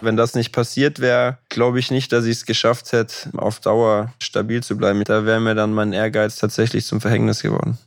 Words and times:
Wenn 0.00 0.16
das 0.16 0.34
nicht 0.34 0.52
passiert 0.52 1.00
wäre, 1.00 1.38
glaube 1.48 1.78
ich 1.78 1.90
nicht, 1.90 2.12
dass 2.12 2.24
ich 2.24 2.38
es 2.38 2.46
geschafft 2.46 2.92
hätte, 2.92 3.30
auf 3.36 3.60
Dauer 3.60 4.12
stabil 4.18 4.62
zu 4.62 4.76
bleiben. 4.76 5.02
Da 5.04 5.24
wäre 5.24 5.40
mir 5.40 5.54
dann 5.54 5.72
mein 5.72 5.92
Ehrgeiz 5.92 6.36
tatsächlich 6.36 6.86
zum 6.86 7.00
Verhängnis 7.00 7.42
geworden. 7.42 7.78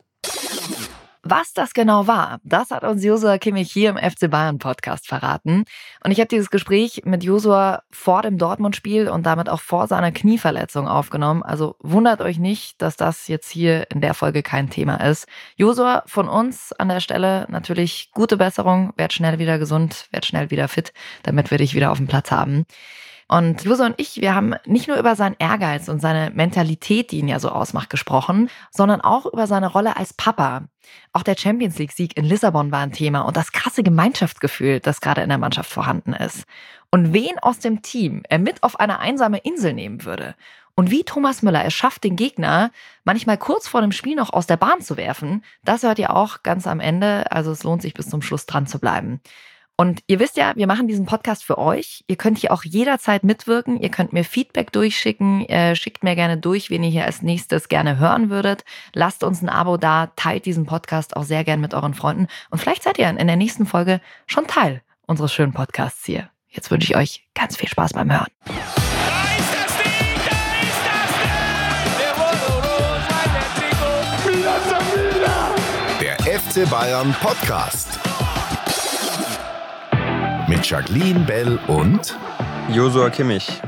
Was 1.31 1.53
das 1.53 1.73
genau 1.73 2.07
war, 2.07 2.41
das 2.43 2.71
hat 2.71 2.83
uns 2.83 3.05
Josua 3.05 3.37
Kimmich 3.37 3.71
hier 3.71 3.91
im 3.91 3.95
FC 3.95 4.29
Bayern 4.29 4.59
Podcast 4.59 5.07
verraten. 5.07 5.63
Und 6.03 6.11
ich 6.11 6.19
habe 6.19 6.27
dieses 6.27 6.49
Gespräch 6.49 7.03
mit 7.05 7.23
Josua 7.23 7.83
vor 7.89 8.21
dem 8.21 8.37
Dortmund-Spiel 8.37 9.07
und 9.07 9.25
damit 9.25 9.47
auch 9.47 9.61
vor 9.61 9.87
seiner 9.87 10.11
Knieverletzung 10.11 10.89
aufgenommen. 10.89 11.41
Also 11.41 11.77
wundert 11.79 12.19
euch 12.19 12.37
nicht, 12.37 12.81
dass 12.81 12.97
das 12.97 13.29
jetzt 13.29 13.49
hier 13.49 13.89
in 13.91 14.01
der 14.01 14.13
Folge 14.13 14.43
kein 14.43 14.69
Thema 14.69 14.97
ist. 14.97 15.25
Josua, 15.55 16.03
von 16.05 16.27
uns 16.27 16.73
an 16.73 16.89
der 16.89 16.99
Stelle 16.99 17.45
natürlich 17.47 18.09
gute 18.11 18.35
Besserung. 18.35 18.91
Werd 18.97 19.13
schnell 19.13 19.39
wieder 19.39 19.57
gesund, 19.57 20.07
werd 20.11 20.25
schnell 20.25 20.49
wieder 20.49 20.67
fit, 20.67 20.91
damit 21.23 21.49
wir 21.49 21.59
dich 21.59 21.73
wieder 21.73 21.91
auf 21.91 21.97
dem 21.97 22.07
Platz 22.07 22.29
haben. 22.29 22.65
Und 23.31 23.63
Jose 23.63 23.85
und 23.85 23.95
ich, 23.95 24.19
wir 24.19 24.35
haben 24.35 24.55
nicht 24.65 24.89
nur 24.89 24.97
über 24.97 25.15
seinen 25.15 25.37
Ehrgeiz 25.39 25.87
und 25.87 26.01
seine 26.01 26.31
Mentalität, 26.31 27.11
die 27.11 27.19
ihn 27.19 27.29
ja 27.29 27.39
so 27.39 27.47
ausmacht, 27.47 27.89
gesprochen, 27.89 28.49
sondern 28.71 28.99
auch 28.99 29.25
über 29.25 29.47
seine 29.47 29.67
Rolle 29.67 29.95
als 29.95 30.11
Papa. 30.11 30.63
Auch 31.13 31.23
der 31.23 31.37
Champions 31.37 31.79
League-Sieg 31.79 32.17
in 32.17 32.25
Lissabon 32.25 32.73
war 32.73 32.81
ein 32.81 32.91
Thema 32.91 33.21
und 33.21 33.37
das 33.37 33.53
krasse 33.53 33.83
Gemeinschaftsgefühl, 33.83 34.81
das 34.81 34.99
gerade 34.99 35.21
in 35.21 35.29
der 35.29 35.37
Mannschaft 35.37 35.71
vorhanden 35.71 36.11
ist. 36.11 36.43
Und 36.89 37.13
wen 37.13 37.39
aus 37.41 37.59
dem 37.59 37.81
Team 37.81 38.23
er 38.27 38.37
mit 38.37 38.63
auf 38.63 38.81
eine 38.81 38.99
einsame 38.99 39.37
Insel 39.37 39.71
nehmen 39.71 40.03
würde. 40.03 40.35
Und 40.75 40.91
wie 40.91 41.05
Thomas 41.05 41.41
Müller 41.41 41.63
es 41.63 41.73
schafft, 41.73 42.03
den 42.03 42.17
Gegner 42.17 42.69
manchmal 43.05 43.37
kurz 43.37 43.65
vor 43.65 43.79
dem 43.79 43.93
Spiel 43.93 44.17
noch 44.17 44.33
aus 44.33 44.45
der 44.45 44.57
Bahn 44.57 44.81
zu 44.81 44.97
werfen, 44.97 45.45
das 45.63 45.83
hört 45.83 45.99
ihr 45.99 46.13
auch 46.13 46.43
ganz 46.43 46.67
am 46.67 46.81
Ende. 46.81 47.31
Also 47.31 47.51
es 47.51 47.63
lohnt 47.63 47.81
sich 47.81 47.93
bis 47.93 48.09
zum 48.09 48.21
Schluss 48.21 48.45
dran 48.45 48.67
zu 48.67 48.77
bleiben. 48.77 49.21
Und 49.77 50.03
ihr 50.05 50.19
wisst 50.19 50.37
ja, 50.37 50.53
wir 50.55 50.67
machen 50.67 50.87
diesen 50.87 51.05
Podcast 51.05 51.43
für 51.43 51.57
euch. 51.57 52.03
Ihr 52.07 52.15
könnt 52.15 52.37
hier 52.37 52.51
auch 52.51 52.63
jederzeit 52.63 53.23
mitwirken. 53.23 53.81
Ihr 53.81 53.89
könnt 53.89 54.13
mir 54.13 54.23
Feedback 54.23 54.71
durchschicken. 54.71 55.47
Äh, 55.49 55.75
schickt 55.75 56.03
mir 56.03 56.15
gerne 56.15 56.37
durch, 56.37 56.69
wen 56.69 56.83
ihr 56.83 56.91
hier 56.91 57.05
als 57.05 57.23
nächstes 57.23 57.67
gerne 57.67 57.97
hören 57.97 58.29
würdet. 58.29 58.63
Lasst 58.93 59.23
uns 59.23 59.41
ein 59.41 59.49
Abo 59.49 59.77
da. 59.77 60.11
Teilt 60.15 60.45
diesen 60.45 60.65
Podcast 60.65 61.15
auch 61.15 61.23
sehr 61.23 61.43
gern 61.43 61.61
mit 61.61 61.73
euren 61.73 61.95
Freunden. 61.95 62.27
Und 62.51 62.59
vielleicht 62.59 62.83
seid 62.83 62.99
ihr 62.99 63.09
in 63.09 63.27
der 63.27 63.37
nächsten 63.37 63.65
Folge 63.65 64.01
schon 64.27 64.45
Teil 64.45 64.83
unseres 65.07 65.33
schönen 65.33 65.53
Podcasts 65.53 66.05
hier. 66.05 66.29
Jetzt 66.47 66.69
wünsche 66.69 66.91
ich 66.91 66.97
euch 66.97 67.27
ganz 67.33 67.57
viel 67.57 67.69
Spaß 67.69 67.93
beim 67.93 68.11
Hören. 68.11 68.27
Der 76.01 76.17
FC 76.19 76.69
Bayern 76.69 77.15
Podcast 77.21 78.00
mit 80.51 80.69
Jacqueline 80.69 81.21
Bell 81.21 81.57
und 81.67 82.13
Josua 82.73 83.09
Kimmich. 83.09 83.61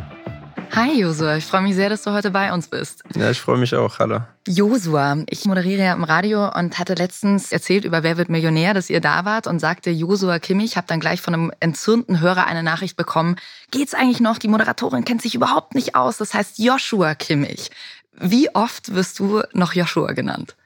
Hi 0.73 0.99
Josua, 0.99 1.37
ich 1.37 1.45
freue 1.45 1.61
mich 1.61 1.75
sehr, 1.75 1.87
dass 1.87 2.01
du 2.01 2.11
heute 2.11 2.29
bei 2.29 2.51
uns 2.51 2.67
bist. 2.67 3.03
Ja, 3.15 3.31
ich 3.31 3.39
freue 3.39 3.57
mich 3.57 3.73
auch. 3.73 3.99
Hallo. 3.99 4.19
Josua, 4.45 5.23
ich 5.29 5.45
moderiere 5.45 5.81
ja 5.81 5.93
im 5.93 6.03
Radio 6.03 6.53
und 6.53 6.77
hatte 6.77 6.95
letztens 6.95 7.53
erzählt 7.53 7.85
über 7.85 8.03
Wer 8.03 8.17
wird 8.17 8.27
Millionär, 8.27 8.73
dass 8.73 8.89
ihr 8.89 8.99
da 8.99 9.23
wart 9.23 9.47
und 9.47 9.59
sagte 9.59 9.91
Josua 9.91 10.39
Kimmich, 10.39 10.75
habe 10.75 10.87
dann 10.87 10.99
gleich 10.99 11.21
von 11.21 11.33
einem 11.33 11.51
entzürnten 11.61 12.19
Hörer 12.19 12.47
eine 12.47 12.63
Nachricht 12.63 12.97
bekommen. 12.97 13.37
Geht's 13.71 13.93
eigentlich 13.93 14.19
noch? 14.19 14.37
Die 14.37 14.49
Moderatorin 14.49 15.05
kennt 15.05 15.21
sich 15.21 15.35
überhaupt 15.35 15.75
nicht 15.75 15.95
aus. 15.95 16.17
Das 16.17 16.33
heißt 16.33 16.59
Joshua 16.59 17.15
Kimmich. 17.15 17.71
Wie 18.19 18.53
oft 18.53 18.93
wirst 18.93 19.19
du 19.19 19.41
noch 19.53 19.71
Joshua 19.71 20.11
genannt? 20.11 20.57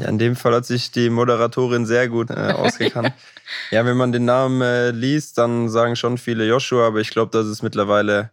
Ja, 0.00 0.08
in 0.08 0.18
dem 0.18 0.36
Fall 0.36 0.54
hat 0.54 0.66
sich 0.66 0.90
die 0.90 1.10
Moderatorin 1.10 1.84
sehr 1.86 2.08
gut 2.08 2.30
äh, 2.30 2.34
ausgekannt. 2.56 3.12
ja, 3.70 3.84
wenn 3.84 3.96
man 3.96 4.12
den 4.12 4.24
Namen 4.24 4.62
äh, 4.62 4.90
liest, 4.90 5.36
dann 5.38 5.68
sagen 5.68 5.96
schon 5.96 6.18
viele 6.18 6.46
Joshua, 6.46 6.86
aber 6.86 7.00
ich 7.00 7.10
glaube, 7.10 7.30
dass 7.30 7.46
es 7.46 7.62
mittlerweile 7.62 8.30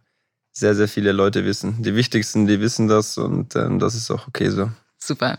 sehr, 0.53 0.73
sehr 0.75 0.88
viele 0.88 1.11
Leute 1.11 1.45
wissen. 1.45 1.83
Die 1.83 1.95
wichtigsten, 1.95 2.47
die 2.47 2.61
wissen 2.61 2.88
das 2.88 3.17
und 3.17 3.56
äh, 3.56 3.77
das 3.77 3.95
ist 3.95 4.09
auch 4.09 4.27
okay 4.27 4.50
so. 4.50 4.72
Super. 4.97 5.38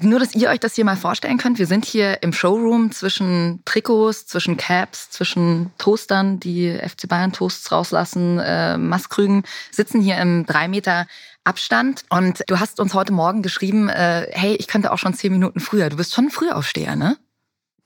Nur, 0.00 0.20
dass 0.20 0.34
ihr 0.34 0.48
euch 0.48 0.60
das 0.60 0.76
hier 0.76 0.84
mal 0.84 0.96
vorstellen 0.96 1.38
könnt. 1.38 1.58
Wir 1.58 1.66
sind 1.66 1.84
hier 1.84 2.22
im 2.22 2.32
Showroom 2.32 2.92
zwischen 2.92 3.62
Trikots, 3.64 4.26
zwischen 4.26 4.56
Caps, 4.56 5.10
zwischen 5.10 5.72
Toastern, 5.76 6.38
die 6.38 6.72
FC 6.72 7.08
Bayern 7.08 7.32
Toasts 7.32 7.72
rauslassen, 7.72 8.38
äh, 8.38 8.78
Maskrügen, 8.78 9.42
sitzen 9.72 10.00
hier 10.00 10.18
im 10.18 10.46
drei 10.46 10.68
Meter 10.68 11.06
Abstand. 11.42 12.04
Und 12.10 12.44
du 12.46 12.60
hast 12.60 12.78
uns 12.78 12.94
heute 12.94 13.12
Morgen 13.12 13.42
geschrieben, 13.42 13.88
äh, 13.88 14.28
hey, 14.30 14.54
ich 14.54 14.68
könnte 14.68 14.92
auch 14.92 14.98
schon 14.98 15.14
zehn 15.14 15.32
Minuten 15.32 15.58
früher. 15.58 15.88
Du 15.88 15.96
bist 15.96 16.14
schon 16.14 16.26
ein 16.26 16.30
Frühaufsteher, 16.30 16.94
ne? 16.94 17.16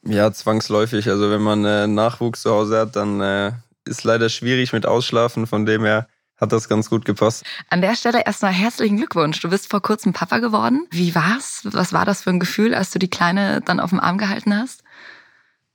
Ja, 0.04 0.32
zwangsläufig. 0.32 1.08
Also 1.08 1.30
wenn 1.30 1.42
man 1.42 1.64
äh, 1.64 1.86
Nachwuchs 1.86 2.42
zu 2.42 2.50
Hause 2.50 2.78
hat, 2.78 2.96
dann 2.96 3.20
äh, 3.22 3.52
ist 3.86 4.04
leider 4.04 4.28
schwierig 4.28 4.74
mit 4.74 4.84
Ausschlafen. 4.84 5.46
Von 5.46 5.64
dem 5.64 5.84
her 5.84 6.08
hat 6.42 6.52
das 6.52 6.68
ganz 6.68 6.90
gut 6.90 7.04
gepasst. 7.04 7.44
An 7.70 7.80
der 7.80 7.94
Stelle 7.94 8.26
erstmal 8.26 8.52
herzlichen 8.52 8.96
Glückwunsch. 8.96 9.40
Du 9.40 9.48
bist 9.48 9.70
vor 9.70 9.80
kurzem 9.80 10.12
Papa 10.12 10.40
geworden. 10.40 10.88
Wie 10.90 11.14
war's? 11.14 11.60
Was 11.64 11.92
war 11.92 12.04
das 12.04 12.24
für 12.24 12.30
ein 12.30 12.40
Gefühl, 12.40 12.74
als 12.74 12.90
du 12.90 12.98
die 12.98 13.08
Kleine 13.08 13.60
dann 13.64 13.78
auf 13.78 13.90
dem 13.90 14.00
Arm 14.00 14.18
gehalten 14.18 14.54
hast? 14.54 14.82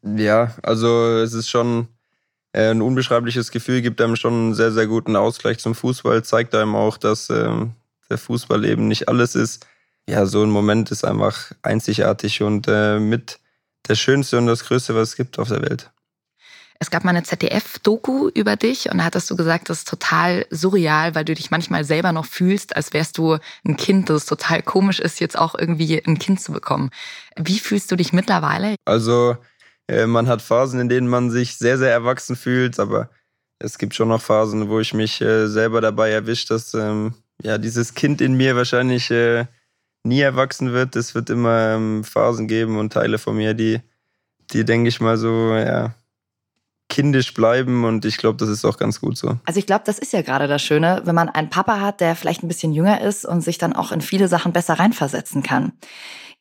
Ja, 0.03 0.53
also 0.63 1.17
es 1.19 1.33
ist 1.33 1.49
schon 1.49 1.87
äh, 2.51 2.69
ein 2.69 2.81
unbeschreibliches 2.81 3.51
Gefühl, 3.51 3.81
gibt 3.81 4.01
einem 4.01 4.17
schon 4.17 4.33
einen 4.33 4.53
sehr, 4.55 4.73
sehr 4.73 4.87
guten 4.87 5.15
Ausgleich 5.15 5.59
zum 5.59 5.73
Fußball, 5.73 6.23
zeigt 6.23 6.53
einem 6.53 6.75
auch, 6.75 6.97
dass 6.97 7.29
ähm, 7.29 7.71
der 8.09 8.17
Fußball 8.17 8.65
eben 8.65 8.89
nicht 8.89 9.07
alles 9.07 9.35
ist. 9.35 9.65
Ja, 10.05 10.25
so 10.25 10.43
ein 10.43 10.49
Moment 10.49 10.91
ist 10.91 11.05
einfach 11.05 11.51
einzigartig 11.61 12.41
und 12.41 12.67
äh, 12.67 12.99
mit 12.99 13.39
der 13.87 13.95
schönste 13.95 14.37
und 14.37 14.47
das 14.47 14.65
Größte, 14.65 14.95
was 14.95 15.09
es 15.09 15.15
gibt 15.15 15.39
auf 15.39 15.47
der 15.47 15.61
Welt. 15.61 15.91
Es 16.79 16.91
gab 16.91 17.03
mal 17.03 17.11
eine 17.11 17.23
ZDF-Doku 17.23 18.29
über 18.29 18.55
dich 18.55 18.91
und 18.91 18.99
da 18.99 19.05
hattest 19.05 19.29
du 19.29 19.35
gesagt, 19.35 19.69
das 19.69 19.79
ist 19.79 19.87
total 19.87 20.45
surreal, 20.51 21.15
weil 21.15 21.25
du 21.25 21.33
dich 21.33 21.49
manchmal 21.49 21.83
selber 21.83 22.11
noch 22.11 22.25
fühlst, 22.25 22.75
als 22.75 22.93
wärst 22.93 23.17
du 23.17 23.37
ein 23.65 23.77
Kind, 23.77 24.09
das 24.09 24.25
total 24.25 24.61
komisch 24.61 24.99
ist, 24.99 25.19
jetzt 25.19 25.37
auch 25.37 25.55
irgendwie 25.55 26.01
ein 26.05 26.19
Kind 26.19 26.41
zu 26.41 26.51
bekommen. 26.51 26.91
Wie 27.35 27.59
fühlst 27.59 27.91
du 27.91 27.95
dich 27.95 28.13
mittlerweile? 28.13 28.75
Also 28.85 29.37
äh, 29.87 30.05
man 30.05 30.27
hat 30.27 30.41
Phasen, 30.41 30.79
in 30.79 30.89
denen 30.89 31.07
man 31.07 31.31
sich 31.31 31.57
sehr, 31.57 31.77
sehr 31.77 31.91
erwachsen 31.91 32.35
fühlt, 32.35 32.79
aber 32.79 33.09
es 33.59 33.77
gibt 33.77 33.95
schon 33.95 34.09
noch 34.09 34.21
Phasen, 34.21 34.69
wo 34.69 34.79
ich 34.79 34.93
mich 34.93 35.21
äh, 35.21 35.47
selber 35.47 35.81
dabei 35.81 36.11
erwische, 36.11 36.47
dass 36.49 36.73
ähm, 36.73 37.13
ja, 37.41 37.57
dieses 37.57 37.93
Kind 37.93 38.21
in 38.21 38.33
mir 38.33 38.55
wahrscheinlich 38.55 39.09
äh, 39.09 39.45
nie 40.03 40.21
erwachsen 40.21 40.73
wird. 40.73 40.95
Es 40.95 41.15
wird 41.15 41.29
immer 41.29 41.75
ähm, 41.75 42.03
Phasen 42.03 42.47
geben 42.47 42.77
und 42.77 42.93
Teile 42.93 43.17
von 43.17 43.35
mir, 43.35 43.53
die, 43.53 43.79
die 44.51 44.63
denke 44.63 44.89
ich 44.89 45.01
mal 45.01 45.17
so, 45.17 45.53
ja, 45.55 45.93
kindisch 46.89 47.33
bleiben 47.33 47.83
und 47.83 48.05
ich 48.05 48.17
glaube, 48.17 48.37
das 48.37 48.49
ist 48.49 48.63
auch 48.65 48.77
ganz 48.77 49.01
gut 49.01 49.17
so. 49.17 49.37
Also 49.45 49.59
ich 49.59 49.65
glaube, 49.65 49.83
das 49.85 49.99
ist 49.99 50.13
ja 50.13 50.21
gerade 50.21 50.47
das 50.47 50.61
Schöne, 50.61 51.01
wenn 51.05 51.15
man 51.15 51.29
einen 51.29 51.49
Papa 51.49 51.79
hat, 51.79 51.99
der 51.99 52.15
vielleicht 52.15 52.43
ein 52.43 52.47
bisschen 52.47 52.73
jünger 52.73 53.01
ist 53.01 53.25
und 53.25 53.41
sich 53.41 53.57
dann 53.57 53.73
auch 53.73 53.91
in 53.91 54.01
viele 54.01 54.27
Sachen 54.27 54.53
besser 54.53 54.75
reinversetzen 54.75 55.43
kann. 55.43 55.73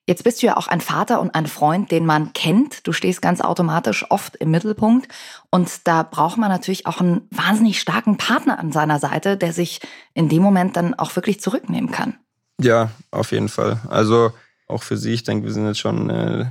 Jetzt 0.09 0.23
bist 0.23 0.41
du 0.41 0.47
ja 0.47 0.57
auch 0.57 0.69
ein 0.69 0.81
Vater 0.81 1.21
und 1.21 1.34
ein 1.34 1.49
Freund, 1.49 1.91
den 1.91 2.07
man 2.07 2.33
kennt. 2.33 2.87
Du 2.87 2.93
stehst 2.93 3.21
ganz 3.21 3.41
automatisch 3.41 4.09
oft 4.09 4.37
im 4.37 4.53
Mittelpunkt. 4.53 5.09
Und 5.51 5.89
da 5.89 6.05
braucht 6.05 6.39
man 6.39 6.49
natürlich 6.49 6.87
auch 6.87 7.01
einen 7.01 7.23
wahnsinnig 7.33 7.81
starken 7.81 8.17
Partner 8.17 8.61
an 8.61 8.71
seiner 8.71 9.01
Seite, 9.01 9.37
der 9.37 9.53
sich 9.53 9.81
in 10.15 10.28
dem 10.28 10.43
Moment 10.43 10.77
dann 10.77 10.95
auch 10.95 11.17
wirklich 11.17 11.41
zurücknehmen 11.41 11.91
kann. 11.91 12.15
Ja, 12.61 12.91
auf 13.11 13.33
jeden 13.33 13.49
Fall. 13.49 13.81
Also 13.89 14.31
auch 14.69 14.84
für 14.84 14.97
sie, 14.97 15.13
ich 15.13 15.25
denke, 15.25 15.45
wir 15.45 15.53
sind 15.53 15.67
jetzt 15.67 15.81
schon 15.81 16.09
äh, 16.09 16.47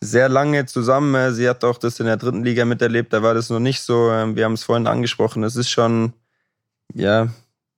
sehr 0.00 0.28
lange 0.28 0.66
zusammen. 0.66 1.34
Sie 1.34 1.48
hat 1.48 1.62
auch 1.64 1.78
das 1.78 2.00
in 2.00 2.06
der 2.06 2.16
dritten 2.16 2.42
Liga 2.42 2.64
miterlebt, 2.64 3.12
da 3.12 3.22
war 3.22 3.34
das 3.34 3.50
noch 3.50 3.60
nicht 3.60 3.82
so. 3.82 4.10
Ähm, 4.10 4.36
wir 4.36 4.44
haben 4.44 4.54
es 4.54 4.64
vorhin 4.64 4.86
angesprochen, 4.86 5.44
es 5.44 5.56
ist 5.56 5.70
schon, 5.70 6.14
ja, 6.94 7.28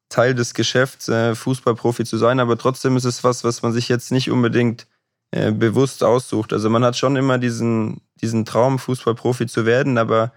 Teil 0.08 0.34
des 0.34 0.54
Geschäfts, 0.54 1.08
äh, 1.08 1.34
Fußballprofi 1.34 2.04
zu 2.04 2.18
sein, 2.18 2.38
aber 2.38 2.58
trotzdem 2.58 2.96
ist 2.96 3.04
es 3.04 3.24
was, 3.24 3.44
was 3.44 3.62
man 3.62 3.72
sich 3.72 3.88
jetzt 3.88 4.12
nicht 4.12 4.30
unbedingt 4.30 4.86
äh, 5.30 5.50
bewusst 5.52 6.04
aussucht. 6.04 6.52
Also 6.52 6.68
man 6.68 6.84
hat 6.84 6.96
schon 6.96 7.16
immer 7.16 7.38
diesen, 7.38 8.02
diesen 8.20 8.44
Traum, 8.44 8.78
Fußballprofi 8.78 9.46
zu 9.46 9.64
werden, 9.64 9.96
aber 9.96 10.32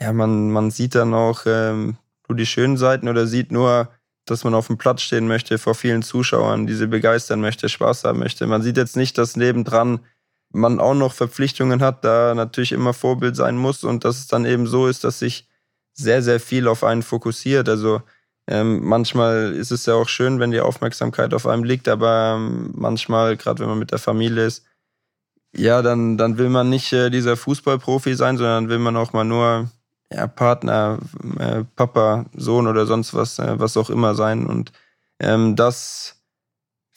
ja, 0.00 0.12
man, 0.12 0.50
man 0.50 0.70
sieht 0.70 0.96
dann 0.96 1.14
auch 1.14 1.42
ähm, 1.46 1.96
nur 2.28 2.36
die 2.36 2.46
schönen 2.46 2.76
Seiten 2.76 3.08
oder 3.08 3.26
sieht 3.26 3.52
nur, 3.52 3.88
dass 4.24 4.44
man 4.44 4.54
auf 4.54 4.66
dem 4.66 4.78
Platz 4.78 5.02
stehen 5.02 5.28
möchte 5.28 5.58
vor 5.58 5.74
vielen 5.74 6.02
Zuschauern, 6.02 6.66
diese 6.66 6.88
begeistern 6.88 7.40
möchte, 7.40 7.68
Spaß 7.68 8.04
haben 8.04 8.18
möchte. 8.18 8.46
Man 8.46 8.62
sieht 8.62 8.76
jetzt 8.76 8.96
nicht, 8.96 9.16
dass 9.18 9.36
nebendran 9.36 10.00
man 10.52 10.80
auch 10.80 10.94
noch 10.94 11.12
Verpflichtungen 11.12 11.82
hat, 11.82 12.04
da 12.04 12.34
natürlich 12.34 12.72
immer 12.72 12.92
Vorbild 12.92 13.36
sein 13.36 13.56
muss 13.56 13.84
und 13.84 14.04
dass 14.04 14.18
es 14.18 14.26
dann 14.26 14.44
eben 14.44 14.66
so 14.66 14.86
ist, 14.86 15.04
dass 15.04 15.20
sich 15.20 15.46
sehr, 15.92 16.22
sehr 16.22 16.40
viel 16.40 16.68
auf 16.68 16.84
einen 16.84 17.02
fokussiert. 17.02 17.68
Also 17.68 18.02
ähm, 18.46 18.84
manchmal 18.84 19.52
ist 19.52 19.70
es 19.70 19.86
ja 19.86 19.94
auch 19.94 20.08
schön, 20.08 20.40
wenn 20.40 20.50
die 20.50 20.60
Aufmerksamkeit 20.60 21.34
auf 21.34 21.46
einem 21.46 21.64
liegt, 21.64 21.88
aber 21.88 22.36
ähm, 22.36 22.72
manchmal, 22.74 23.36
gerade 23.36 23.60
wenn 23.60 23.68
man 23.68 23.78
mit 23.78 23.92
der 23.92 23.98
Familie 23.98 24.46
ist, 24.46 24.64
ja, 25.56 25.82
dann, 25.82 26.16
dann 26.16 26.38
will 26.38 26.48
man 26.48 26.70
nicht 26.70 26.92
äh, 26.92 27.10
dieser 27.10 27.36
Fußballprofi 27.36 28.14
sein, 28.14 28.36
sondern 28.38 28.68
will 28.68 28.78
man 28.78 28.96
auch 28.96 29.12
mal 29.12 29.24
nur 29.24 29.70
ja, 30.12 30.26
Partner, 30.26 30.98
äh, 31.38 31.64
Papa, 31.76 32.26
Sohn 32.34 32.66
oder 32.66 32.86
sonst 32.86 33.14
was, 33.14 33.38
äh, 33.38 33.58
was 33.58 33.76
auch 33.76 33.90
immer 33.90 34.14
sein. 34.14 34.46
Und 34.46 34.72
ähm, 35.20 35.56
das 35.56 36.19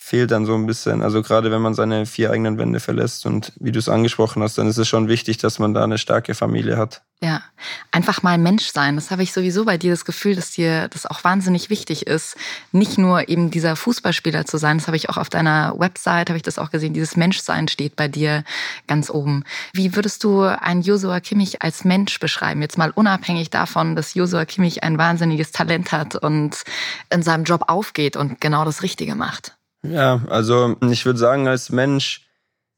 fehlt 0.04 0.32
dann 0.32 0.46
so 0.46 0.54
ein 0.54 0.66
bisschen. 0.66 1.02
Also 1.02 1.22
gerade 1.22 1.50
wenn 1.50 1.62
man 1.62 1.74
seine 1.74 2.06
vier 2.06 2.30
eigenen 2.30 2.58
Wände 2.58 2.82
verlässt 2.82 3.26
und 3.26 3.54
wie 3.62 3.72
du 3.72 3.80
es 3.80 3.88
angesprochen 3.88 4.44
hast, 4.44 4.58
dann 4.58 4.68
ist 4.68 4.78
es 4.78 4.86
schon 4.86 5.08
wichtig, 5.08 5.38
dass 5.38 5.60
man 5.60 5.74
da 5.74 5.82
eine 5.82 5.98
starke 5.98 6.36
Familie 6.36 6.76
hat. 6.76 7.04
Ja, 7.22 7.42
einfach 7.90 8.22
mal 8.22 8.38
Mensch 8.38 8.66
sein. 8.66 8.96
Das 8.96 9.12
habe 9.12 9.24
ich 9.24 9.32
sowieso 9.32 9.64
bei 9.64 9.78
dir 9.78 9.92
das 9.92 10.04
Gefühl, 10.04 10.36
dass 10.36 10.52
dir 10.52 10.90
das 10.90 11.06
auch 11.06 11.24
wahnsinnig 11.24 11.70
wichtig 11.70 12.06
ist, 12.06 12.36
nicht 12.74 12.98
nur 12.98 13.30
eben 13.30 13.50
dieser 13.50 13.78
Fußballspieler 13.78 14.46
zu 14.46 14.58
sein. 14.58 14.78
Das 14.78 14.88
habe 14.88 14.98
ich 14.98 15.10
auch 15.10 15.16
auf 15.16 15.30
deiner 15.30 15.74
Website, 15.80 16.30
habe 16.30 16.36
ich 16.38 16.44
das 16.44 16.60
auch 16.60 16.70
gesehen. 16.70 16.94
Dieses 16.94 17.16
Menschsein 17.16 17.70
steht 17.70 17.96
bei 17.96 18.10
dir 18.10 18.44
ganz 18.88 19.10
oben. 19.10 19.46
Wie 19.72 19.96
würdest 19.96 20.26
du 20.26 20.42
einen 20.42 20.82
Joshua 20.82 21.22
Kimmich 21.22 21.62
als 21.62 21.86
Mensch 21.86 22.20
beschreiben? 22.20 22.62
Jetzt 22.62 22.78
mal 22.78 22.92
unabhängig 22.92 23.52
davon, 23.52 23.96
dass 23.96 24.16
Joshua 24.16 24.44
Kimmich 24.44 24.84
ein 24.84 24.98
wahnsinniges 24.98 25.54
Talent 25.54 25.94
hat 25.94 26.18
und 26.18 26.64
in 27.10 27.24
seinem 27.24 27.46
Job 27.46 27.64
aufgeht 27.70 28.18
und 28.18 28.42
genau 28.42 28.66
das 28.66 28.84
Richtige 28.84 29.16
macht. 29.16 29.56
Ja, 29.86 30.24
also 30.30 30.78
ich 30.90 31.06
würde 31.06 31.20
sagen, 31.20 31.48
als 31.48 31.70
Mensch 31.70 32.26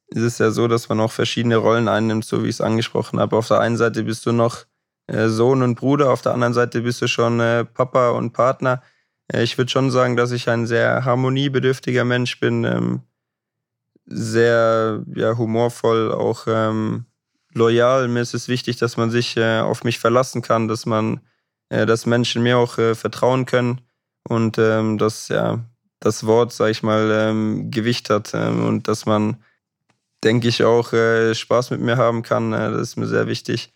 ist 0.07 0.23
es 0.23 0.37
ja 0.39 0.51
so, 0.51 0.67
dass 0.67 0.89
man 0.89 0.99
auch 0.99 1.11
verschiedene 1.11 1.57
Rollen 1.57 1.87
einnimmt, 1.87 2.25
so 2.25 2.43
wie 2.43 2.47
ich 2.47 2.55
es 2.55 2.61
angesprochen 2.61 3.19
habe. 3.19 3.37
Auf 3.37 3.47
der 3.47 3.59
einen 3.59 3.77
Seite 3.77 4.03
bist 4.03 4.25
du 4.25 4.31
noch 4.31 4.65
äh, 5.07 5.27
Sohn 5.27 5.61
und 5.61 5.75
Bruder, 5.75 6.11
auf 6.11 6.21
der 6.21 6.33
anderen 6.33 6.53
Seite 6.53 6.81
bist 6.81 7.01
du 7.01 7.07
schon 7.07 7.39
äh, 7.39 7.63
Papa 7.63 8.09
und 8.09 8.33
Partner. 8.33 8.81
Äh, 9.31 9.43
ich 9.43 9.57
würde 9.57 9.71
schon 9.71 9.91
sagen, 9.91 10.15
dass 10.15 10.31
ich 10.31 10.49
ein 10.49 10.65
sehr 10.65 11.05
harmoniebedürftiger 11.05 12.05
Mensch 12.05 12.39
bin, 12.39 12.63
ähm, 12.63 13.01
sehr 14.07 15.03
ja, 15.15 15.37
humorvoll, 15.37 16.11
auch 16.11 16.45
ähm, 16.47 17.05
loyal. 17.53 18.07
Mir 18.07 18.21
ist 18.21 18.33
es 18.33 18.47
wichtig, 18.47 18.77
dass 18.77 18.97
man 18.97 19.11
sich 19.11 19.39
auf 19.39 19.83
mich 19.83 19.97
verlassen 19.97 20.41
kann, 20.41 20.67
dass 20.67 20.85
man, 20.85 21.21
dass 21.69 22.05
Menschen 22.05 22.43
mir 22.43 22.59
auch 22.59 22.73
vertrauen 22.73 23.45
können 23.45 23.81
und 24.27 24.59
ähm, 24.59 24.99
dass 24.99 25.29
ja 25.29 25.65
das 25.99 26.25
Wort, 26.25 26.53
sag 26.53 26.69
ich 26.69 26.83
mal, 26.83 27.09
ähm, 27.11 27.71
Gewicht 27.71 28.09
hat 28.09 28.33
ähm, 28.33 28.65
und 28.65 28.87
dass 28.87 29.05
man, 29.05 29.37
denke 30.23 30.47
ich, 30.47 30.63
auch 30.63 30.93
äh, 30.93 31.33
Spaß 31.33 31.71
mit 31.71 31.81
mir 31.81 31.97
haben 31.97 32.23
kann. 32.23 32.53
Äh, 32.53 32.71
das 32.71 32.81
ist 32.81 32.95
mir 32.97 33.07
sehr 33.07 33.27
wichtig. 33.27 33.73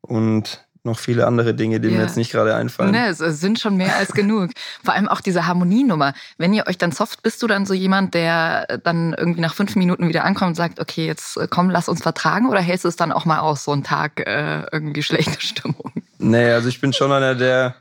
Und 0.00 0.66
noch 0.82 0.98
viele 0.98 1.26
andere 1.26 1.54
Dinge, 1.54 1.78
die 1.80 1.88
ja. 1.88 1.96
mir 1.96 2.02
jetzt 2.02 2.16
nicht 2.16 2.32
gerade 2.32 2.54
einfallen. 2.54 2.92
Ne, 2.92 3.08
es 3.08 3.18
sind 3.18 3.60
schon 3.60 3.76
mehr 3.76 3.96
als 3.96 4.12
genug. 4.12 4.50
Vor 4.84 4.94
allem 4.94 5.08
auch 5.08 5.20
diese 5.20 5.46
Harmonienummer. 5.46 6.14
Wenn 6.38 6.54
ihr 6.54 6.66
euch 6.66 6.78
dann 6.78 6.92
soft, 6.92 7.22
bist 7.22 7.42
du 7.42 7.46
dann 7.46 7.66
so 7.66 7.74
jemand, 7.74 8.14
der 8.14 8.78
dann 8.82 9.12
irgendwie 9.12 9.42
nach 9.42 9.54
fünf 9.54 9.76
Minuten 9.76 10.08
wieder 10.08 10.24
ankommt 10.24 10.50
und 10.50 10.54
sagt, 10.54 10.80
okay, 10.80 11.06
jetzt 11.06 11.36
äh, 11.36 11.48
komm, 11.50 11.68
lass 11.68 11.88
uns 11.88 12.02
vertragen? 12.02 12.48
Oder 12.48 12.60
hältst 12.60 12.84
du 12.84 12.88
es 12.88 12.96
dann 12.96 13.12
auch 13.12 13.26
mal 13.26 13.40
aus, 13.40 13.64
so 13.64 13.72
einen 13.72 13.84
Tag 13.84 14.26
äh, 14.26 14.64
irgendwie 14.72 15.02
schlechte 15.02 15.40
Stimmung? 15.46 15.92
Nee, 16.18 16.50
also 16.50 16.68
ich 16.68 16.80
bin 16.80 16.92
schon 16.92 17.12
einer, 17.12 17.34
der 17.34 17.74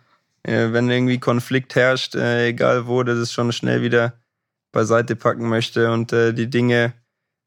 wenn 0.50 0.90
irgendwie 0.90 1.19
Konflikt 1.19 1.75
herrscht, 1.75 2.16
äh, 2.16 2.48
egal 2.48 2.88
wo, 2.88 3.04
dass 3.04 3.18
es 3.18 3.31
schon 3.31 3.51
schnell 3.51 3.81
wieder 3.81 4.13
beiseite 4.72 5.16
packen 5.16 5.48
möchte 5.50 5.92
und 5.92 6.13
äh, 6.13 6.34
die 6.34 6.50
Dinge 6.50 6.94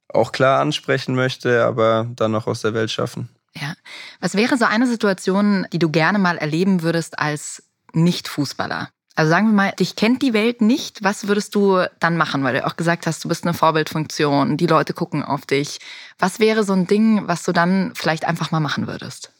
auch 0.08 0.32
klar 0.32 0.60
ansprechen 0.60 1.14
möchte, 1.14 1.64
aber 1.64 2.06
dann 2.16 2.32
noch 2.32 2.46
aus 2.46 2.62
der 2.62 2.74
Welt 2.74 2.90
schaffen. 2.90 3.28
Ja. 3.54 3.74
Was 4.20 4.34
wäre 4.34 4.56
so 4.56 4.64
eine 4.64 4.86
Situation, 4.86 5.66
die 5.72 5.78
du 5.78 5.90
gerne 5.90 6.18
mal 6.18 6.38
erleben 6.38 6.82
würdest 6.82 7.18
als 7.18 7.62
Nicht-Fußballer? 7.92 8.88
Also 9.14 9.28
sagen 9.28 9.48
wir 9.48 9.52
mal, 9.52 9.72
dich 9.72 9.94
kennt 9.94 10.22
die 10.22 10.32
Welt 10.32 10.62
nicht. 10.62 11.04
Was 11.04 11.28
würdest 11.28 11.54
du 11.54 11.84
dann 12.00 12.16
machen? 12.16 12.44
Weil 12.44 12.54
du 12.54 12.66
auch 12.66 12.76
gesagt 12.76 13.06
hast, 13.06 13.22
du 13.24 13.28
bist 13.28 13.44
eine 13.44 13.52
Vorbildfunktion, 13.52 14.56
die 14.56 14.66
Leute 14.66 14.94
gucken 14.94 15.22
auf 15.22 15.44
dich. 15.44 15.80
Was 16.18 16.40
wäre 16.40 16.64
so 16.64 16.72
ein 16.72 16.86
Ding, 16.86 17.28
was 17.28 17.42
du 17.42 17.52
dann 17.52 17.92
vielleicht 17.94 18.24
einfach 18.24 18.50
mal 18.52 18.60
machen 18.60 18.86
würdest? 18.86 19.30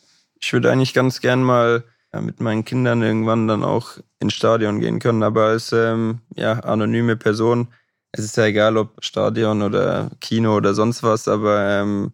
Ich 0.41 0.53
würde 0.53 0.71
eigentlich 0.71 0.93
ganz 0.93 1.21
gern 1.21 1.43
mal 1.43 1.85
mit 2.21 2.41
meinen 2.41 2.65
Kindern 2.65 3.03
irgendwann 3.03 3.49
dann 3.49 3.65
auch 3.65 3.99
ins 4.21 4.35
Stadion 4.35 4.81
gehen 4.81 4.99
können. 4.99 5.23
Aber 5.23 5.47
als 5.47 5.73
ähm, 5.73 6.21
ja, 6.35 6.53
anonyme 6.61 7.17
Person, 7.17 7.69
es 8.13 8.25
ist 8.25 8.37
ja 8.37 8.45
egal, 8.45 8.77
ob 8.77 9.03
Stadion 9.03 9.63
oder 9.63 10.11
Kino 10.21 10.57
oder 10.57 10.75
sonst 10.75 11.03
was, 11.03 11.29
aber 11.29 11.81
ähm, 11.81 12.13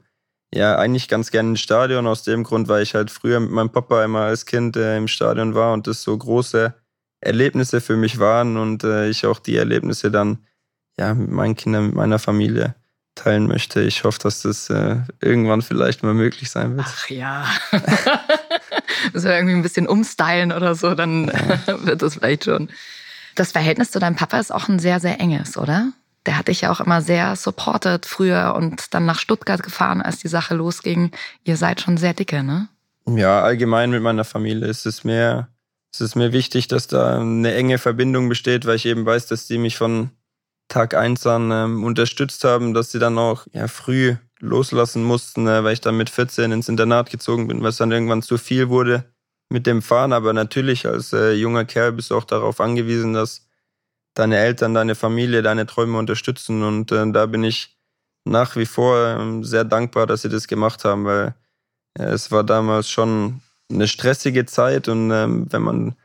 ja, 0.55 0.77
eigentlich 0.77 1.09
ganz 1.09 1.31
gerne 1.31 1.51
ins 1.51 1.61
Stadion 1.61 2.07
aus 2.07 2.23
dem 2.23 2.45
Grund, 2.45 2.69
weil 2.69 2.83
ich 2.83 2.95
halt 2.95 3.11
früher 3.11 3.41
mit 3.41 3.51
meinem 3.51 3.71
Papa 3.71 4.05
immer 4.05 4.21
als 4.21 4.47
Kind 4.47 4.77
äh, 4.77 4.97
im 4.97 5.09
Stadion 5.09 5.55
war 5.55 5.73
und 5.73 5.87
das 5.87 6.03
so 6.03 6.17
große 6.17 6.73
Erlebnisse 7.21 7.81
für 7.81 7.97
mich 7.97 8.19
waren 8.19 8.57
und 8.57 8.85
äh, 8.85 9.09
ich 9.09 9.27
auch 9.27 9.41
die 9.41 9.57
Erlebnisse 9.57 10.11
dann 10.11 10.39
ja 10.99 11.13
mit 11.15 11.31
meinen 11.31 11.57
Kindern, 11.57 11.87
mit 11.87 11.95
meiner 11.97 12.19
Familie 12.19 12.77
teilen 13.15 13.49
möchte. 13.49 13.83
Ich 13.83 14.05
hoffe, 14.05 14.21
dass 14.23 14.43
das 14.43 14.71
äh, 14.71 14.99
irgendwann 15.21 15.63
vielleicht 15.63 16.03
mal 16.03 16.15
möglich 16.15 16.51
sein 16.51 16.77
wird. 16.77 16.87
Ach 16.89 17.11
ja. 17.11 17.47
das 19.13 19.25
wir 19.25 19.35
irgendwie 19.35 19.55
ein 19.55 19.63
bisschen 19.63 19.87
umstylen 19.87 20.53
oder 20.53 20.75
so, 20.75 20.95
dann 20.95 21.27
wird 21.67 22.03
das 22.03 22.15
vielleicht 22.15 22.45
schon. 22.45 22.69
Das 23.35 23.53
Verhältnis 23.53 23.91
zu 23.91 23.99
deinem 23.99 24.17
Papa 24.17 24.39
ist 24.39 24.53
auch 24.53 24.69
ein 24.69 24.79
sehr, 24.79 25.01
sehr 25.01 25.21
enges, 25.21 25.57
oder? 25.57 25.93
Der 26.27 26.37
hat 26.37 26.49
dich 26.49 26.63
ja 26.63 26.73
auch 26.73 26.81
immer 26.81 27.01
sehr 27.01 27.37
supported 27.37 28.05
früher 28.05 28.55
und 28.57 28.93
dann 28.95 29.07
nach 29.07 29.19
Stuttgart 29.19 29.63
gefahren, 29.63 30.03
als 30.03 30.19
die 30.19 30.29
Sache 30.29 30.55
losging. 30.55 31.13
Ihr 31.45 31.57
seid 31.57 31.81
schon 31.81 31.97
sehr 31.97 32.15
dicke, 32.15 32.43
ne? 32.43 32.69
Ja, 33.07 33.41
allgemein 33.41 33.91
mit 33.91 34.03
meiner 34.03 34.25
Familie 34.25 34.67
ist 34.67 34.85
es 34.85 35.05
mir, 35.05 35.49
ist 35.93 36.01
es 36.01 36.15
mir 36.15 36.33
wichtig, 36.33 36.69
dass 36.69 36.89
da 36.89 37.21
eine 37.21 37.55
enge 37.55 37.79
Verbindung 37.79 38.29
besteht, 38.29 38.67
weil 38.67 38.77
ich 38.77 38.87
eben 38.87 39.07
weiß, 39.07 39.27
dass 39.27 39.47
die 39.47 39.57
mich 39.57 39.79
von 39.79 40.11
Tag 40.69 40.95
eins 40.95 41.27
an 41.27 41.51
ähm, 41.51 41.85
unterstützt 41.85 42.45
haben, 42.45 42.75
dass 42.75 42.93
sie 42.93 42.99
dann 42.99 43.17
auch 43.17 43.47
ja, 43.53 43.69
früh 43.69 44.17
loslassen 44.41 45.05
mussten, 45.05 45.47
äh, 45.47 45.65
weil 45.65 45.75
ich 45.75 45.81
dann 45.81 45.97
mit 45.97 46.11
14 46.11 46.53
ins 46.53 46.69
Internat 46.69 47.11
gezogen 47.11 47.49
bin, 47.49 47.63
was 47.63 47.77
dann 47.77 47.93
irgendwann 47.93 48.23
zu 48.23 48.39
viel 48.39 48.69
wurde 48.69 49.05
mit 49.51 49.67
dem 49.67 49.83
Fahren. 49.83 50.13
Aber 50.13 50.33
natürlich 50.33 50.87
als 50.87 51.13
äh, 51.13 51.33
junger 51.33 51.65
Kerl 51.65 51.93
bist 51.93 52.11
du 52.11 52.17
auch 52.17 52.25
darauf 52.25 52.61
angewiesen, 52.61 53.13
dass 53.15 53.49
deine 54.15 54.39
Eltern, 54.39 54.75
deine 54.75 54.95
Familie, 54.95 55.43
deine 55.43 55.67
Träume 55.67 55.99
unterstützen. 55.99 56.63
Und 56.63 56.93
äh, 56.93 57.11
da 57.13 57.27
bin 57.27 57.45
ich 57.45 57.77
nach 58.25 58.57
wie 58.57 58.67
vor 58.67 58.99
äh, 58.99 59.45
sehr 59.45 59.65
dankbar, 59.65 60.07
dass 60.07 60.23
sie 60.23 60.29
das 60.29 60.49
gemacht 60.49 60.85
haben, 60.85 61.05
weil 61.05 61.35
äh, 61.99 62.05
es 62.05 62.31
war 62.31 62.45
damals 62.45 62.91
schon 62.91 63.41
eine 63.71 63.89
stressige 63.89 64.47
Zeit 64.47 64.89
und 64.89 65.11
ähm, 65.11 65.47
wenn 65.51 65.63
man 65.63 65.97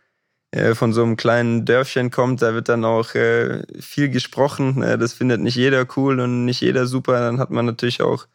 äh, 0.54 0.76
von 0.76 0.94
so 0.94 1.02
einem 1.02 1.18
kleinen 1.18 1.66
Dörfchen 1.66 2.12
kommt, 2.12 2.44
da 2.44 2.54
wird 2.54 2.70
dann 2.70 2.86
auch 2.86 3.16
äh, 3.16 3.64
viel 3.80 4.10
gesprochen. 4.10 4.84
Äh, 4.84 5.00
das 5.00 5.14
findet 5.14 5.42
nicht 5.42 5.56
jeder 5.56 5.88
cool 5.98 6.20
und 6.20 6.46
nicht 6.46 6.62
jeder 6.62 6.86
super. 6.86 7.20
Dann 7.20 7.40
hat 7.40 7.50
man 7.50 7.66
natürlich 7.66 8.04
auch 8.04 8.28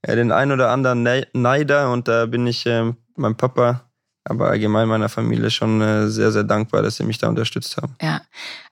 äh, 0.00 0.16
den 0.16 0.32
ein 0.32 0.52
oder 0.52 0.70
anderen 0.70 1.06
Neider 1.34 1.92
und 1.92 2.08
da 2.08 2.24
bin 2.26 2.46
ich 2.46 2.64
äh, 2.64 2.92
meinem 3.16 3.36
Papa 3.36 3.85
aber 4.28 4.48
allgemein 4.48 4.88
meiner 4.88 5.08
Familie 5.08 5.50
schon 5.50 5.80
äh, 5.80 6.08
sehr, 6.08 6.32
sehr 6.32 6.44
dankbar, 6.44 6.82
dass 6.82 6.96
sie 6.96 7.04
mich 7.04 7.18
da 7.18 7.28
unterstützt 7.28 7.76
haben. 7.76 7.94
Ja, 8.00 8.20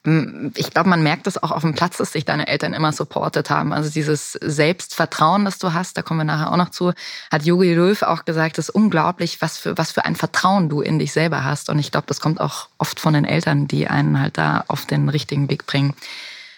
mm, 0.05 0.49
ich 0.57 0.71
glaube, 0.71 0.89
man 0.89 1.03
merkt 1.03 1.27
es 1.27 1.43
auch 1.43 1.51
auf 1.51 1.63
dem 1.63 1.75
Platz, 1.75 1.97
dass 1.97 2.13
sich 2.13 2.25
deine 2.25 2.49
Eltern 2.49 2.75
immer 2.75 2.93
supportet 2.93 3.51
haben. 3.51 3.73
Also 3.73 3.91
dieses 3.91 4.33
Selbstvertrauen, 4.33 5.45
das 5.45 5.59
du 5.59 5.73
hast, 5.73 5.97
da 5.97 6.03
kommen 6.03 6.21
wir 6.21 6.25
nachher 6.25 6.53
auch 6.53 6.57
noch 6.57 6.71
zu, 6.71 6.93
hat 7.31 7.45
Jogi 7.45 7.75
Löw 7.75 8.03
auch 8.03 8.25
gesagt, 8.25 8.59
es 8.59 8.69
ist 8.69 8.75
unglaublich, 8.75 9.41
was 9.41 9.59
für, 9.59 9.79
was 9.79 9.93
für 9.93 10.05
ein 10.05 10.17
Vertrauen 10.17 10.69
du 10.69 10.81
in 10.81 10.99
dich 10.99 11.13
selber 11.13 11.45
hast. 11.45 11.71
Und 11.71 11.79
ich 11.79 11.91
glaube, 11.91 12.07
das 12.09 12.21
kommt 12.21 12.41
auch 12.41 12.69
oft 12.79 13.01
von 13.01 13.15
den 13.15 13.25
Eltern, 13.25 13.69
die 13.69 13.87
einen 13.89 14.21
halt 14.21 14.39
da 14.39 14.65
auf 14.69 14.87
den 14.87 15.09
richtigen 15.09 15.49
Weg 15.49 15.67
bringen. 15.67 15.95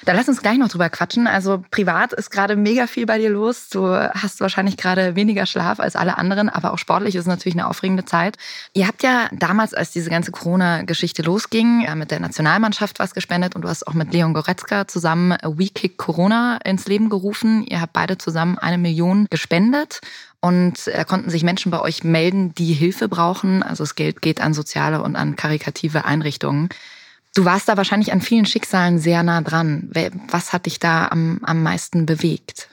Da 0.06 0.12
lass 0.12 0.28
uns 0.28 0.40
gleich 0.40 0.56
noch 0.56 0.68
drüber 0.68 0.88
quatschen. 0.88 1.26
Also 1.26 1.64
privat 1.72 2.12
ist 2.12 2.30
gerade 2.30 2.54
mega 2.54 2.86
viel 2.86 3.06
bei 3.06 3.18
dir 3.18 3.28
los. 3.28 3.68
Du 3.70 3.88
hast 3.88 4.40
wahrscheinlich 4.40 4.76
gerade 4.76 5.16
weniger 5.16 5.46
Schlaf 5.46 5.80
als 5.80 5.96
alle 5.96 6.16
anderen, 6.16 6.48
aber 6.48 6.72
auch 6.72 6.78
sportlich 6.78 7.16
ist 7.16 7.26
natürlich 7.26 7.56
eine 7.56 7.66
aufregende 7.66 8.04
Zeit. 8.04 8.36
Ihr 8.72 8.86
habt 8.86 9.02
ja 9.02 9.28
damals, 9.32 9.74
als 9.74 9.90
diese 9.90 10.08
ganze 10.08 10.30
Corona-Geschichte 10.30 11.22
losging, 11.22 11.82
äh, 11.82 11.96
mit 11.96 12.12
der 12.12 12.20
Nationalmannschaft 12.20 13.00
was 13.00 13.14
gespendet 13.14 13.56
und 13.56 13.62
du 13.62 13.68
hast 13.68 13.84
auch 13.88 13.94
mit 13.94 14.12
Leon 14.12 14.32
Goretzka 14.32 14.86
zusammen 14.86 15.36
We 15.42 15.70
Kick 15.74 15.96
Corona 15.96 16.58
ins 16.64 16.86
Leben 16.86 17.10
gerufen. 17.10 17.64
Ihr 17.66 17.80
habt 17.80 17.92
beide 17.92 18.16
zusammen 18.16 18.58
eine 18.58 18.78
Million 18.78 19.26
gespendet. 19.28 20.00
Und 20.38 20.86
da 20.86 21.02
konnten 21.02 21.30
sich 21.30 21.42
Menschen 21.42 21.72
bei 21.72 21.80
euch 21.80 22.04
melden, 22.04 22.54
die 22.54 22.74
Hilfe 22.74 23.08
brauchen. 23.08 23.64
Also 23.64 23.82
das 23.82 23.96
Geld 23.96 24.22
geht 24.22 24.40
an 24.40 24.54
soziale 24.54 25.02
und 25.02 25.16
an 25.16 25.34
karikative 25.34 26.04
Einrichtungen. 26.04 26.68
Du 27.36 27.44
warst 27.44 27.68
da 27.68 27.76
wahrscheinlich 27.76 28.14
an 28.14 28.22
vielen 28.22 28.46
Schicksalen 28.46 28.98
sehr 28.98 29.22
nah 29.22 29.42
dran. 29.42 29.90
Was 30.30 30.54
hat 30.54 30.64
dich 30.64 30.78
da 30.78 31.08
am, 31.08 31.38
am 31.42 31.62
meisten 31.62 32.06
bewegt? 32.06 32.70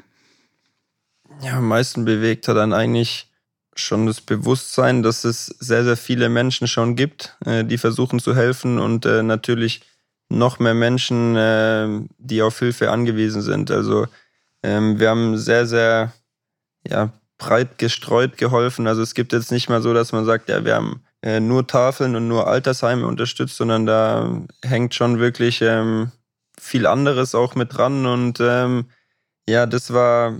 Ja, 1.41 1.57
am 1.57 1.67
meisten 1.67 2.05
bewegt 2.05 2.47
hat 2.47 2.55
dann 2.55 2.71
eigentlich 2.71 3.29
schon 3.75 4.05
das 4.05 4.21
Bewusstsein, 4.21 5.03
dass 5.03 5.25
es 5.25 5.47
sehr, 5.47 5.83
sehr 5.83 5.97
viele 5.97 6.29
Menschen 6.29 6.69
schon 6.69 6.95
gibt, 6.95 7.35
äh, 7.45 7.65
die 7.65 7.77
versuchen 7.77 8.19
zu 8.19 8.37
helfen 8.37 8.79
und 8.79 9.05
äh, 9.05 9.21
natürlich 9.21 9.81
noch 10.29 10.59
mehr 10.59 10.75
Menschen, 10.75 11.35
äh, 11.35 12.07
die 12.17 12.41
auf 12.41 12.57
Hilfe 12.57 12.89
angewiesen 12.89 13.41
sind. 13.41 13.69
Also 13.69 14.07
ähm, 14.63 14.97
wir 14.97 15.09
haben 15.09 15.37
sehr, 15.37 15.67
sehr 15.67 16.13
ja, 16.87 17.11
breit 17.37 17.77
gestreut 17.79 18.37
geholfen. 18.37 18.87
Also 18.87 19.01
es 19.01 19.13
gibt 19.13 19.33
jetzt 19.33 19.51
nicht 19.51 19.67
mal 19.67 19.81
so, 19.81 19.93
dass 19.93 20.13
man 20.13 20.23
sagt, 20.23 20.47
ja, 20.47 20.63
wir 20.63 20.75
haben 20.75 21.03
äh, 21.23 21.39
nur 21.39 21.65
Tafeln 21.65 22.15
und 22.15 22.27
nur 22.27 22.47
Altersheime 22.47 23.07
unterstützt, 23.07 23.55
sondern 23.55 23.85
da 23.85 24.41
hängt 24.61 24.93
schon 24.93 25.19
wirklich 25.19 25.61
ähm, 25.61 26.11
viel 26.59 26.85
anderes 26.85 27.33
auch 27.33 27.55
mit 27.55 27.75
dran. 27.75 28.05
Und 28.05 28.39
ähm, 28.41 28.89
ja, 29.47 29.65
das 29.65 29.93
war 29.93 30.37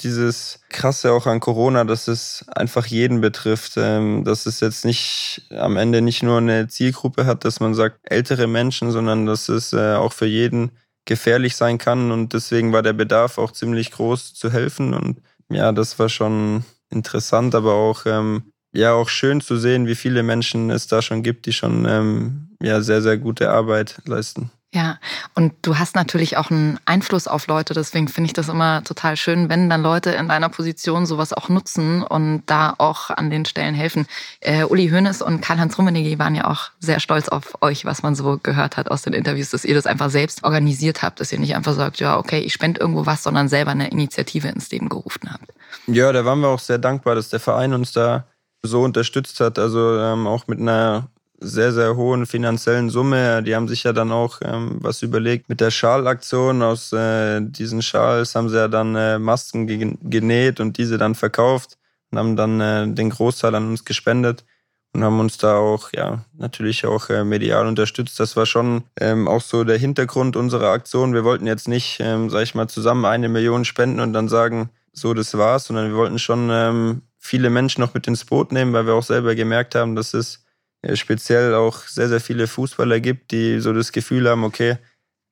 dieses 0.00 0.60
Krasse 0.70 1.12
auch 1.12 1.26
an 1.26 1.40
Corona, 1.40 1.84
dass 1.84 2.08
es 2.08 2.46
einfach 2.54 2.86
jeden 2.86 3.20
betrifft, 3.20 3.74
ähm, 3.76 4.24
dass 4.24 4.46
es 4.46 4.60
jetzt 4.60 4.84
nicht 4.84 5.42
am 5.50 5.76
Ende 5.76 6.00
nicht 6.00 6.22
nur 6.22 6.38
eine 6.38 6.68
Zielgruppe 6.68 7.26
hat, 7.26 7.44
dass 7.44 7.60
man 7.60 7.74
sagt 7.74 7.98
ältere 8.04 8.46
Menschen, 8.46 8.92
sondern 8.92 9.26
dass 9.26 9.48
es 9.48 9.72
äh, 9.72 9.94
auch 9.94 10.12
für 10.12 10.26
jeden 10.26 10.70
gefährlich 11.06 11.56
sein 11.56 11.78
kann. 11.78 12.12
Und 12.12 12.34
deswegen 12.34 12.72
war 12.72 12.82
der 12.82 12.92
Bedarf 12.92 13.36
auch 13.36 13.50
ziemlich 13.50 13.90
groß 13.90 14.34
zu 14.34 14.52
helfen. 14.52 14.94
Und 14.94 15.20
ja, 15.50 15.72
das 15.72 15.98
war 15.98 16.08
schon 16.08 16.64
interessant, 16.88 17.54
aber 17.54 17.74
auch 17.74 18.06
ähm, 18.06 18.49
ja 18.72 18.92
auch 18.92 19.08
schön 19.08 19.40
zu 19.40 19.56
sehen, 19.56 19.86
wie 19.86 19.94
viele 19.94 20.22
Menschen 20.22 20.70
es 20.70 20.86
da 20.86 21.02
schon 21.02 21.22
gibt, 21.22 21.46
die 21.46 21.52
schon 21.52 21.86
ähm, 21.86 22.48
ja 22.62 22.80
sehr 22.80 23.02
sehr 23.02 23.18
gute 23.18 23.50
Arbeit 23.50 24.00
leisten. 24.06 24.50
Ja, 24.72 24.98
und 25.34 25.52
du 25.62 25.78
hast 25.78 25.96
natürlich 25.96 26.36
auch 26.36 26.52
einen 26.52 26.78
Einfluss 26.84 27.26
auf 27.26 27.48
Leute, 27.48 27.74
deswegen 27.74 28.06
finde 28.06 28.26
ich 28.26 28.34
das 28.34 28.48
immer 28.48 28.84
total 28.84 29.16
schön, 29.16 29.48
wenn 29.48 29.68
dann 29.68 29.82
Leute 29.82 30.10
in 30.12 30.28
deiner 30.28 30.48
Position 30.48 31.06
sowas 31.06 31.32
auch 31.32 31.48
nutzen 31.48 32.04
und 32.04 32.44
da 32.46 32.74
auch 32.78 33.10
an 33.10 33.30
den 33.30 33.44
Stellen 33.46 33.74
helfen. 33.74 34.06
Äh, 34.38 34.62
Uli 34.62 34.88
Hoeneß 34.88 35.22
und 35.22 35.40
Karl-Heinz 35.40 35.76
Rummenigge 35.76 36.20
waren 36.20 36.36
ja 36.36 36.44
auch 36.44 36.70
sehr 36.78 37.00
stolz 37.00 37.28
auf 37.28 37.60
euch, 37.62 37.84
was 37.84 38.04
man 38.04 38.14
so 38.14 38.38
gehört 38.40 38.76
hat 38.76 38.92
aus 38.92 39.02
den 39.02 39.12
Interviews, 39.12 39.50
dass 39.50 39.64
ihr 39.64 39.74
das 39.74 39.86
einfach 39.86 40.08
selbst 40.08 40.44
organisiert 40.44 41.02
habt, 41.02 41.18
dass 41.18 41.32
ihr 41.32 41.40
nicht 41.40 41.56
einfach 41.56 41.74
sagt, 41.74 41.98
ja, 41.98 42.16
okay, 42.16 42.38
ich 42.38 42.52
spende 42.52 42.80
irgendwo 42.80 43.06
was, 43.06 43.24
sondern 43.24 43.48
selber 43.48 43.72
eine 43.72 43.90
Initiative 43.90 44.46
ins 44.46 44.70
Leben 44.70 44.88
gerufen 44.88 45.32
habt. 45.32 45.50
Ja, 45.88 46.12
da 46.12 46.24
waren 46.24 46.38
wir 46.40 46.48
auch 46.48 46.60
sehr 46.60 46.78
dankbar, 46.78 47.16
dass 47.16 47.28
der 47.28 47.40
Verein 47.40 47.74
uns 47.74 47.90
da 47.90 48.24
so 48.62 48.82
unterstützt 48.82 49.40
hat, 49.40 49.58
also 49.58 49.98
ähm, 49.98 50.26
auch 50.26 50.46
mit 50.46 50.60
einer 50.60 51.08
sehr, 51.40 51.72
sehr 51.72 51.96
hohen 51.96 52.26
finanziellen 52.26 52.90
Summe. 52.90 53.42
Die 53.42 53.54
haben 53.56 53.68
sich 53.68 53.84
ja 53.84 53.92
dann 53.92 54.12
auch 54.12 54.40
ähm, 54.42 54.78
was 54.80 55.02
überlegt 55.02 55.48
mit 55.48 55.60
der 55.60 55.70
Schalaktion. 55.70 56.62
Aus 56.62 56.92
äh, 56.92 57.40
diesen 57.40 57.82
Schals 57.82 58.34
haben 58.34 58.50
sie 58.50 58.56
ja 58.56 58.68
dann 58.68 58.94
äh, 58.94 59.18
Masken 59.18 59.66
genäht 59.66 60.60
und 60.60 60.76
diese 60.76 60.98
dann 60.98 61.14
verkauft 61.14 61.78
und 62.10 62.18
haben 62.18 62.36
dann 62.36 62.60
äh, 62.60 62.88
den 62.88 63.10
Großteil 63.10 63.54
an 63.54 63.68
uns 63.68 63.84
gespendet 63.84 64.44
und 64.92 65.04
haben 65.04 65.20
uns 65.20 65.38
da 65.38 65.56
auch, 65.56 65.92
ja, 65.92 66.24
natürlich 66.36 66.84
auch 66.84 67.08
äh, 67.08 67.24
medial 67.24 67.66
unterstützt. 67.66 68.18
Das 68.20 68.36
war 68.36 68.46
schon 68.46 68.82
ähm, 69.00 69.28
auch 69.28 69.40
so 69.40 69.64
der 69.64 69.78
Hintergrund 69.78 70.36
unserer 70.36 70.70
Aktion. 70.70 71.14
Wir 71.14 71.24
wollten 71.24 71.46
jetzt 71.46 71.68
nicht, 71.68 71.98
ähm, 72.00 72.28
sag 72.28 72.42
ich 72.42 72.54
mal, 72.54 72.68
zusammen 72.68 73.04
eine 73.04 73.28
Million 73.28 73.64
spenden 73.64 74.00
und 74.00 74.12
dann 74.12 74.28
sagen, 74.28 74.70
so, 74.92 75.14
das 75.14 75.38
war's, 75.38 75.64
sondern 75.64 75.88
wir 75.90 75.96
wollten 75.96 76.18
schon 76.18 76.50
ähm, 76.50 77.02
viele 77.20 77.50
Menschen 77.50 77.82
noch 77.82 77.94
mit 77.94 78.08
ins 78.08 78.24
Boot 78.24 78.50
nehmen, 78.50 78.72
weil 78.72 78.86
wir 78.86 78.94
auch 78.94 79.04
selber 79.04 79.34
gemerkt 79.34 79.74
haben, 79.76 79.94
dass 79.94 80.14
es 80.14 80.44
äh, 80.82 80.96
speziell 80.96 81.54
auch 81.54 81.82
sehr, 81.86 82.08
sehr 82.08 82.20
viele 82.20 82.48
Fußballer 82.48 82.98
gibt, 82.98 83.30
die 83.30 83.60
so 83.60 83.72
das 83.72 83.92
Gefühl 83.92 84.28
haben, 84.28 84.42
okay, 84.42 84.78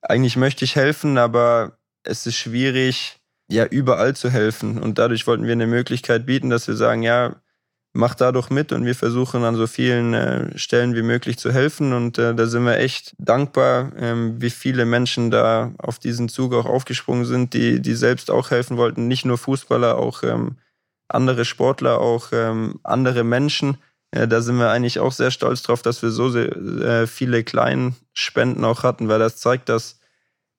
eigentlich 0.01 0.37
möchte 0.37 0.63
ich 0.63 0.75
helfen, 0.75 1.17
aber 1.17 1.77
es 2.03 2.25
ist 2.25 2.35
schwierig, 2.35 3.19
ja, 3.49 3.65
überall 3.65 4.15
zu 4.15 4.29
helfen. 4.29 4.79
Und 4.79 4.99
dadurch 4.99 5.27
wollten 5.27 5.45
wir 5.45 5.51
eine 5.53 5.67
Möglichkeit 5.67 6.25
bieten, 6.25 6.49
dass 6.49 6.67
wir 6.67 6.75
sagen, 6.75 7.01
ja, 7.01 7.35
mach 7.93 8.13
da 8.13 8.31
doch 8.31 8.51
mit 8.51 8.71
und 8.71 8.85
wir 8.85 8.93
versuchen 8.93 9.43
an 9.43 9.55
so 9.55 9.65
vielen 9.65 10.13
äh, 10.13 10.57
Stellen 10.57 10.95
wie 10.95 11.01
möglich 11.01 11.39
zu 11.39 11.51
helfen. 11.51 11.93
Und 11.93 12.19
äh, 12.19 12.35
da 12.35 12.45
sind 12.45 12.63
wir 12.63 12.77
echt 12.77 13.15
dankbar, 13.17 13.91
ähm, 13.97 14.39
wie 14.39 14.51
viele 14.51 14.85
Menschen 14.85 15.31
da 15.31 15.73
auf 15.79 15.97
diesen 15.97 16.29
Zug 16.29 16.53
auch 16.53 16.65
aufgesprungen 16.65 17.25
sind, 17.25 17.53
die, 17.53 17.81
die 17.81 17.95
selbst 17.95 18.29
auch 18.29 18.51
helfen 18.51 18.77
wollten. 18.77 19.07
Nicht 19.07 19.25
nur 19.25 19.39
Fußballer, 19.39 19.97
auch 19.97 20.21
ähm, 20.21 20.57
andere 21.09 21.45
Sportler, 21.45 21.99
auch 21.99 22.29
ähm, 22.31 22.79
andere 22.83 23.23
Menschen. 23.23 23.77
Ja, 24.13 24.25
da 24.25 24.41
sind 24.41 24.57
wir 24.57 24.69
eigentlich 24.69 24.99
auch 24.99 25.11
sehr 25.11 25.31
stolz 25.31 25.61
drauf, 25.61 25.81
dass 25.81 26.01
wir 26.01 26.09
so 26.09 26.29
sehr, 26.29 26.55
äh, 26.55 27.07
viele 27.07 27.43
kleine 27.43 27.93
Spenden 28.13 28.63
auch 28.63 28.83
hatten, 28.83 29.07
weil 29.07 29.19
das 29.19 29.37
zeigt, 29.37 29.69
dass 29.69 29.99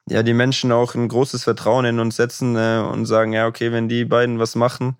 ja 0.08 0.22
die 0.22 0.34
Menschen 0.34 0.72
auch 0.72 0.94
ein 0.94 1.08
großes 1.08 1.44
Vertrauen 1.44 1.84
in 1.84 1.98
uns 1.98 2.16
setzen 2.16 2.56
äh, 2.56 2.80
und 2.80 3.06
sagen, 3.06 3.32
ja, 3.32 3.46
okay, 3.46 3.72
wenn 3.72 3.88
die 3.88 4.04
beiden 4.04 4.38
was 4.38 4.54
machen, 4.54 4.96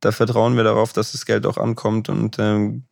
da 0.00 0.12
vertrauen 0.12 0.56
wir 0.56 0.64
darauf, 0.64 0.92
dass 0.92 1.12
das 1.12 1.26
Geld 1.26 1.46
auch 1.46 1.58
ankommt. 1.58 2.08
Und 2.08 2.38
ähm, 2.38 2.84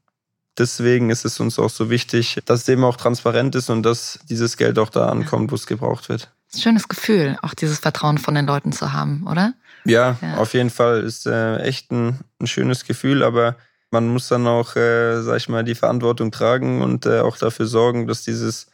deswegen 0.58 1.10
ist 1.10 1.24
es 1.24 1.40
uns 1.40 1.58
auch 1.58 1.70
so 1.70 1.90
wichtig, 1.90 2.40
dass 2.44 2.62
es 2.62 2.68
eben 2.68 2.84
auch 2.84 2.96
transparent 2.96 3.54
ist 3.54 3.70
und 3.70 3.82
dass 3.82 4.18
dieses 4.28 4.56
Geld 4.56 4.78
auch 4.78 4.90
da 4.90 5.08
ankommt, 5.08 5.50
wo 5.50 5.54
es 5.54 5.66
gebraucht 5.66 6.08
wird. 6.08 6.30
Schönes 6.56 6.88
Gefühl, 6.88 7.38
auch 7.42 7.54
dieses 7.54 7.78
Vertrauen 7.80 8.18
von 8.18 8.34
den 8.34 8.46
Leuten 8.46 8.72
zu 8.72 8.92
haben, 8.92 9.26
oder? 9.26 9.54
Ja, 9.84 10.16
ja. 10.22 10.36
auf 10.36 10.54
jeden 10.54 10.70
Fall 10.70 11.02
ist 11.02 11.26
äh, 11.26 11.58
echt 11.58 11.90
ein, 11.92 12.18
ein 12.40 12.46
schönes 12.46 12.84
Gefühl, 12.84 13.22
aber 13.22 13.56
man 13.90 14.08
muss 14.08 14.28
dann 14.28 14.46
auch, 14.46 14.76
äh, 14.76 15.22
sag 15.22 15.36
ich 15.36 15.48
mal, 15.48 15.64
die 15.64 15.74
Verantwortung 15.74 16.30
tragen 16.30 16.82
und 16.82 17.06
äh, 17.06 17.20
auch 17.20 17.36
dafür 17.36 17.66
sorgen, 17.66 18.06
dass 18.06 18.22
dieses, 18.22 18.66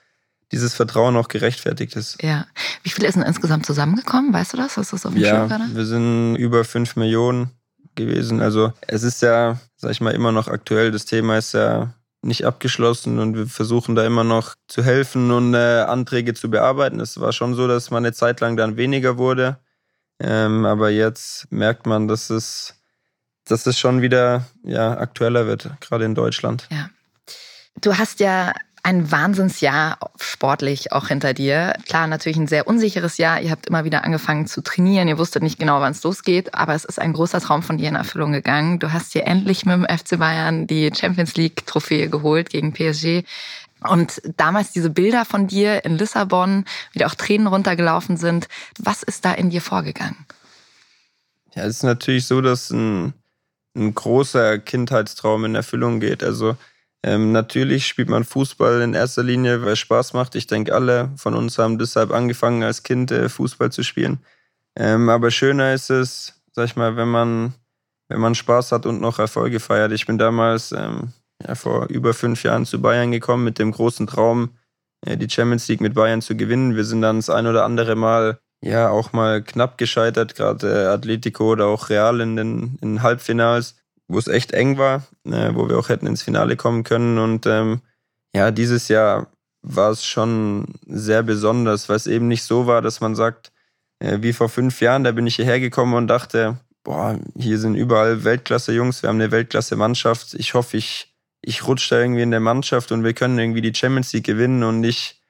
dieses 0.52 0.74
Vertrauen 0.74 1.16
auch 1.16 1.28
gerechtfertigt 1.28 1.96
ist. 1.96 2.22
Ja. 2.22 2.46
Wie 2.82 2.90
viel 2.90 3.04
ist 3.04 3.14
denn 3.14 3.22
insgesamt 3.22 3.66
zusammengekommen? 3.66 4.32
Weißt 4.32 4.52
du 4.52 4.56
das? 4.56 4.76
Hast 4.76 4.92
du 4.92 4.96
das 4.96 5.06
auf 5.06 5.12
dem 5.12 5.22
ja, 5.22 5.48
wir 5.48 5.86
sind 5.86 6.36
über 6.36 6.64
fünf 6.64 6.96
Millionen 6.96 7.50
gewesen. 7.94 8.40
Also 8.40 8.72
es 8.86 9.02
ist 9.02 9.22
ja, 9.22 9.58
sag 9.76 9.92
ich 9.92 10.00
mal, 10.00 10.14
immer 10.14 10.32
noch 10.32 10.48
aktuell. 10.48 10.90
Das 10.90 11.04
Thema 11.04 11.38
ist 11.38 11.54
ja 11.54 11.94
nicht 12.24 12.44
abgeschlossen 12.44 13.18
und 13.18 13.36
wir 13.36 13.46
versuchen 13.46 13.94
da 13.94 14.04
immer 14.04 14.24
noch 14.24 14.54
zu 14.68 14.82
helfen 14.82 15.30
und 15.30 15.54
äh, 15.54 15.82
Anträge 15.82 16.34
zu 16.34 16.50
bearbeiten. 16.50 17.00
Es 17.00 17.20
war 17.20 17.32
schon 17.32 17.54
so, 17.54 17.68
dass 17.68 17.90
man 17.90 18.04
eine 18.04 18.12
Zeit 18.12 18.40
lang 18.40 18.56
dann 18.56 18.76
weniger 18.76 19.18
wurde. 19.18 19.58
Ähm, 20.20 20.64
aber 20.64 20.90
jetzt 20.90 21.50
merkt 21.50 21.86
man, 21.86 22.08
dass 22.08 22.30
es 22.30 22.74
dass 23.44 23.66
es 23.66 23.78
schon 23.78 24.02
wieder 24.02 24.46
ja, 24.62 24.96
aktueller 24.96 25.46
wird, 25.46 25.70
gerade 25.80 26.04
in 26.04 26.14
Deutschland. 26.14 26.66
Ja. 26.70 26.90
Du 27.80 27.96
hast 27.96 28.20
ja 28.20 28.52
ein 28.84 29.10
Wahnsinnsjahr 29.10 29.98
sportlich 30.20 30.92
auch 30.92 31.08
hinter 31.08 31.32
dir. 31.32 31.74
Klar, 31.86 32.06
natürlich 32.06 32.36
ein 32.36 32.46
sehr 32.46 32.66
unsicheres 32.66 33.16
Jahr. 33.18 33.40
Ihr 33.40 33.50
habt 33.50 33.66
immer 33.66 33.84
wieder 33.84 34.04
angefangen 34.04 34.46
zu 34.46 34.62
trainieren. 34.62 35.08
Ihr 35.08 35.18
wusstet 35.18 35.42
nicht 35.42 35.58
genau, 35.58 35.80
wann 35.80 35.92
es 35.92 36.02
losgeht, 36.02 36.54
aber 36.54 36.74
es 36.74 36.84
ist 36.84 37.00
ein 37.00 37.14
großer 37.14 37.40
Traum 37.40 37.62
von 37.62 37.78
dir 37.78 37.88
in 37.88 37.94
Erfüllung 37.94 38.32
gegangen. 38.32 38.78
Du 38.78 38.92
hast 38.92 39.14
dir 39.14 39.26
endlich 39.26 39.64
mit 39.64 39.74
dem 39.74 39.84
FC 39.84 40.18
Bayern 40.18 40.66
die 40.66 40.90
Champions 40.94 41.34
League 41.34 41.66
Trophäe 41.66 42.10
geholt 42.10 42.50
gegen 42.50 42.72
PSG. 42.72 43.24
Und 43.88 44.20
damals 44.36 44.72
diese 44.72 44.90
Bilder 44.90 45.24
von 45.24 45.46
dir 45.46 45.84
in 45.84 45.96
Lissabon, 45.96 46.66
wie 46.92 46.98
da 46.98 47.06
auch 47.06 47.14
Tränen 47.14 47.46
runtergelaufen 47.46 48.18
sind. 48.18 48.48
Was 48.78 49.02
ist 49.02 49.24
da 49.24 49.32
in 49.32 49.50
dir 49.50 49.62
vorgegangen? 49.62 50.26
Ja, 51.54 51.64
es 51.64 51.76
ist 51.76 51.82
natürlich 51.84 52.26
so, 52.26 52.40
dass 52.40 52.70
ein 52.70 53.14
ein 53.76 53.94
großer 53.94 54.58
Kindheitstraum 54.58 55.44
in 55.44 55.54
Erfüllung 55.54 56.00
geht. 56.00 56.22
Also 56.22 56.56
ähm, 57.06 57.32
natürlich 57.32 57.86
spielt 57.86 58.08
man 58.08 58.24
Fußball 58.24 58.80
in 58.80 58.94
erster 58.94 59.22
Linie, 59.22 59.60
weil 59.62 59.74
es 59.74 59.78
Spaß 59.78 60.14
macht. 60.14 60.34
Ich 60.36 60.46
denke, 60.46 60.74
alle 60.74 61.12
von 61.16 61.34
uns 61.34 61.58
haben 61.58 61.78
deshalb 61.78 62.10
angefangen, 62.10 62.62
als 62.62 62.82
Kind 62.82 63.10
äh, 63.10 63.28
Fußball 63.28 63.70
zu 63.70 63.82
spielen. 63.82 64.20
Ähm, 64.74 65.10
aber 65.10 65.30
schöner 65.30 65.74
ist 65.74 65.90
es, 65.90 66.40
sag 66.52 66.64
ich 66.64 66.76
mal, 66.76 66.96
wenn 66.96 67.08
man, 67.08 67.52
wenn 68.08 68.22
man 68.22 68.34
Spaß 68.34 68.72
hat 68.72 68.86
und 68.86 69.02
noch 69.02 69.18
Erfolge 69.18 69.60
feiert. 69.60 69.92
Ich 69.92 70.06
bin 70.06 70.16
damals 70.16 70.72
ähm, 70.72 71.12
ja, 71.46 71.54
vor 71.54 71.88
über 71.88 72.14
fünf 72.14 72.42
Jahren 72.42 72.64
zu 72.64 72.80
Bayern 72.80 73.12
gekommen 73.12 73.44
mit 73.44 73.58
dem 73.58 73.72
großen 73.72 74.06
Traum, 74.06 74.56
äh, 75.04 75.18
die 75.18 75.28
Champions 75.28 75.68
League 75.68 75.82
mit 75.82 75.92
Bayern 75.92 76.22
zu 76.22 76.38
gewinnen. 76.38 76.74
Wir 76.74 76.84
sind 76.84 77.02
dann 77.02 77.16
das 77.16 77.28
ein 77.28 77.46
oder 77.46 77.66
andere 77.66 77.96
Mal 77.96 78.38
ja 78.62 78.88
auch 78.88 79.12
mal 79.12 79.42
knapp 79.42 79.76
gescheitert, 79.76 80.36
gerade 80.36 80.84
äh, 80.84 80.86
Atletico 80.86 81.52
oder 81.52 81.66
auch 81.66 81.90
Real 81.90 82.22
in 82.22 82.36
den 82.36 82.78
in 82.80 83.02
Halbfinals, 83.02 83.76
wo 84.08 84.18
es 84.18 84.28
echt 84.28 84.52
eng 84.52 84.78
war, 84.78 85.06
äh, 85.24 85.54
wo 85.54 85.68
wir 85.68 85.78
auch 85.78 85.88
hätten 85.88 86.06
ins 86.06 86.22
Finale 86.22 86.56
kommen 86.56 86.84
können. 86.84 87.18
Und 87.18 87.46
ähm, 87.46 87.80
ja, 88.34 88.50
dieses 88.50 88.88
Jahr 88.88 89.28
war 89.62 89.90
es 89.90 90.04
schon 90.04 90.66
sehr 90.86 91.22
besonders, 91.22 91.88
weil 91.88 91.96
es 91.96 92.06
eben 92.06 92.28
nicht 92.28 92.44
so 92.44 92.66
war, 92.66 92.82
dass 92.82 93.00
man 93.00 93.14
sagt, 93.14 93.52
äh, 94.00 94.18
wie 94.20 94.32
vor 94.32 94.48
fünf 94.48 94.80
Jahren, 94.80 95.04
da 95.04 95.12
bin 95.12 95.26
ich 95.26 95.36
hierher 95.36 95.60
gekommen 95.60 95.94
und 95.94 96.06
dachte, 96.06 96.58
boah, 96.82 97.18
hier 97.38 97.58
sind 97.58 97.74
überall 97.74 98.24
Weltklasse-Jungs, 98.24 99.02
wir 99.02 99.08
haben 99.08 99.20
eine 99.20 99.30
Weltklasse-Mannschaft. 99.30 100.34
Ich 100.34 100.54
hoffe, 100.54 100.76
ich, 100.76 101.14
ich 101.40 101.66
rutsche 101.66 101.94
da 101.94 102.00
irgendwie 102.00 102.22
in 102.22 102.30
der 102.30 102.40
Mannschaft 102.40 102.92
und 102.92 103.04
wir 103.04 103.14
können 103.14 103.38
irgendwie 103.38 103.62
die 103.62 103.74
Champions 103.74 104.12
League 104.12 104.26
gewinnen 104.26 104.62
und 104.62 104.80
nicht 104.80 105.22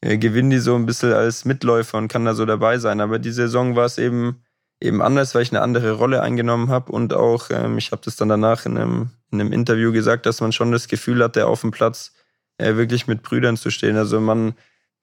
äh, 0.00 0.16
gewinnen 0.16 0.50
die 0.50 0.58
so 0.58 0.74
ein 0.74 0.86
bisschen 0.86 1.12
als 1.12 1.44
Mitläufer 1.44 1.98
und 1.98 2.08
kann 2.08 2.24
da 2.24 2.34
so 2.34 2.46
dabei 2.46 2.78
sein. 2.78 3.00
Aber 3.00 3.18
die 3.18 3.30
Saison 3.30 3.76
war 3.76 3.84
es 3.84 3.98
eben 3.98 4.42
eben 4.82 5.02
anders, 5.02 5.34
weil 5.34 5.42
ich 5.42 5.52
eine 5.52 5.62
andere 5.62 5.92
Rolle 5.92 6.22
eingenommen 6.22 6.68
habe 6.68 6.92
und 6.92 7.14
auch, 7.14 7.50
ähm, 7.50 7.78
ich 7.78 7.92
habe 7.92 8.02
das 8.04 8.16
dann 8.16 8.28
danach 8.28 8.66
in 8.66 8.76
einem, 8.76 9.10
in 9.30 9.40
einem 9.40 9.52
Interview 9.52 9.92
gesagt, 9.92 10.26
dass 10.26 10.40
man 10.40 10.52
schon 10.52 10.72
das 10.72 10.88
Gefühl 10.88 11.22
hatte, 11.22 11.46
auf 11.46 11.62
dem 11.62 11.70
Platz 11.70 12.12
äh, 12.58 12.76
wirklich 12.76 13.06
mit 13.06 13.22
Brüdern 13.22 13.56
zu 13.56 13.70
stehen. 13.70 13.96
Also 13.96 14.20
man, 14.20 14.54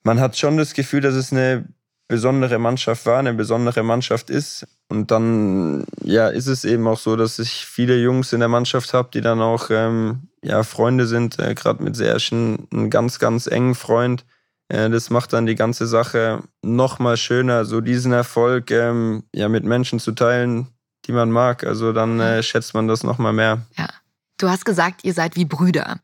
man 0.03 0.19
hat 0.19 0.37
schon 0.37 0.57
das 0.57 0.73
Gefühl, 0.73 1.01
dass 1.01 1.15
es 1.15 1.31
eine 1.31 1.65
besondere 2.07 2.57
Mannschaft 2.57 3.05
war, 3.05 3.19
eine 3.19 3.33
besondere 3.33 3.83
Mannschaft 3.83 4.29
ist. 4.29 4.67
Und 4.89 5.11
dann, 5.11 5.85
ja, 6.03 6.27
ist 6.27 6.47
es 6.47 6.65
eben 6.65 6.87
auch 6.87 6.97
so, 6.97 7.15
dass 7.15 7.37
ich 7.37 7.65
viele 7.65 7.97
Jungs 7.97 8.33
in 8.33 8.39
der 8.39 8.49
Mannschaft 8.49 8.93
habe, 8.93 9.09
die 9.13 9.21
dann 9.21 9.41
auch, 9.41 9.69
ähm, 9.69 10.29
ja, 10.43 10.63
Freunde 10.63 11.05
sind, 11.05 11.37
äh, 11.37 11.53
gerade 11.53 11.83
mit 11.83 11.95
Serschen, 11.95 12.67
ein 12.73 12.89
ganz, 12.89 13.19
ganz 13.19 13.45
engen 13.45 13.75
Freund, 13.75 14.25
das 14.69 15.09
macht 15.09 15.33
dann 15.33 15.47
die 15.47 15.55
ganze 15.55 15.87
Sache 15.87 16.43
noch 16.61 16.99
mal 16.99 17.17
schöner, 17.17 17.65
so 17.65 17.81
diesen 17.81 18.11
Erfolg 18.11 18.69
ähm, 18.71 19.23
ja 19.33 19.49
mit 19.49 19.63
Menschen 19.63 19.99
zu 19.99 20.11
teilen, 20.11 20.67
die 21.05 21.11
man 21.11 21.31
mag. 21.31 21.63
Also 21.63 21.91
dann 21.91 22.19
äh, 22.19 22.43
schätzt 22.43 22.73
man 22.75 22.87
das 22.87 23.03
noch 23.03 23.17
mal 23.17 23.33
mehr. 23.33 23.65
Ja. 23.77 23.87
Du 24.37 24.47
hast 24.47 24.63
gesagt, 24.63 25.03
ihr 25.03 25.13
seid 25.13 25.35
wie 25.35 25.43
Brüder. 25.43 25.99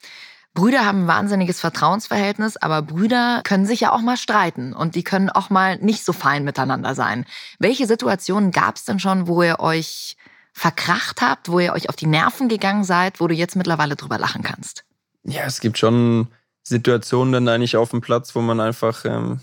Brüder 0.55 0.85
haben 0.85 1.03
ein 1.03 1.07
wahnsinniges 1.07 1.59
Vertrauensverhältnis, 1.59 2.57
aber 2.57 2.81
Brüder 2.81 3.41
können 3.43 3.65
sich 3.65 3.81
ja 3.81 3.91
auch 3.91 4.01
mal 4.01 4.17
streiten 4.17 4.73
und 4.73 4.95
die 4.95 5.03
können 5.03 5.29
auch 5.29 5.49
mal 5.49 5.77
nicht 5.77 6.03
so 6.03 6.11
fein 6.11 6.43
miteinander 6.43 6.95
sein. 6.95 7.25
Welche 7.59 7.85
Situationen 7.85 8.51
gab 8.51 8.77
es 8.77 8.85
denn 8.85 8.99
schon, 8.99 9.27
wo 9.27 9.43
ihr 9.43 9.59
euch 9.59 10.17
verkracht 10.53 11.21
habt, 11.21 11.49
wo 11.49 11.59
ihr 11.59 11.73
euch 11.73 11.89
auf 11.89 11.97
die 11.97 12.07
Nerven 12.07 12.47
gegangen 12.47 12.85
seid, 12.85 13.19
wo 13.19 13.27
du 13.27 13.35
jetzt 13.35 13.57
mittlerweile 13.57 13.97
drüber 13.97 14.17
lachen 14.17 14.43
kannst? 14.43 14.85
Ja, 15.23 15.43
es 15.43 15.59
gibt 15.59 15.77
schon 15.77 16.27
Situationen 16.67 17.31
dann 17.31 17.47
eigentlich 17.47 17.77
auf 17.77 17.91
dem 17.91 18.01
Platz, 18.01 18.35
wo 18.35 18.41
man 18.41 18.59
einfach 18.59 19.05
ähm, 19.05 19.39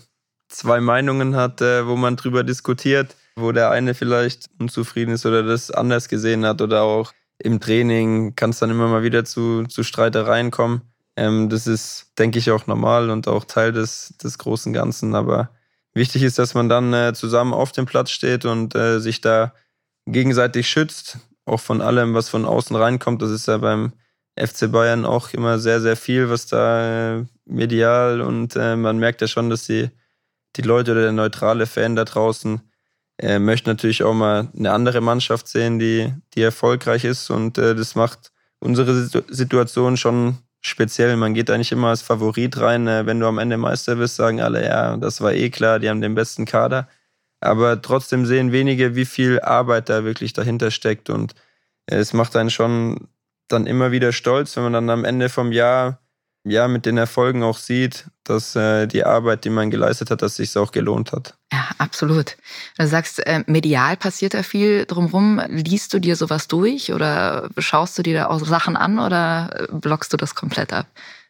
zwei 0.49 0.81
Meinungen 0.81 1.35
hat, 1.35 1.61
äh, 1.61 1.87
wo 1.87 1.95
man 1.95 2.15
drüber 2.15 2.43
diskutiert, 2.43 3.15
wo 3.35 3.51
der 3.51 3.71
eine 3.71 3.93
vielleicht 3.93 4.49
unzufrieden 4.59 5.13
ist 5.13 5.25
oder 5.25 5.43
das 5.43 5.71
anders 5.71 6.09
gesehen 6.09 6.45
hat 6.45 6.61
oder 6.61 6.83
auch 6.83 7.13
im 7.39 7.59
Training 7.59 8.35
kann 8.35 8.51
es 8.51 8.59
dann 8.59 8.69
immer 8.69 8.87
mal 8.87 9.03
wieder 9.03 9.25
zu, 9.25 9.63
zu 9.63 9.83
Streitereien 9.83 10.51
kommen. 10.51 10.81
Ähm, 11.15 11.49
das 11.49 11.67
ist, 11.67 12.11
denke 12.17 12.39
ich, 12.39 12.51
auch 12.51 12.67
normal 12.67 13.09
und 13.09 13.27
auch 13.27 13.45
Teil 13.45 13.71
des, 13.71 14.15
des 14.21 14.37
großen 14.37 14.73
Ganzen. 14.73 15.15
Aber 15.15 15.49
wichtig 15.93 16.23
ist, 16.23 16.39
dass 16.39 16.53
man 16.53 16.69
dann 16.69 16.93
äh, 16.93 17.13
zusammen 17.13 17.53
auf 17.53 17.71
dem 17.71 17.85
Platz 17.85 18.11
steht 18.11 18.45
und 18.45 18.75
äh, 18.75 18.99
sich 18.99 19.21
da 19.21 19.53
gegenseitig 20.05 20.69
schützt, 20.69 21.19
auch 21.45 21.59
von 21.59 21.81
allem, 21.81 22.13
was 22.13 22.29
von 22.29 22.45
außen 22.45 22.75
reinkommt. 22.75 23.21
Das 23.21 23.31
ist 23.31 23.47
ja 23.47 23.57
beim 23.57 23.93
FC 24.35 24.71
Bayern 24.71 25.05
auch 25.05 25.33
immer 25.33 25.59
sehr, 25.59 25.81
sehr 25.81 25.95
viel, 25.95 26.29
was 26.29 26.47
da 26.47 27.17
äh, 27.17 27.25
medial 27.45 28.21
und 28.21 28.55
äh, 28.55 28.75
man 28.75 28.97
merkt 28.97 29.21
ja 29.21 29.27
schon, 29.27 29.49
dass 29.49 29.65
die, 29.65 29.89
die 30.55 30.61
Leute 30.61 30.91
oder 30.91 31.01
der 31.01 31.11
neutrale 31.11 31.65
Fan 31.65 31.95
da 31.95 32.03
draußen 32.05 32.61
äh, 33.19 33.39
möchte 33.39 33.69
natürlich 33.69 34.03
auch 34.03 34.13
mal 34.13 34.49
eine 34.57 34.71
andere 34.71 35.01
Mannschaft 35.01 35.47
sehen, 35.47 35.79
die, 35.79 36.13
die 36.33 36.41
erfolgreich 36.41 37.03
ist 37.03 37.29
und 37.29 37.57
äh, 37.57 37.75
das 37.75 37.95
macht 37.95 38.31
unsere 38.59 38.93
Situation 39.29 39.97
schon 39.97 40.37
speziell. 40.61 41.15
Man 41.17 41.33
geht 41.33 41.49
eigentlich 41.51 41.71
immer 41.71 41.89
als 41.89 42.01
Favorit 42.01 42.59
rein. 42.59 42.87
Äh, 42.87 43.05
wenn 43.05 43.19
du 43.19 43.27
am 43.27 43.37
Ende 43.37 43.57
Meister 43.57 43.95
bist, 43.97 44.15
sagen 44.15 44.41
alle, 44.41 44.65
ja, 44.65 44.97
das 44.97 45.21
war 45.21 45.33
eh 45.33 45.49
klar, 45.49 45.79
die 45.79 45.89
haben 45.89 46.01
den 46.01 46.15
besten 46.15 46.45
Kader. 46.45 46.87
Aber 47.41 47.81
trotzdem 47.81 48.25
sehen 48.25 48.51
wenige, 48.53 48.95
wie 48.95 49.05
viel 49.05 49.41
Arbeit 49.41 49.89
da 49.89 50.05
wirklich 50.05 50.33
dahinter 50.33 50.71
steckt 50.71 51.09
und 51.09 51.35
äh, 51.87 51.97
es 51.97 52.13
macht 52.13 52.35
einen 52.35 52.49
schon 52.49 53.09
dann 53.47 53.67
immer 53.67 53.91
wieder 53.91 54.11
stolz, 54.11 54.55
wenn 54.55 54.63
man 54.63 54.73
dann 54.73 54.89
am 54.89 55.05
Ende 55.05 55.29
vom 55.29 55.51
Jahr 55.51 55.99
ja 56.45 56.67
mit 56.67 56.85
den 56.85 56.97
Erfolgen 56.97 57.43
auch 57.43 57.57
sieht, 57.57 58.05
dass 58.23 58.55
äh, 58.55 58.87
die 58.87 59.05
Arbeit, 59.05 59.45
die 59.45 59.49
man 59.49 59.71
geleistet 59.71 60.11
hat, 60.11 60.21
dass 60.21 60.35
sich 60.35 60.57
auch 60.57 60.71
gelohnt 60.71 61.11
hat. 61.11 61.35
Ja, 61.51 61.69
absolut. 61.77 62.37
Du 62.77 62.85
sagst, 62.85 63.25
äh, 63.25 63.43
medial 63.47 63.95
passiert 63.97 64.33
da 64.33 64.43
viel 64.43 64.85
drumherum. 64.85 65.41
Liest 65.47 65.93
du 65.93 65.99
dir 65.99 66.15
sowas 66.15 66.47
durch 66.47 66.91
oder 66.91 67.49
schaust 67.57 67.97
du 67.97 68.03
dir 68.03 68.15
da 68.15 68.25
auch 68.27 68.45
Sachen 68.45 68.75
an 68.75 68.99
oder 68.99 69.69
äh, 69.69 69.73
blockst 69.73 70.11
du 70.11 70.17
das 70.17 70.35
komplett 70.35 70.73
ab? 70.73 70.87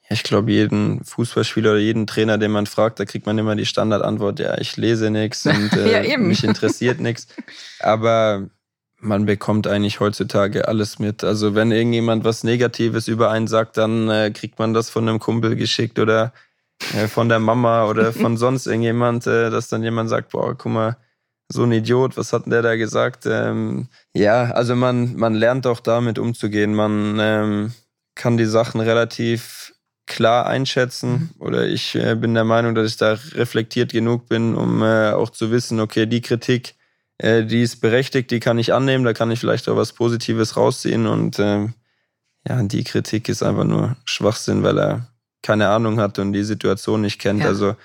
Ja, 0.10 0.15
ich 0.15 0.24
glaube, 0.24 0.51
jeden 0.51 1.03
Fußballspieler 1.03 1.72
oder 1.72 1.79
jeden 1.79 2.08
Trainer, 2.08 2.38
den 2.38 2.51
man 2.51 2.65
fragt, 2.65 3.00
da 3.00 3.05
kriegt 3.05 3.25
man 3.25 3.38
immer 3.38 3.55
die 3.55 3.65
Standardantwort, 3.65 4.39
ja, 4.39 4.58
ich 4.58 4.75
lese 4.77 5.12
nichts 5.12 5.46
und 5.46 5.74
äh, 5.74 6.10
ja, 6.10 6.17
mich 6.17 6.43
interessiert 6.43 7.00
nichts. 7.00 7.27
Aber 7.79 8.48
man 9.03 9.25
bekommt 9.25 9.67
eigentlich 9.67 10.00
heutzutage 10.00 10.67
alles 10.67 11.00
mit. 11.00 11.24
Also 11.24 11.55
wenn 11.55 11.72
irgendjemand 11.72 12.24
was 12.24 12.43
Negatives 12.43 13.07
über 13.07 13.29
einen 13.29 13.48
sagt, 13.48 13.77
dann 13.77 14.10
äh, 14.10 14.31
kriegt 14.31 14.60
man 14.60 14.74
das 14.74 14.89
von 14.89 15.07
einem 15.07 15.19
Kumpel 15.19 15.55
geschickt 15.55 16.00
oder 16.00 16.33
äh, 16.93 17.07
von 17.07 17.29
der 17.29 17.39
Mama 17.39 17.88
oder 17.88 18.13
von 18.13 18.38
sonst 18.38 18.67
irgendjemand, 18.67 19.27
äh, 19.27 19.50
dass 19.50 19.69
dann 19.69 19.83
jemand 19.83 20.10
sagt, 20.10 20.31
boah, 20.31 20.57
guck 20.57 20.72
mal, 20.72 20.98
so 21.50 21.63
ein 21.63 21.72
Idiot, 21.72 22.17
was 22.17 22.33
hat 22.33 22.45
denn 22.45 22.51
der 22.51 22.62
da 22.62 22.75
gesagt? 22.75 23.25
Ähm, 23.25 23.88
ja, 24.13 24.45
also 24.51 24.75
man, 24.75 25.15
man 25.15 25.36
lernt 25.36 25.67
auch 25.67 25.81
damit 25.81 26.17
umzugehen. 26.17 26.74
Man 26.74 27.17
ähm, 27.19 27.74
kann 28.15 28.38
die 28.38 28.45
Sachen 28.45 28.81
relativ 28.81 29.74
klar 30.05 30.48
einschätzen 30.48 31.31
mhm. 31.36 31.41
oder 31.41 31.67
ich 31.67 31.95
äh, 31.95 32.15
bin 32.15 32.33
der 32.33 32.43
Meinung, 32.43 32.75
dass 32.75 32.89
ich 32.89 32.98
da 32.98 33.17
reflektiert 33.33 33.91
genug 33.91 34.27
bin, 34.27 34.55
um 34.55 34.81
äh, 34.81 35.12
auch 35.12 35.29
zu 35.29 35.51
wissen, 35.51 35.79
okay, 35.79 36.05
die 36.05 36.22
Kritik, 36.22 36.75
äh, 37.17 37.43
die 37.43 37.62
ist 37.62 37.82
berechtigt, 37.82 38.32
die 38.32 38.39
kann 38.39 38.58
ich 38.58 38.74
annehmen, 38.74 39.03
da 39.03 39.13
kann 39.13 39.32
ich 39.32 39.39
vielleicht 39.39 39.67
auch 39.70 39.77
was 39.77 39.93
Positives 39.93 40.58
rausziehen 40.58 41.08
und 41.08 41.39
äh, 41.39 41.67
ja, 42.48 42.63
die 42.63 42.84
Kritik 42.84 43.29
ist 43.29 43.43
einfach 43.43 43.63
nur 43.63 43.96
Schwachsinn, 44.05 44.63
weil 44.63 44.77
er 44.77 45.08
keine 45.41 45.70
Ahnung 45.70 46.00
hat 46.00 46.20
und 46.20 46.34
die 46.34 46.43
Situation 46.43 47.01
nicht 47.01 47.20
kennt. 47.20 47.41
Ja. 47.41 47.48
Also 47.48 47.75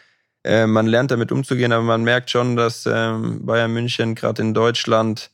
äh, 0.44 0.66
man 0.66 0.86
lernt 0.86 1.10
damit 1.10 1.32
umzugehen, 1.32 1.72
aber 1.72 1.84
man 1.84 2.02
merkt 2.02 2.30
schon, 2.30 2.56
dass 2.56 2.86
ähm, 2.86 3.44
Bayern 3.44 3.72
München 3.72 4.14
gerade 4.14 4.42
in 4.42 4.54
Deutschland 4.54 5.30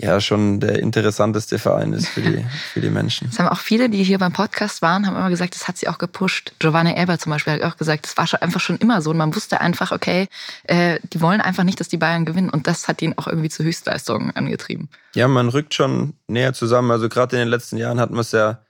ja 0.00 0.20
schon 0.20 0.60
der 0.60 0.78
interessanteste 0.78 1.58
Verein 1.58 1.92
ist 1.92 2.08
für 2.08 2.22
die, 2.22 2.44
für 2.72 2.80
die 2.80 2.90
Menschen. 2.90 3.28
Das 3.28 3.38
haben 3.38 3.48
auch 3.48 3.58
viele, 3.58 3.88
die 3.90 4.02
hier 4.02 4.18
beim 4.18 4.32
Podcast 4.32 4.82
waren, 4.82 5.06
haben 5.06 5.16
immer 5.16 5.30
gesagt, 5.30 5.54
das 5.54 5.68
hat 5.68 5.76
sie 5.76 5.88
auch 5.88 5.98
gepusht. 5.98 6.52
Giovanni 6.58 6.94
Elber 6.94 7.18
zum 7.18 7.30
Beispiel 7.30 7.54
hat 7.54 7.62
auch 7.62 7.76
gesagt, 7.76 8.06
das 8.06 8.16
war 8.16 8.26
schon 8.26 8.40
einfach 8.40 8.60
schon 8.60 8.78
immer 8.78 9.02
so. 9.02 9.10
Und 9.10 9.18
man 9.18 9.34
wusste 9.34 9.60
einfach, 9.60 9.92
okay, 9.92 10.28
äh, 10.64 10.98
die 11.12 11.20
wollen 11.20 11.40
einfach 11.40 11.64
nicht, 11.64 11.80
dass 11.80 11.88
die 11.88 11.98
Bayern 11.98 12.24
gewinnen. 12.24 12.50
Und 12.50 12.66
das 12.66 12.88
hat 12.88 13.02
ihn 13.02 13.14
auch 13.16 13.26
irgendwie 13.26 13.50
zu 13.50 13.62
Höchstleistungen 13.62 14.34
angetrieben. 14.34 14.88
Ja, 15.14 15.28
man 15.28 15.48
rückt 15.48 15.74
schon 15.74 16.14
näher 16.28 16.54
zusammen. 16.54 16.90
Also 16.90 17.08
gerade 17.08 17.36
in 17.36 17.40
den 17.40 17.48
letzten 17.48 17.76
Jahren 17.76 18.00
hat 18.00 18.10
man 18.10 18.20
es 18.20 18.32
ja 18.32 18.60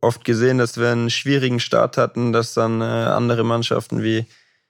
oft 0.00 0.24
gesehen, 0.24 0.58
dass 0.58 0.76
wir 0.76 0.90
einen 0.90 1.10
schwierigen 1.10 1.60
Start 1.60 1.96
hatten, 1.96 2.32
dass 2.32 2.54
dann 2.54 2.80
äh, 2.80 2.84
andere 2.84 3.44
Mannschaften 3.44 4.02
wie 4.02 4.26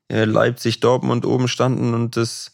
äh, 0.08 0.24
Leipzig, 0.24 0.80
Dortmund 0.80 1.24
oben 1.24 1.48
standen 1.48 1.94
und 1.94 2.16
das 2.16 2.53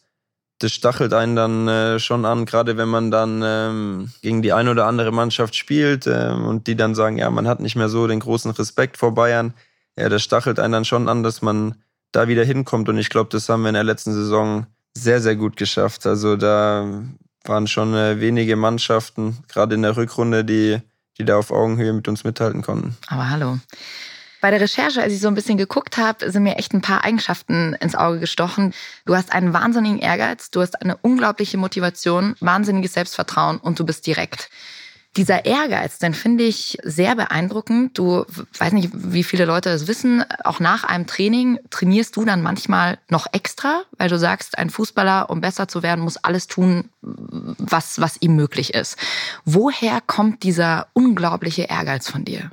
das 0.60 0.72
stachelt 0.72 1.14
einen 1.14 1.36
dann 1.36 1.68
äh, 1.68 1.98
schon 1.98 2.24
an, 2.24 2.44
gerade 2.44 2.76
wenn 2.76 2.88
man 2.88 3.10
dann 3.10 3.42
ähm, 3.42 4.12
gegen 4.20 4.42
die 4.42 4.52
eine 4.52 4.70
oder 4.70 4.86
andere 4.86 5.10
Mannschaft 5.10 5.56
spielt 5.56 6.06
ähm, 6.06 6.44
und 6.44 6.66
die 6.66 6.76
dann 6.76 6.94
sagen, 6.94 7.16
ja, 7.16 7.30
man 7.30 7.48
hat 7.48 7.60
nicht 7.60 7.76
mehr 7.76 7.88
so 7.88 8.06
den 8.06 8.20
großen 8.20 8.50
Respekt 8.50 8.98
vor 8.98 9.14
Bayern. 9.14 9.54
Ja, 9.96 10.08
das 10.10 10.22
stachelt 10.22 10.60
einen 10.60 10.72
dann 10.72 10.84
schon 10.84 11.08
an, 11.08 11.22
dass 11.22 11.40
man 11.40 11.76
da 12.12 12.28
wieder 12.28 12.44
hinkommt. 12.44 12.90
Und 12.90 12.98
ich 12.98 13.08
glaube, 13.08 13.30
das 13.30 13.48
haben 13.48 13.62
wir 13.62 13.70
in 13.70 13.74
der 13.74 13.84
letzten 13.84 14.12
Saison 14.12 14.66
sehr, 14.94 15.20
sehr 15.22 15.34
gut 15.34 15.56
geschafft. 15.56 16.06
Also 16.06 16.36
da 16.36 16.86
waren 17.44 17.66
schon 17.66 17.94
äh, 17.94 18.20
wenige 18.20 18.56
Mannschaften, 18.56 19.38
gerade 19.48 19.74
in 19.74 19.82
der 19.82 19.96
Rückrunde, 19.96 20.44
die, 20.44 20.78
die 21.16 21.24
da 21.24 21.38
auf 21.38 21.50
Augenhöhe 21.50 21.94
mit 21.94 22.06
uns 22.06 22.22
mithalten 22.22 22.60
konnten. 22.60 22.98
Aber 23.06 23.30
hallo. 23.30 23.58
Bei 24.40 24.50
der 24.50 24.60
Recherche, 24.60 25.02
als 25.02 25.12
ich 25.12 25.20
so 25.20 25.28
ein 25.28 25.34
bisschen 25.34 25.58
geguckt 25.58 25.98
habe, 25.98 26.30
sind 26.30 26.42
mir 26.42 26.56
echt 26.56 26.72
ein 26.72 26.80
paar 26.80 27.04
Eigenschaften 27.04 27.74
ins 27.80 27.94
Auge 27.94 28.20
gestochen. 28.20 28.72
Du 29.04 29.14
hast 29.14 29.32
einen 29.32 29.52
wahnsinnigen 29.52 29.98
Ehrgeiz, 29.98 30.50
du 30.50 30.62
hast 30.62 30.80
eine 30.80 30.96
unglaubliche 30.96 31.58
Motivation, 31.58 32.36
wahnsinniges 32.40 32.94
Selbstvertrauen 32.94 33.58
und 33.58 33.78
du 33.78 33.84
bist 33.84 34.06
direkt. 34.06 34.48
Dieser 35.16 35.44
Ehrgeiz, 35.44 35.98
den 35.98 36.14
finde 36.14 36.44
ich 36.44 36.78
sehr 36.84 37.16
beeindruckend. 37.16 37.98
Du 37.98 38.24
weiß 38.58 38.72
nicht, 38.72 38.90
wie 38.92 39.24
viele 39.24 39.44
Leute 39.44 39.68
das 39.68 39.88
wissen. 39.88 40.24
Auch 40.44 40.60
nach 40.60 40.84
einem 40.84 41.08
Training 41.08 41.58
trainierst 41.70 42.14
du 42.14 42.24
dann 42.24 42.42
manchmal 42.42 42.96
noch 43.08 43.26
extra, 43.32 43.82
weil 43.98 44.08
du 44.08 44.20
sagst, 44.20 44.56
ein 44.56 44.70
Fußballer, 44.70 45.28
um 45.28 45.40
besser 45.40 45.66
zu 45.66 45.82
werden, 45.82 46.02
muss 46.02 46.16
alles 46.16 46.46
tun, 46.46 46.90
was, 47.02 48.00
was 48.00 48.18
ihm 48.20 48.36
möglich 48.36 48.72
ist. 48.72 48.96
Woher 49.44 50.00
kommt 50.00 50.44
dieser 50.44 50.86
unglaubliche 50.92 51.62
Ehrgeiz 51.62 52.08
von 52.08 52.24
dir? 52.24 52.52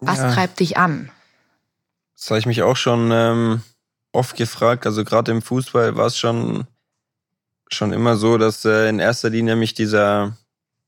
Was 0.00 0.18
ja. 0.18 0.32
treibt 0.32 0.60
dich 0.60 0.76
an? 0.76 1.10
Das 2.16 2.30
habe 2.30 2.38
ich 2.38 2.46
mich 2.46 2.62
auch 2.62 2.76
schon 2.76 3.10
ähm, 3.12 3.62
oft 4.12 4.36
gefragt. 4.36 4.86
Also 4.86 5.04
gerade 5.04 5.32
im 5.32 5.42
Fußball 5.42 5.96
war 5.96 6.06
es 6.06 6.18
schon, 6.18 6.66
schon 7.68 7.92
immer 7.92 8.16
so, 8.16 8.38
dass 8.38 8.64
äh, 8.64 8.88
in 8.88 8.98
erster 8.98 9.30
Linie 9.30 9.56
mich 9.56 9.74
dieser 9.74 10.36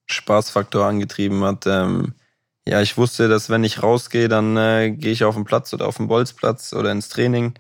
Spaßfaktor 0.07 0.87
angetrieben 0.87 1.45
hat. 1.45 1.67
Ähm, 1.67 2.15
ja, 2.67 2.83
ich 2.83 2.97
wusste, 2.97 3.29
dass 3.29 3.51
wenn 3.51 3.65
ich 3.65 3.83
rausgehe, 3.83 4.29
dann 4.29 4.57
äh, 4.57 4.91
gehe 4.91 5.13
ich 5.13 5.25
auf 5.25 5.35
den 5.35 5.45
Platz 5.45 5.73
oder 5.73 5.87
auf 5.87 5.97
den 5.97 6.09
Bolzplatz 6.09 6.73
oder 6.73 6.93
ins 6.93 7.09
Training, 7.09 7.55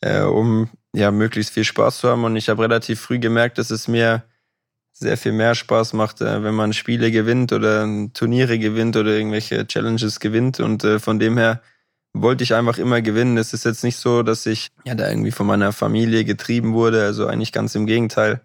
äh, 0.00 0.20
um 0.20 0.68
ja 0.94 1.10
möglichst 1.10 1.52
viel 1.52 1.64
Spaß 1.64 1.98
zu 1.98 2.08
haben. 2.08 2.24
Und 2.24 2.36
ich 2.36 2.48
habe 2.48 2.62
relativ 2.62 3.00
früh 3.00 3.18
gemerkt, 3.18 3.58
dass 3.58 3.70
es 3.70 3.88
mir 3.88 4.22
sehr 5.00 5.16
viel 5.16 5.32
mehr 5.32 5.54
Spaß 5.54 5.94
macht, 5.94 6.20
äh, 6.20 6.44
wenn 6.44 6.54
man 6.54 6.72
Spiele 6.72 7.10
gewinnt 7.10 7.52
oder 7.52 7.88
Turniere 8.12 8.58
gewinnt 8.58 8.96
oder 8.96 9.10
irgendwelche 9.10 9.66
Challenges 9.66 10.20
gewinnt. 10.20 10.60
Und 10.60 10.84
äh, 10.84 10.98
von 10.98 11.18
dem 11.18 11.38
her 11.38 11.62
wollte 12.12 12.44
ich 12.44 12.54
einfach 12.54 12.78
immer 12.78 13.00
gewinnen. 13.00 13.38
Es 13.38 13.52
ist 13.54 13.64
jetzt 13.64 13.82
nicht 13.82 13.96
so, 13.96 14.22
dass 14.22 14.44
ich 14.46 14.68
ja 14.84 14.94
da 14.94 15.08
irgendwie 15.08 15.30
von 15.30 15.46
meiner 15.46 15.72
Familie 15.72 16.24
getrieben 16.24 16.74
wurde. 16.74 17.02
Also 17.02 17.26
eigentlich 17.26 17.52
ganz 17.52 17.74
im 17.74 17.86
Gegenteil. 17.86 18.42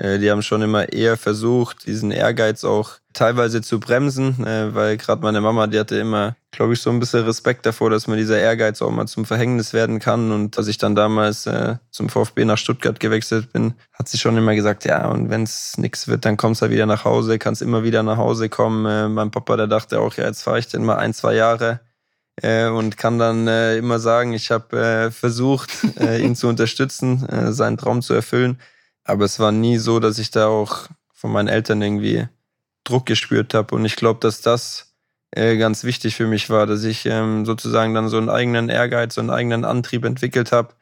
Äh, 0.00 0.18
die 0.18 0.30
haben 0.30 0.42
schon 0.42 0.62
immer 0.62 0.92
eher 0.92 1.16
versucht, 1.16 1.86
diesen 1.86 2.10
Ehrgeiz 2.10 2.64
auch 2.64 2.92
teilweise 3.12 3.60
zu 3.60 3.80
bremsen, 3.80 4.44
äh, 4.46 4.74
weil 4.74 4.96
gerade 4.96 5.20
meine 5.22 5.40
Mama, 5.40 5.66
die 5.66 5.78
hatte 5.78 5.96
immer, 5.98 6.36
glaube 6.52 6.72
ich, 6.72 6.80
so 6.80 6.90
ein 6.90 7.00
bisschen 7.00 7.24
Respekt 7.24 7.66
davor, 7.66 7.90
dass 7.90 8.06
mir 8.06 8.16
dieser 8.16 8.38
Ehrgeiz 8.38 8.80
auch 8.80 8.90
mal 8.90 9.06
zum 9.06 9.26
Verhängnis 9.26 9.72
werden 9.72 9.98
kann. 9.98 10.32
Und 10.32 10.56
als 10.56 10.68
ich 10.68 10.78
dann 10.78 10.94
damals 10.94 11.46
äh, 11.46 11.76
zum 11.90 12.08
VfB 12.08 12.46
nach 12.46 12.56
Stuttgart 12.56 12.98
gewechselt 12.98 13.52
bin, 13.52 13.74
hat 13.92 14.08
sie 14.08 14.18
schon 14.18 14.38
immer 14.38 14.54
gesagt, 14.54 14.84
ja, 14.86 15.08
und 15.08 15.28
wenn 15.28 15.42
es 15.42 15.76
nichts 15.76 16.08
wird, 16.08 16.24
dann 16.24 16.38
kommst 16.38 16.60
du 16.60 16.62
halt 16.62 16.72
wieder 16.72 16.86
nach 16.86 17.04
Hause, 17.04 17.38
kannst 17.38 17.60
immer 17.60 17.84
wieder 17.84 18.02
nach 18.02 18.16
Hause 18.16 18.48
kommen. 18.48 19.12
mein 19.12 19.30
Papa, 19.30 19.56
der 19.56 19.66
dachte 19.66 20.00
auch, 20.00 20.14
ja, 20.14 20.24
jetzt 20.24 20.42
fahre 20.42 20.58
ich 20.58 20.68
denn 20.68 20.84
mal 20.84 20.96
ein, 20.96 21.12
zwei 21.12 21.34
Jahre 21.34 21.80
und 22.42 22.96
kann 22.96 23.18
dann 23.18 23.46
immer 23.46 23.98
sagen, 23.98 24.32
ich 24.32 24.50
habe 24.50 25.10
versucht, 25.12 25.70
ihn 26.00 26.34
zu 26.34 26.48
unterstützen, 26.48 27.26
seinen 27.52 27.76
Traum 27.76 28.00
zu 28.00 28.14
erfüllen. 28.14 28.58
Aber 29.04 29.24
es 29.24 29.38
war 29.38 29.52
nie 29.52 29.78
so, 29.78 30.00
dass 30.00 30.18
ich 30.18 30.30
da 30.30 30.46
auch 30.46 30.88
von 31.12 31.32
meinen 31.32 31.48
Eltern 31.48 31.82
irgendwie 31.82 32.28
Druck 32.84 33.06
gespürt 33.06 33.54
habe. 33.54 33.74
Und 33.74 33.84
ich 33.84 33.96
glaube, 33.96 34.20
dass 34.20 34.40
das 34.40 34.94
äh, 35.32 35.56
ganz 35.56 35.84
wichtig 35.84 36.16
für 36.16 36.26
mich 36.26 36.50
war, 36.50 36.66
dass 36.66 36.84
ich 36.84 37.06
ähm, 37.06 37.44
sozusagen 37.46 37.94
dann 37.94 38.08
so 38.08 38.18
einen 38.18 38.30
eigenen 38.30 38.68
Ehrgeiz, 38.68 39.14
so 39.14 39.20
einen 39.20 39.30
eigenen 39.30 39.64
Antrieb 39.64 40.04
entwickelt 40.04 40.52
habe 40.52 40.74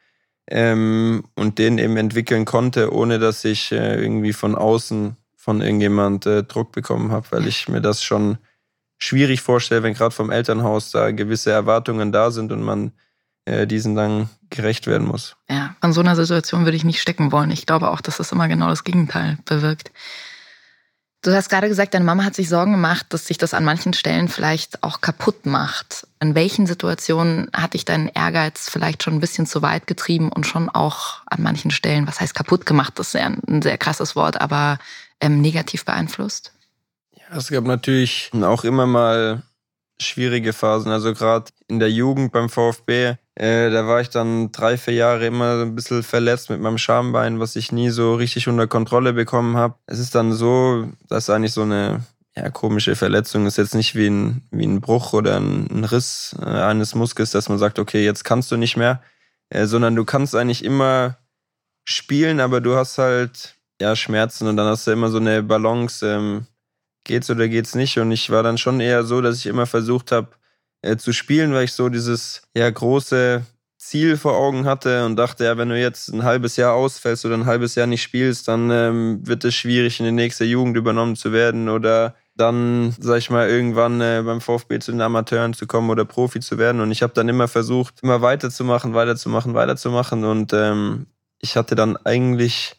ähm, 0.47 1.23
und 1.35 1.59
den 1.59 1.77
eben 1.77 1.97
entwickeln 1.97 2.45
konnte, 2.45 2.93
ohne 2.93 3.19
dass 3.19 3.45
ich 3.45 3.71
äh, 3.71 4.01
irgendwie 4.01 4.33
von 4.33 4.55
außen 4.55 5.15
von 5.35 5.61
irgendjemand 5.61 6.25
äh, 6.25 6.43
Druck 6.43 6.71
bekommen 6.71 7.11
habe, 7.11 7.27
weil 7.31 7.47
ich 7.47 7.67
mir 7.69 7.81
das 7.81 8.03
schon 8.03 8.37
schwierig 8.97 9.41
vorstelle, 9.41 9.83
wenn 9.83 9.93
gerade 9.93 10.13
vom 10.13 10.31
Elternhaus 10.31 10.91
da 10.91 11.11
gewisse 11.11 11.51
Erwartungen 11.51 12.11
da 12.11 12.31
sind 12.31 12.51
und 12.51 12.61
man 12.61 12.91
äh, 13.49 13.67
diesen 13.67 13.95
dann 13.95 14.29
gerecht 14.49 14.87
werden 14.87 15.07
muss. 15.07 15.35
Ja, 15.49 15.75
von 15.81 15.93
so 15.93 16.01
einer 16.01 16.15
Situation 16.15 16.65
würde 16.65 16.77
ich 16.77 16.83
nicht 16.83 17.01
stecken 17.01 17.31
wollen. 17.31 17.51
Ich 17.51 17.65
glaube 17.65 17.89
auch, 17.89 18.01
dass 18.01 18.17
das 18.17 18.31
immer 18.31 18.47
genau 18.47 18.69
das 18.69 18.83
Gegenteil 18.83 19.37
bewirkt. 19.45 19.91
Du 21.21 21.33
hast 21.33 21.49
gerade 21.49 21.67
gesagt, 21.67 21.93
deine 21.93 22.05
Mama 22.05 22.23
hat 22.23 22.35
sich 22.35 22.47
Sorgen 22.47 22.71
gemacht, 22.71 23.07
dass 23.09 23.27
sich 23.27 23.37
das 23.37 23.53
an 23.53 23.65
manchen 23.65 23.91
Stellen 23.91 24.29
vielleicht 24.29 24.83
auch 24.83 25.01
kaputt 25.01 25.45
macht. 25.45 26.07
In 26.21 26.33
welchen 26.33 26.65
Situationen 26.65 27.49
hat 27.51 27.73
dich 27.73 27.83
dein 27.83 28.07
Ehrgeiz 28.07 28.69
vielleicht 28.69 29.03
schon 29.03 29.15
ein 29.15 29.19
bisschen 29.19 29.45
zu 29.45 29.61
weit 29.61 29.85
getrieben 29.85 30.31
und 30.31 30.45
schon 30.45 30.69
auch 30.69 31.21
an 31.25 31.43
manchen 31.43 31.71
Stellen, 31.71 32.07
was 32.07 32.21
heißt 32.21 32.35
kaputt 32.35 32.65
gemacht, 32.65 32.93
das 32.97 33.07
ist 33.07 33.21
ja 33.21 33.25
ein 33.27 33.61
sehr 33.61 33.77
krasses 33.77 34.15
Wort, 34.15 34.39
aber 34.39 34.79
ähm, 35.19 35.41
negativ 35.41 35.83
beeinflusst? 35.83 36.53
Ja, 37.17 37.35
es 37.35 37.49
gab 37.49 37.65
natürlich 37.65 38.31
auch 38.33 38.63
immer 38.63 38.85
mal 38.85 39.43
schwierige 40.01 40.53
Phasen. 40.53 40.91
Also 40.91 41.13
gerade 41.13 41.51
in 41.67 41.79
der 41.79 41.91
Jugend 41.91 42.31
beim 42.31 42.49
VfB, 42.49 43.15
äh, 43.35 43.69
da 43.69 43.87
war 43.87 44.01
ich 44.01 44.09
dann 44.09 44.51
drei, 44.51 44.77
vier 44.77 44.93
Jahre 44.93 45.25
immer 45.25 45.61
ein 45.61 45.75
bisschen 45.75 46.03
verletzt 46.03 46.49
mit 46.49 46.61
meinem 46.61 46.77
Schambein, 46.77 47.39
was 47.39 47.55
ich 47.55 47.71
nie 47.71 47.89
so 47.89 48.15
richtig 48.15 48.47
unter 48.47 48.67
Kontrolle 48.67 49.13
bekommen 49.13 49.57
habe. 49.57 49.75
Es 49.85 49.99
ist 49.99 50.15
dann 50.15 50.33
so, 50.33 50.87
dass 51.07 51.29
eigentlich 51.29 51.53
so 51.53 51.63
eine 51.63 52.01
ja, 52.35 52.49
komische 52.49 52.95
Verletzung 52.95 53.45
ist 53.45 53.57
jetzt 53.57 53.75
nicht 53.75 53.95
wie 53.95 54.07
ein, 54.07 54.43
wie 54.51 54.65
ein 54.65 54.81
Bruch 54.81 55.13
oder 55.13 55.37
ein, 55.37 55.67
ein 55.69 55.83
Riss 55.83 56.35
äh, 56.41 56.45
eines 56.45 56.95
Muskels, 56.95 57.31
dass 57.31 57.49
man 57.49 57.57
sagt, 57.57 57.79
okay, 57.79 58.03
jetzt 58.03 58.23
kannst 58.23 58.51
du 58.51 58.57
nicht 58.57 58.77
mehr, 58.77 59.01
äh, 59.49 59.65
sondern 59.65 59.95
du 59.95 60.05
kannst 60.05 60.35
eigentlich 60.35 60.63
immer 60.63 61.17
spielen, 61.85 62.39
aber 62.39 62.61
du 62.61 62.75
hast 62.75 62.97
halt 62.97 63.55
ja 63.81 63.95
Schmerzen 63.95 64.47
und 64.47 64.57
dann 64.57 64.67
hast 64.67 64.87
du 64.87 64.91
immer 64.91 65.09
so 65.09 65.17
eine 65.17 65.43
Balance. 65.43 66.05
Ähm, 66.05 66.45
geht's 67.09 67.29
oder 67.29 67.49
geht's 67.49 67.75
nicht. 67.75 67.97
Und 67.97 68.11
ich 68.11 68.29
war 68.29 68.43
dann 68.43 68.57
schon 68.57 68.79
eher 68.79 69.03
so, 69.03 69.19
dass 69.19 69.39
ich 69.39 69.47
immer 69.47 69.65
versucht 69.65 70.11
habe 70.11 70.29
äh, 70.81 70.95
zu 70.95 71.11
spielen, 71.11 71.53
weil 71.53 71.65
ich 71.65 71.73
so 71.73 71.89
dieses 71.89 72.43
ja 72.55 72.69
große 72.69 73.41
Ziel 73.77 74.15
vor 74.17 74.37
Augen 74.37 74.65
hatte 74.65 75.05
und 75.05 75.15
dachte, 75.15 75.45
ja, 75.45 75.57
wenn 75.57 75.69
du 75.69 75.79
jetzt 75.79 76.09
ein 76.09 76.23
halbes 76.23 76.55
Jahr 76.57 76.73
ausfällst 76.73 77.25
oder 77.25 77.35
ein 77.35 77.45
halbes 77.45 77.75
Jahr 77.75 77.87
nicht 77.87 78.03
spielst, 78.03 78.47
dann 78.47 78.69
ähm, 78.69 79.21
wird 79.25 79.43
es 79.43 79.55
schwierig, 79.55 79.99
in 79.99 80.05
die 80.05 80.11
nächste 80.11 80.45
Jugend 80.45 80.77
übernommen 80.77 81.15
zu 81.15 81.31
werden 81.31 81.67
oder 81.67 82.15
dann, 82.35 82.93
sag 82.99 83.17
ich 83.17 83.29
mal, 83.29 83.49
irgendwann 83.49 83.99
äh, 84.01 84.21
beim 84.23 84.41
VfB 84.41 84.79
zu 84.79 84.91
den 84.91 85.01
Amateuren 85.01 85.53
zu 85.53 85.65
kommen 85.65 85.89
oder 85.89 86.05
Profi 86.05 86.39
zu 86.41 86.57
werden. 86.57 86.79
Und 86.79 86.91
ich 86.91 87.01
habe 87.01 87.13
dann 87.13 87.27
immer 87.27 87.47
versucht, 87.47 87.95
immer 88.03 88.21
weiterzumachen, 88.21 88.93
weiterzumachen, 88.93 89.53
weiterzumachen. 89.55 90.23
Und 90.25 90.53
ähm, 90.53 91.07
ich 91.39 91.57
hatte 91.57 91.75
dann 91.75 91.97
eigentlich 91.97 92.78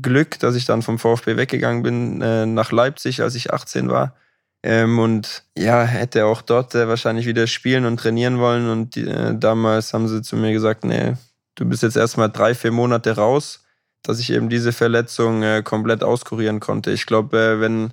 Glück, 0.00 0.38
dass 0.38 0.54
ich 0.54 0.64
dann 0.64 0.82
vom 0.82 0.98
VfB 0.98 1.36
weggegangen 1.36 1.82
bin 1.82 2.22
äh, 2.22 2.46
nach 2.46 2.72
Leipzig, 2.72 3.20
als 3.20 3.34
ich 3.34 3.52
18 3.52 3.90
war. 3.90 4.14
Ähm, 4.62 4.98
und 4.98 5.44
ja, 5.58 5.82
hätte 5.82 6.24
auch 6.26 6.40
dort 6.40 6.74
äh, 6.74 6.88
wahrscheinlich 6.88 7.26
wieder 7.26 7.46
spielen 7.46 7.84
und 7.84 7.98
trainieren 7.98 8.38
wollen. 8.38 8.70
Und 8.70 8.96
äh, 8.96 9.34
damals 9.36 9.92
haben 9.92 10.08
sie 10.08 10.22
zu 10.22 10.36
mir 10.36 10.52
gesagt, 10.52 10.84
nee, 10.84 11.14
du 11.56 11.64
bist 11.66 11.82
jetzt 11.82 11.96
erstmal 11.96 12.30
drei, 12.30 12.54
vier 12.54 12.70
Monate 12.70 13.16
raus, 13.16 13.64
dass 14.02 14.20
ich 14.20 14.30
eben 14.30 14.48
diese 14.48 14.72
Verletzung 14.72 15.42
äh, 15.42 15.62
komplett 15.62 16.02
auskurieren 16.02 16.60
konnte. 16.60 16.92
Ich 16.92 17.06
glaube, 17.06 17.38
äh, 17.38 17.60
wenn, 17.60 17.92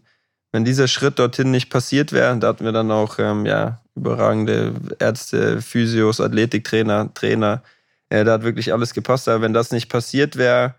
wenn 0.52 0.64
dieser 0.64 0.88
Schritt 0.88 1.20
dorthin 1.20 1.52
nicht 1.52 1.70
passiert 1.70 2.14
wäre, 2.14 2.38
da 2.38 2.48
hatten 2.50 2.66
wir 2.66 2.72
dann 2.72 2.92
auch 2.92 3.20
ähm, 3.20 3.46
ja, 3.46 3.82
überragende 3.96 4.74
Ärzte, 5.00 5.62
Physios, 5.62 6.22
Athletiktrainer, 6.22 7.14
Trainer. 7.14 7.64
Äh, 8.10 8.24
da 8.24 8.34
hat 8.34 8.44
wirklich 8.44 8.72
alles 8.72 8.94
gepasst. 8.94 9.28
Aber 9.28 9.42
wenn 9.42 9.54
das 9.54 9.72
nicht 9.72 9.90
passiert 9.90 10.38
wäre, 10.38 10.76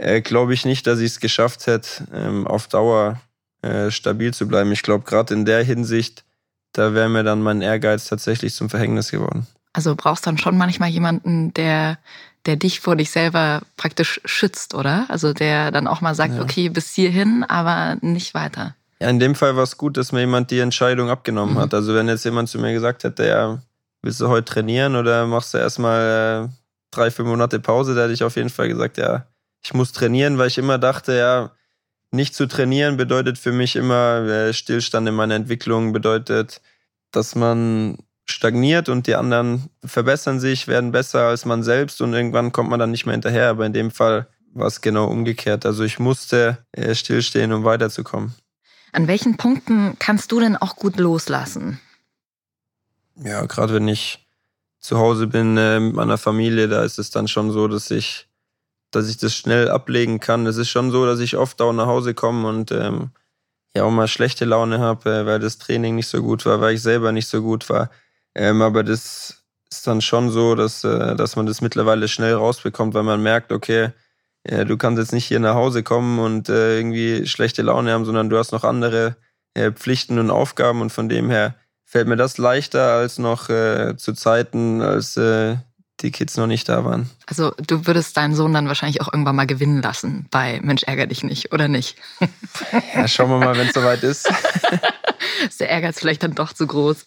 äh, 0.00 0.20
glaube 0.22 0.54
ich 0.54 0.64
nicht, 0.64 0.86
dass 0.86 0.98
ich 0.98 1.12
es 1.12 1.20
geschafft 1.20 1.66
hätte, 1.66 2.06
ähm, 2.12 2.46
auf 2.46 2.68
Dauer 2.68 3.20
äh, 3.62 3.90
stabil 3.90 4.32
zu 4.32 4.48
bleiben. 4.48 4.72
Ich 4.72 4.82
glaube, 4.82 5.04
gerade 5.04 5.34
in 5.34 5.44
der 5.44 5.62
Hinsicht, 5.62 6.24
da 6.72 6.94
wäre 6.94 7.08
mir 7.08 7.22
dann 7.22 7.42
mein 7.42 7.60
Ehrgeiz 7.60 8.06
tatsächlich 8.06 8.54
zum 8.54 8.70
Verhängnis 8.70 9.10
geworden. 9.10 9.46
Also 9.72 9.94
brauchst 9.94 10.26
dann 10.26 10.38
schon 10.38 10.56
manchmal 10.56 10.88
jemanden, 10.88 11.52
der, 11.54 11.98
der 12.46 12.56
dich 12.56 12.80
vor 12.80 12.96
dich 12.96 13.10
selber 13.10 13.60
praktisch 13.76 14.20
schützt, 14.24 14.74
oder? 14.74 15.04
Also 15.08 15.32
der 15.32 15.70
dann 15.70 15.86
auch 15.86 16.00
mal 16.00 16.14
sagt, 16.14 16.34
ja. 16.34 16.42
okay, 16.42 16.70
bis 16.70 16.94
hierhin, 16.94 17.44
aber 17.44 17.98
nicht 18.00 18.34
weiter. 18.34 18.74
Ja, 19.00 19.10
in 19.10 19.20
dem 19.20 19.34
Fall 19.34 19.56
war 19.56 19.62
es 19.64 19.76
gut, 19.76 19.96
dass 19.96 20.12
mir 20.12 20.20
jemand 20.20 20.50
die 20.50 20.58
Entscheidung 20.60 21.10
abgenommen 21.10 21.54
mhm. 21.54 21.60
hat. 21.60 21.74
Also 21.74 21.94
wenn 21.94 22.08
jetzt 22.08 22.24
jemand 22.24 22.48
zu 22.48 22.58
mir 22.58 22.72
gesagt 22.72 23.04
hätte, 23.04 23.26
ja, 23.26 23.58
willst 24.02 24.20
du 24.20 24.28
heute 24.28 24.46
trainieren 24.46 24.96
oder 24.96 25.26
machst 25.26 25.52
du 25.52 25.58
erstmal 25.58 26.48
äh, 26.48 26.48
drei, 26.90 27.10
vier 27.10 27.26
Monate 27.26 27.60
Pause, 27.60 27.94
da 27.94 28.02
hätte 28.02 28.14
ich 28.14 28.24
auf 28.24 28.36
jeden 28.36 28.50
Fall 28.50 28.68
gesagt, 28.68 28.96
ja, 28.96 29.26
ich 29.62 29.74
muss 29.74 29.92
trainieren, 29.92 30.38
weil 30.38 30.48
ich 30.48 30.58
immer 30.58 30.78
dachte, 30.78 31.16
ja, 31.16 31.52
nicht 32.10 32.34
zu 32.34 32.46
trainieren 32.46 32.96
bedeutet 32.96 33.38
für 33.38 33.52
mich 33.52 33.76
immer 33.76 34.22
äh, 34.26 34.52
Stillstand 34.52 35.08
in 35.08 35.14
meiner 35.14 35.34
Entwicklung, 35.34 35.92
bedeutet, 35.92 36.60
dass 37.12 37.34
man 37.34 37.98
stagniert 38.26 38.88
und 38.88 39.06
die 39.06 39.14
anderen 39.14 39.70
verbessern 39.84 40.40
sich, 40.40 40.68
werden 40.68 40.92
besser 40.92 41.26
als 41.26 41.44
man 41.44 41.62
selbst 41.62 42.00
und 42.00 42.14
irgendwann 42.14 42.52
kommt 42.52 42.70
man 42.70 42.80
dann 42.80 42.90
nicht 42.90 43.06
mehr 43.06 43.12
hinterher. 43.14 43.48
Aber 43.48 43.66
in 43.66 43.72
dem 43.72 43.90
Fall 43.90 44.28
war 44.52 44.66
es 44.66 44.80
genau 44.80 45.06
umgekehrt. 45.06 45.66
Also 45.66 45.84
ich 45.84 45.98
musste 45.98 46.58
äh, 46.72 46.94
stillstehen, 46.94 47.52
um 47.52 47.64
weiterzukommen. 47.64 48.34
An 48.92 49.06
welchen 49.06 49.36
Punkten 49.36 49.96
kannst 49.98 50.32
du 50.32 50.40
denn 50.40 50.56
auch 50.56 50.76
gut 50.76 50.96
loslassen? 50.96 51.80
Ja, 53.16 53.44
gerade 53.46 53.74
wenn 53.74 53.86
ich 53.86 54.26
zu 54.80 54.98
Hause 54.98 55.26
bin 55.26 55.56
äh, 55.56 55.78
mit 55.78 55.94
meiner 55.94 56.18
Familie, 56.18 56.66
da 56.68 56.82
ist 56.82 56.98
es 56.98 57.10
dann 57.10 57.28
schon 57.28 57.52
so, 57.52 57.68
dass 57.68 57.90
ich 57.90 58.29
dass 58.90 59.08
ich 59.08 59.16
das 59.16 59.34
schnell 59.34 59.70
ablegen 59.70 60.20
kann. 60.20 60.46
Es 60.46 60.56
ist 60.56 60.70
schon 60.70 60.90
so, 60.90 61.06
dass 61.06 61.20
ich 61.20 61.36
oft 61.36 61.60
auch 61.62 61.72
nach 61.72 61.86
Hause 61.86 62.14
komme 62.14 62.48
und 62.48 62.72
ähm, 62.72 63.10
ja 63.74 63.84
auch 63.84 63.90
mal 63.90 64.08
schlechte 64.08 64.44
Laune 64.44 64.80
habe, 64.80 65.10
äh, 65.10 65.26
weil 65.26 65.38
das 65.38 65.58
Training 65.58 65.94
nicht 65.96 66.08
so 66.08 66.22
gut 66.22 66.44
war, 66.46 66.60
weil 66.60 66.74
ich 66.74 66.82
selber 66.82 67.12
nicht 67.12 67.28
so 67.28 67.42
gut 67.42 67.68
war. 67.68 67.90
Ähm, 68.34 68.62
aber 68.62 68.84
das 68.84 69.44
ist 69.70 69.86
dann 69.86 70.00
schon 70.00 70.30
so, 70.30 70.54
dass, 70.54 70.84
äh, 70.84 71.14
dass 71.16 71.36
man 71.36 71.46
das 71.46 71.60
mittlerweile 71.60 72.08
schnell 72.08 72.34
rausbekommt, 72.34 72.94
weil 72.94 73.04
man 73.04 73.22
merkt, 73.22 73.52
okay, 73.52 73.90
äh, 74.44 74.64
du 74.64 74.76
kannst 74.76 74.98
jetzt 74.98 75.12
nicht 75.12 75.26
hier 75.26 75.40
nach 75.40 75.54
Hause 75.54 75.82
kommen 75.82 76.18
und 76.18 76.48
äh, 76.48 76.78
irgendwie 76.78 77.26
schlechte 77.26 77.62
Laune 77.62 77.92
haben, 77.92 78.04
sondern 78.04 78.30
du 78.30 78.38
hast 78.38 78.52
noch 78.52 78.64
andere 78.64 79.16
äh, 79.54 79.70
Pflichten 79.72 80.18
und 80.18 80.30
Aufgaben 80.30 80.80
und 80.80 80.90
von 80.90 81.08
dem 81.08 81.30
her 81.30 81.54
fällt 81.84 82.08
mir 82.08 82.16
das 82.16 82.38
leichter 82.38 82.92
als 82.92 83.18
noch 83.18 83.48
äh, 83.48 83.96
zu 83.96 84.12
Zeiten, 84.12 84.80
als 84.80 85.16
die 86.02 86.10
Kids 86.10 86.36
noch 86.36 86.46
nicht 86.46 86.68
da 86.68 86.84
waren. 86.84 87.10
Also 87.26 87.52
du 87.66 87.86
würdest 87.86 88.16
deinen 88.16 88.34
Sohn 88.34 88.52
dann 88.52 88.68
wahrscheinlich 88.68 89.00
auch 89.00 89.12
irgendwann 89.12 89.36
mal 89.36 89.46
gewinnen 89.46 89.82
lassen 89.82 90.26
bei 90.30 90.60
Mensch 90.62 90.82
ärger 90.84 91.06
dich 91.06 91.22
nicht, 91.22 91.52
oder 91.52 91.68
nicht? 91.68 91.96
Ja, 92.94 93.08
schauen 93.08 93.30
wir 93.30 93.38
mal, 93.38 93.56
wenn 93.56 93.68
es 93.68 93.74
soweit 93.74 94.02
ist. 94.02 94.28
ist 95.48 95.60
der 95.60 95.68
Ehrgeiz 95.68 95.98
vielleicht 95.98 96.22
dann 96.22 96.34
doch 96.34 96.52
zu 96.52 96.66
groß. 96.66 97.04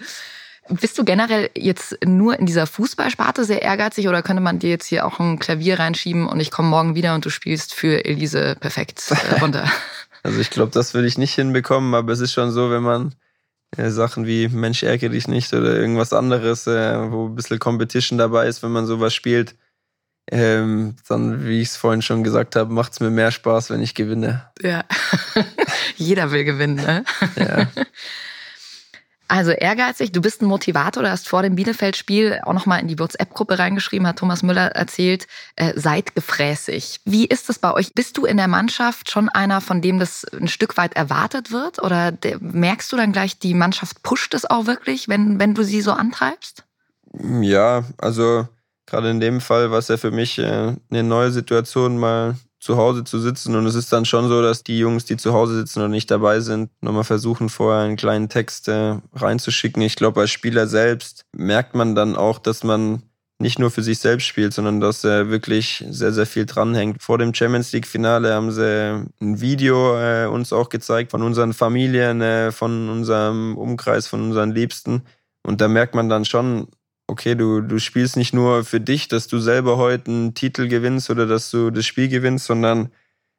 Bist 0.69 0.97
du 0.97 1.03
generell 1.03 1.49
jetzt 1.55 1.97
nur 2.05 2.39
in 2.39 2.45
dieser 2.45 2.67
Fußballsparte 2.67 3.43
sehr 3.43 3.61
ehrgeizig 3.61 4.07
oder 4.07 4.21
könnte 4.21 4.41
man 4.41 4.59
dir 4.59 4.69
jetzt 4.69 4.87
hier 4.87 5.05
auch 5.05 5.19
ein 5.19 5.39
Klavier 5.39 5.79
reinschieben 5.79 6.25
und 6.25 6.39
ich 6.39 6.51
komme 6.51 6.69
morgen 6.69 6.95
wieder 6.95 7.15
und 7.15 7.25
du 7.25 7.29
spielst 7.29 7.73
für 7.73 8.05
Elise 8.05 8.55
perfekt 8.59 9.11
äh, 9.11 9.39
runter? 9.39 9.69
Also 10.25 10.39
ich 10.39 10.49
glaube, 10.49 10.71
das 10.71 10.93
würde 10.93 11.05
ich 11.05 11.17
nicht 11.17 11.33
hinbekommen, 11.33 11.93
aber 11.93 12.13
es 12.13 12.21
ist 12.21 12.31
schon 12.31 12.49
so, 12.49 12.71
wenn 12.71 12.81
man 12.81 13.13
äh, 13.77 13.89
Sachen 13.89 14.25
wie 14.25 14.47
Mensch, 14.47 14.83
ärgere 14.83 15.09
dich 15.09 15.27
nicht 15.27 15.53
oder 15.53 15.75
irgendwas 15.75 16.13
anderes, 16.13 16.67
äh, 16.67 17.11
wo 17.11 17.27
ein 17.27 17.35
bisschen 17.35 17.59
Competition 17.59 18.17
dabei 18.17 18.47
ist, 18.47 18.63
wenn 18.63 18.71
man 18.71 18.85
sowas 18.85 19.13
spielt. 19.13 19.55
Ähm, 20.31 20.95
dann, 21.09 21.45
wie 21.45 21.61
ich 21.61 21.69
es 21.69 21.77
vorhin 21.77 22.01
schon 22.01 22.23
gesagt 22.23 22.55
habe, 22.55 22.73
macht 22.73 22.93
es 22.93 22.99
mir 23.01 23.09
mehr 23.09 23.31
Spaß, 23.31 23.69
wenn 23.71 23.81
ich 23.81 23.93
gewinne. 23.93 24.49
Ja, 24.61 24.85
jeder 25.97 26.31
will 26.31 26.45
gewinnen, 26.45 26.75
ne? 26.75 27.03
Ja. 27.35 27.67
Also 29.27 29.51
ehrgeizig, 29.51 30.11
du 30.11 30.21
bist 30.21 30.41
ein 30.41 30.45
Motivator, 30.45 31.01
du 31.01 31.09
hast 31.09 31.27
vor 31.27 31.41
dem 31.41 31.55
Bielefeld-Spiel 31.55 32.41
auch 32.43 32.53
nochmal 32.53 32.81
in 32.81 32.87
die 32.87 32.99
WhatsApp-Gruppe 32.99 33.57
reingeschrieben, 33.57 34.05
hat 34.05 34.19
Thomas 34.19 34.43
Müller 34.43 34.67
erzählt, 34.75 35.27
äh, 35.55 35.73
seid 35.79 36.13
gefräßig. 36.13 36.99
Wie 37.05 37.25
ist 37.25 37.49
das 37.49 37.57
bei 37.57 37.73
euch? 37.73 37.93
Bist 37.93 38.17
du 38.17 38.25
in 38.25 38.37
der 38.37 38.47
Mannschaft 38.47 39.09
schon 39.09 39.29
einer, 39.29 39.61
von 39.61 39.81
dem 39.81 39.97
das 39.97 40.25
ein 40.25 40.47
Stück 40.47 40.77
weit 40.77 40.95
erwartet 40.95 41.51
wird? 41.51 41.81
Oder 41.81 42.13
merkst 42.39 42.91
du 42.91 42.97
dann 42.97 43.11
gleich, 43.11 43.39
die 43.39 43.53
Mannschaft 43.53 44.03
pusht 44.03 44.33
es 44.33 44.45
auch 44.45 44.67
wirklich, 44.67 45.07
wenn, 45.07 45.39
wenn 45.39 45.55
du 45.55 45.63
sie 45.63 45.81
so 45.81 45.93
antreibst? 45.93 46.63
Ja, 47.41 47.85
also 47.97 48.47
gerade 48.85 49.09
in 49.09 49.19
dem 49.19 49.41
Fall 49.41 49.71
war 49.71 49.79
es 49.79 49.87
ja 49.87 49.97
für 49.97 50.11
mich 50.11 50.37
äh, 50.37 50.75
eine 50.89 51.03
neue 51.03 51.31
Situation, 51.31 51.97
mal 51.97 52.35
zu 52.63 52.77
Hause 52.77 53.03
zu 53.03 53.19
sitzen. 53.19 53.55
Und 53.55 53.65
es 53.65 53.75
ist 53.75 53.91
dann 53.91 54.05
schon 54.05 54.27
so, 54.29 54.41
dass 54.41 54.63
die 54.63 54.79
Jungs, 54.79 55.05
die 55.05 55.17
zu 55.17 55.33
Hause 55.33 55.55
sitzen 55.55 55.83
und 55.83 55.91
nicht 55.91 56.09
dabei 56.09 56.39
sind, 56.39 56.71
nochmal 56.81 57.03
versuchen, 57.03 57.49
vorher 57.49 57.83
einen 57.83 57.97
kleinen 57.97 58.29
Text 58.29 58.67
äh, 58.67 58.97
reinzuschicken. 59.13 59.81
Ich 59.81 59.95
glaube, 59.95 60.21
als 60.21 60.31
Spieler 60.31 60.67
selbst 60.67 61.25
merkt 61.33 61.75
man 61.75 61.95
dann 61.95 62.15
auch, 62.15 62.39
dass 62.39 62.63
man 62.63 63.03
nicht 63.39 63.59
nur 63.59 63.71
für 63.71 63.83
sich 63.83 63.99
selbst 63.99 64.25
spielt, 64.25 64.53
sondern 64.53 64.79
dass 64.79 65.03
er 65.03 65.29
wirklich 65.29 65.83
sehr, 65.89 66.13
sehr 66.13 66.25
viel 66.25 66.45
dranhängt. 66.45 67.03
Vor 67.03 67.17
dem 67.17 67.33
Champions 67.33 67.71
League-Finale 67.73 68.33
haben 68.33 68.51
sie 68.51 69.05
ein 69.21 69.41
Video 69.41 69.97
äh, 69.99 70.27
uns 70.27 70.53
auch 70.53 70.69
gezeigt 70.69 71.11
von 71.11 71.21
unseren 71.21 71.53
Familien, 71.53 72.21
äh, 72.21 72.51
von 72.51 72.89
unserem 72.89 73.57
Umkreis, 73.57 74.07
von 74.07 74.21
unseren 74.21 74.51
Liebsten. 74.51 75.03
Und 75.43 75.59
da 75.59 75.67
merkt 75.67 75.93
man 75.93 76.09
dann 76.09 76.25
schon, 76.25 76.67
okay, 77.13 77.35
du, 77.35 77.61
du 77.61 77.77
spielst 77.77 78.17
nicht 78.17 78.33
nur 78.33 78.63
für 78.63 78.81
dich, 78.81 79.07
dass 79.07 79.27
du 79.27 79.37
selber 79.37 79.77
heute 79.77 80.09
einen 80.09 80.33
Titel 80.33 80.67
gewinnst 80.67 81.11
oder 81.11 81.27
dass 81.27 81.51
du 81.51 81.69
das 81.69 81.85
Spiel 81.85 82.07
gewinnst, 82.09 82.45
sondern 82.45 82.89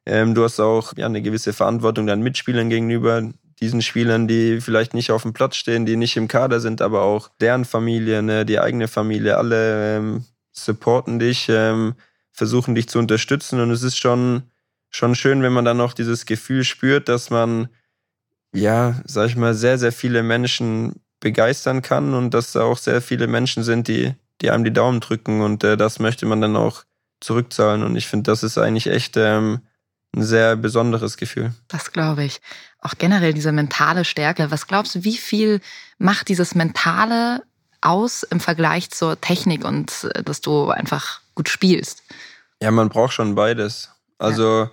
ähm, 0.07 0.35
du 0.35 0.45
hast 0.45 0.61
auch 0.61 0.93
ja, 0.97 1.07
eine 1.07 1.23
gewisse 1.23 1.53
Verantwortung 1.53 2.07
deinen 2.07 2.23
Mitspielern 2.23 2.69
gegenüber, 2.69 3.29
diesen 3.61 3.83
Spielern, 3.83 4.29
die 4.29 4.61
vielleicht 4.61 4.95
nicht 4.95 5.11
auf 5.11 5.23
dem 5.23 5.33
Platz 5.33 5.57
stehen, 5.57 5.87
die 5.87 5.97
nicht 5.97 6.17
im 6.17 6.29
Kader 6.29 6.61
sind, 6.61 6.83
aber 6.83 7.03
auch 7.03 7.31
deren 7.41 7.65
Familie, 7.65 8.23
ne, 8.23 8.47
die 8.47 8.61
eigene 8.61 8.87
Familie, 8.87 9.39
alle 9.39 9.97
ähm, 9.97 10.25
supporten 10.53 11.19
dich, 11.19 11.49
ähm, 11.49 11.95
versuchen 12.31 12.77
dich 12.77 12.89
zu 12.89 13.01
unterstützen. 13.01 13.61
Und 13.61 13.73
es 13.73 13.83
ist 13.83 13.99
schon, 13.99 14.45
schon 14.89 15.17
schön, 15.17 15.43
wenn 15.43 15.53
man 15.53 15.65
dann 15.65 15.81
auch 15.81 15.95
dieses 15.95 16.27
Gefühl 16.27 16.63
spürt, 16.63 17.09
dass 17.09 17.31
man, 17.31 17.69
ja, 18.55 19.01
sag 19.05 19.31
ich 19.31 19.37
mal, 19.37 19.55
sehr, 19.55 19.79
sehr 19.79 19.93
viele 19.93 20.23
Menschen 20.23 21.01
begeistern 21.25 21.83
kann 21.83 22.15
und 22.15 22.33
dass 22.33 22.53
da 22.53 22.63
auch 22.63 22.79
sehr 22.79 23.03
viele 23.03 23.27
Menschen 23.27 23.65
sind, 23.65 23.89
die, 23.89 24.15
die 24.43 24.51
einem 24.51 24.63
die 24.63 24.73
Daumen 24.73 25.01
drücken 25.01 25.41
und 25.41 25.65
äh, 25.65 25.77
das 25.77 25.99
möchte 25.99 26.27
man 26.27 26.41
dann 26.41 26.55
auch 26.55 26.85
zurückzahlen 27.21 27.83
und 27.83 27.97
ich 27.97 28.07
finde, 28.07 28.31
das 28.31 28.45
ist 28.45 28.59
eigentlich 28.59 28.87
echt 28.87 29.17
ähm, 29.17 29.61
ein 30.15 30.23
sehr 30.23 30.55
besonderes 30.55 31.17
Gefühl. 31.17 31.53
Das 31.67 31.91
glaube 31.91 32.25
ich. 32.25 32.41
Auch 32.81 32.95
generell 32.99 33.33
diese 33.33 33.51
mentale 33.51 34.05
Stärke. 34.05 34.51
Was 34.51 34.67
glaubst 34.67 34.95
du, 34.95 35.05
wie 35.05 35.17
viel 35.17 35.61
macht 35.99 36.29
dieses 36.29 36.55
Mentale 36.55 37.43
aus 37.81 38.23
im 38.23 38.41
Vergleich 38.41 38.91
zur 38.91 39.21
Technik 39.21 39.65
und 39.65 40.05
äh, 40.15 40.23
dass 40.23 40.41
du 40.41 40.71
einfach 40.71 41.21
gut 41.35 41.49
spielst? 41.49 42.03
Ja, 42.63 42.71
man 42.71 42.91
braucht 42.91 43.15
schon 43.15 43.35
beides. 43.35 43.91
Also 44.19 44.65
ja. 44.65 44.71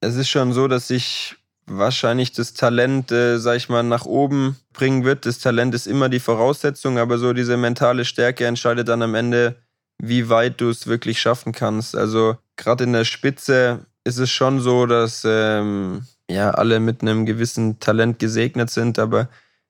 es 0.00 0.16
ist 0.16 0.30
schon 0.30 0.52
so, 0.52 0.66
dass 0.66 0.90
ich 0.90 1.36
wahrscheinlich 1.66 2.32
das 2.32 2.54
Talent, 2.54 3.12
äh, 3.12 3.38
sag 3.38 3.56
ich 3.56 3.68
mal, 3.68 3.82
nach 3.82 4.04
oben 4.04 4.56
bringen 4.72 5.04
wird. 5.04 5.26
Das 5.26 5.38
Talent 5.38 5.74
ist 5.74 5.86
immer 5.86 6.08
die 6.08 6.20
Voraussetzung, 6.20 6.98
aber 6.98 7.18
so 7.18 7.32
diese 7.32 7.56
mentale 7.56 8.04
Stärke 8.04 8.46
entscheidet 8.46 8.88
dann 8.88 9.02
am 9.02 9.14
Ende, 9.14 9.56
wie 9.98 10.28
weit 10.28 10.60
du 10.60 10.70
es 10.70 10.86
wirklich 10.86 11.20
schaffen 11.20 11.52
kannst. 11.52 11.96
Also 11.96 12.36
gerade 12.56 12.84
in 12.84 12.92
der 12.92 13.04
Spitze 13.04 13.86
ist 14.04 14.18
es 14.18 14.30
schon 14.30 14.60
so, 14.60 14.86
dass 14.86 15.22
ähm, 15.24 16.06
ja 16.28 16.50
alle 16.50 16.80
mit 16.80 17.02
einem 17.02 17.26
gewissen 17.26 17.78
Talent 17.78 18.18
gesegnet 18.18 18.70
sind, 18.70 18.98
aber 18.98 19.28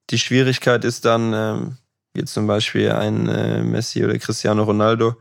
die 0.09 0.17
Schwierigkeit 0.17 0.83
ist 0.83 1.05
dann, 1.05 1.33
ähm, 1.33 1.77
wie 2.13 2.25
zum 2.25 2.47
Beispiel 2.47 2.91
ein 2.91 3.27
äh, 3.27 3.63
Messi 3.63 4.03
oder 4.03 4.17
Cristiano 4.17 4.63
Ronaldo, 4.63 5.15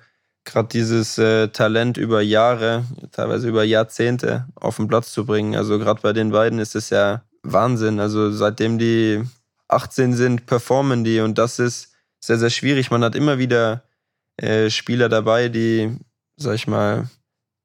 gerade 0.44 0.68
dieses 0.68 1.18
äh, 1.18 1.48
Talent 1.48 1.96
über 1.96 2.20
Jahre, 2.20 2.85
teilweise 3.12 3.48
über 3.48 3.64
Jahrzehnte 3.64 4.46
auf 4.55 4.76
den 4.76 4.88
Platz 4.88 5.12
zu 5.12 5.24
bringen. 5.24 5.57
Also 5.57 5.78
gerade 5.78 6.00
bei 6.02 6.12
den 6.12 6.31
beiden 6.31 6.59
ist 6.59 6.74
es 6.74 6.90
ja 6.90 7.22
Wahnsinn. 7.42 8.00
Also 8.00 8.31
seitdem 8.31 8.78
die 8.78 9.22
18 9.68 10.14
sind, 10.14 10.46
performen 10.46 11.05
die 11.05 11.20
und 11.20 11.38
das 11.38 11.59
ist 11.59 11.92
sehr, 12.20 12.38
sehr 12.38 12.50
schwierig. 12.50 12.90
Man 12.90 13.05
hat 13.05 13.14
immer 13.14 13.38
wieder 13.38 13.83
äh, 14.37 14.70
Spieler 14.70 15.09
dabei, 15.09 15.48
die, 15.48 15.96
sag 16.37 16.55
ich 16.55 16.66
mal, 16.66 17.09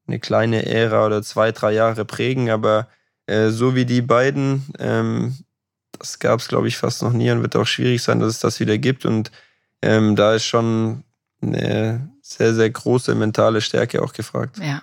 eine 0.07 0.19
kleine 0.19 0.65
Ära 0.65 1.05
oder 1.05 1.21
zwei, 1.21 1.51
drei 1.51 1.73
Jahre 1.73 2.05
prägen, 2.05 2.49
aber 2.49 2.87
äh, 3.25 3.49
so 3.49 3.75
wie 3.75 3.85
die 3.85 4.01
beiden, 4.01 4.65
ähm, 4.79 5.35
das 5.99 6.19
gab 6.19 6.39
es, 6.39 6.47
glaube 6.47 6.67
ich, 6.67 6.77
fast 6.77 7.01
noch 7.01 7.13
nie 7.13 7.29
und 7.31 7.41
wird 7.41 7.55
auch 7.55 7.67
schwierig 7.67 8.01
sein, 8.01 8.19
dass 8.19 8.29
es 8.29 8.39
das 8.39 8.59
wieder 8.59 8.77
gibt. 8.77 9.05
Und 9.05 9.31
ähm, 9.81 10.15
da 10.15 10.35
ist 10.35 10.45
schon 10.45 11.03
eine 11.41 12.09
sehr, 12.29 12.53
sehr 12.53 12.69
große 12.69 13.15
mentale 13.15 13.61
Stärke 13.61 14.01
auch 14.01 14.13
gefragt. 14.13 14.57
Ja. 14.59 14.81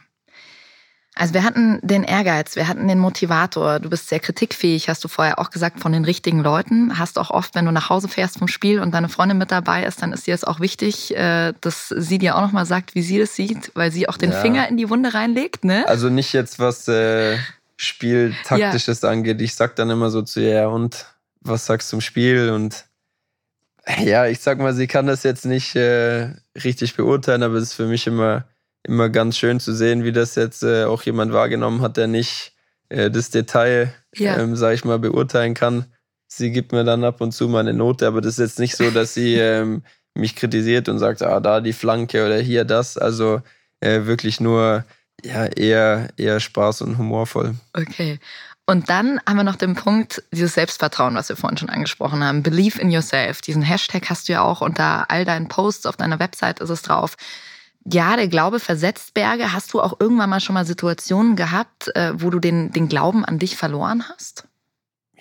Also 1.16 1.32
wir 1.32 1.44
hatten 1.44 1.78
den 1.82 2.02
Ehrgeiz, 2.02 2.56
wir 2.56 2.66
hatten 2.66 2.88
den 2.88 2.98
Motivator. 2.98 3.78
Du 3.78 3.88
bist 3.88 4.08
sehr 4.08 4.18
kritikfähig, 4.18 4.88
hast 4.88 5.04
du 5.04 5.08
vorher 5.08 5.38
auch 5.38 5.50
gesagt, 5.50 5.78
von 5.78 5.92
den 5.92 6.04
richtigen 6.04 6.40
Leuten. 6.40 6.98
Hast 6.98 7.20
auch 7.20 7.30
oft, 7.30 7.54
wenn 7.54 7.66
du 7.66 7.70
nach 7.70 7.88
Hause 7.88 8.08
fährst 8.08 8.38
vom 8.38 8.48
Spiel 8.48 8.80
und 8.80 8.92
deine 8.92 9.08
Freundin 9.08 9.38
mit 9.38 9.52
dabei 9.52 9.84
ist, 9.84 10.02
dann 10.02 10.12
ist 10.12 10.26
dir 10.26 10.34
es 10.34 10.42
auch 10.42 10.58
wichtig, 10.58 11.16
äh, 11.16 11.52
dass 11.60 11.88
sie 11.88 12.18
dir 12.18 12.34
auch 12.34 12.40
nochmal 12.40 12.66
sagt, 12.66 12.96
wie 12.96 13.02
sie 13.02 13.18
das 13.18 13.36
sieht, 13.36 13.70
weil 13.74 13.92
sie 13.92 14.08
auch 14.08 14.16
den 14.16 14.32
ja. 14.32 14.40
Finger 14.40 14.68
in 14.68 14.76
die 14.76 14.90
Wunde 14.90 15.14
reinlegt. 15.14 15.64
Ne? 15.64 15.86
Also 15.86 16.08
nicht 16.08 16.32
jetzt 16.32 16.58
was 16.58 16.88
äh, 16.88 17.38
Spieltaktisches 17.76 19.02
ja. 19.02 19.10
angeht. 19.10 19.40
Ich 19.40 19.54
sag 19.54 19.76
dann 19.76 19.90
immer 19.90 20.10
so 20.10 20.22
zu 20.22 20.40
ihr, 20.40 20.68
und 20.68 21.06
was 21.42 21.66
sagst 21.66 21.88
du 21.88 21.90
zum 21.90 22.00
Spiel? 22.00 22.50
Und 22.50 22.86
ja, 24.04 24.26
ich 24.26 24.40
sag 24.40 24.58
mal, 24.58 24.74
sie 24.74 24.86
kann 24.86 25.06
das 25.06 25.22
jetzt 25.22 25.44
nicht 25.44 25.76
äh, 25.76 26.30
richtig 26.62 26.96
beurteilen, 26.96 27.42
aber 27.42 27.54
es 27.54 27.64
ist 27.64 27.74
für 27.74 27.86
mich 27.86 28.06
immer 28.06 28.44
immer 28.84 29.08
ganz 29.08 29.36
schön 29.36 29.60
zu 29.60 29.74
sehen, 29.74 30.04
wie 30.04 30.12
das 30.12 30.34
jetzt 30.34 30.62
äh, 30.62 30.84
auch 30.84 31.02
jemand 31.02 31.32
wahrgenommen 31.32 31.80
hat, 31.80 31.96
der 31.96 32.06
nicht 32.06 32.52
äh, 32.90 33.10
das 33.10 33.30
Detail, 33.30 33.92
ja. 34.14 34.38
ähm, 34.38 34.56
sag 34.56 34.74
ich 34.74 34.84
mal, 34.84 34.98
beurteilen 34.98 35.54
kann. 35.54 35.86
Sie 36.26 36.52
gibt 36.52 36.72
mir 36.72 36.84
dann 36.84 37.04
ab 37.04 37.20
und 37.20 37.32
zu 37.32 37.48
mal 37.48 37.60
eine 37.60 37.74
Note, 37.74 38.06
aber 38.06 38.20
das 38.20 38.34
ist 38.34 38.50
jetzt 38.50 38.58
nicht 38.58 38.76
so, 38.76 38.90
dass 38.90 39.14
sie 39.14 39.34
ähm, 39.38 39.82
mich 40.14 40.36
kritisiert 40.36 40.88
und 40.88 40.98
sagt, 40.98 41.22
ah, 41.22 41.40
da 41.40 41.60
die 41.60 41.72
Flanke 41.72 42.24
oder 42.24 42.38
hier 42.38 42.64
das. 42.64 42.98
Also 42.98 43.40
äh, 43.80 44.04
wirklich 44.04 44.38
nur 44.40 44.84
ja, 45.24 45.46
eher, 45.46 46.08
eher 46.16 46.38
Spaß 46.40 46.82
und 46.82 46.98
humorvoll. 46.98 47.54
Okay. 47.72 48.18
Und 48.66 48.88
dann 48.88 49.20
haben 49.28 49.36
wir 49.36 49.44
noch 49.44 49.56
den 49.56 49.74
Punkt, 49.74 50.22
dieses 50.32 50.54
Selbstvertrauen, 50.54 51.14
was 51.14 51.28
wir 51.28 51.36
vorhin 51.36 51.58
schon 51.58 51.68
angesprochen 51.68 52.24
haben. 52.24 52.42
Believe 52.42 52.80
in 52.80 52.90
yourself. 52.90 53.42
Diesen 53.42 53.62
Hashtag 53.62 54.08
hast 54.08 54.28
du 54.28 54.32
ja 54.32 54.42
auch 54.42 54.62
unter 54.62 55.10
all 55.10 55.26
deinen 55.26 55.48
Posts 55.48 55.86
auf 55.86 55.96
deiner 55.96 56.18
Website 56.18 56.60
ist 56.60 56.70
es 56.70 56.82
drauf 56.82 57.16
ja, 57.86 58.16
der 58.16 58.28
Glaube 58.28 58.60
versetzt 58.60 59.14
Berge. 59.14 59.52
Hast 59.52 59.72
du 59.74 59.80
auch 59.80 60.00
irgendwann 60.00 60.30
mal 60.30 60.40
schon 60.40 60.54
mal 60.54 60.64
Situationen 60.64 61.36
gehabt, 61.36 61.94
äh, 61.94 62.12
wo 62.14 62.30
du 62.30 62.38
den, 62.38 62.72
den 62.72 62.88
Glauben 62.88 63.24
an 63.24 63.38
dich 63.38 63.56
verloren 63.56 64.04
hast? 64.08 64.46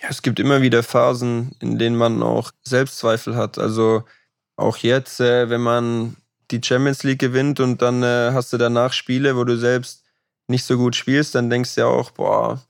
Ja, 0.00 0.08
es 0.08 0.22
gibt 0.22 0.40
immer 0.40 0.62
wieder 0.62 0.82
Phasen, 0.82 1.54
in 1.60 1.78
denen 1.78 1.96
man 1.96 2.22
auch 2.22 2.52
Selbstzweifel 2.62 3.36
hat. 3.36 3.58
Also 3.58 4.04
auch 4.56 4.78
jetzt, 4.78 5.20
äh, 5.20 5.50
wenn 5.50 5.60
man 5.60 6.16
die 6.50 6.60
Champions 6.62 7.02
League 7.02 7.18
gewinnt 7.18 7.60
und 7.60 7.82
dann 7.82 8.02
äh, 8.02 8.30
hast 8.32 8.52
du 8.52 8.56
danach 8.56 8.92
Spiele, 8.92 9.36
wo 9.36 9.44
du 9.44 9.56
selbst 9.56 10.04
nicht 10.46 10.64
so 10.64 10.76
gut 10.76 10.96
spielst, 10.96 11.34
dann 11.34 11.50
denkst 11.50 11.74
du 11.74 11.82
ja 11.82 11.86
auch, 11.86 12.10
boah, 12.10 12.62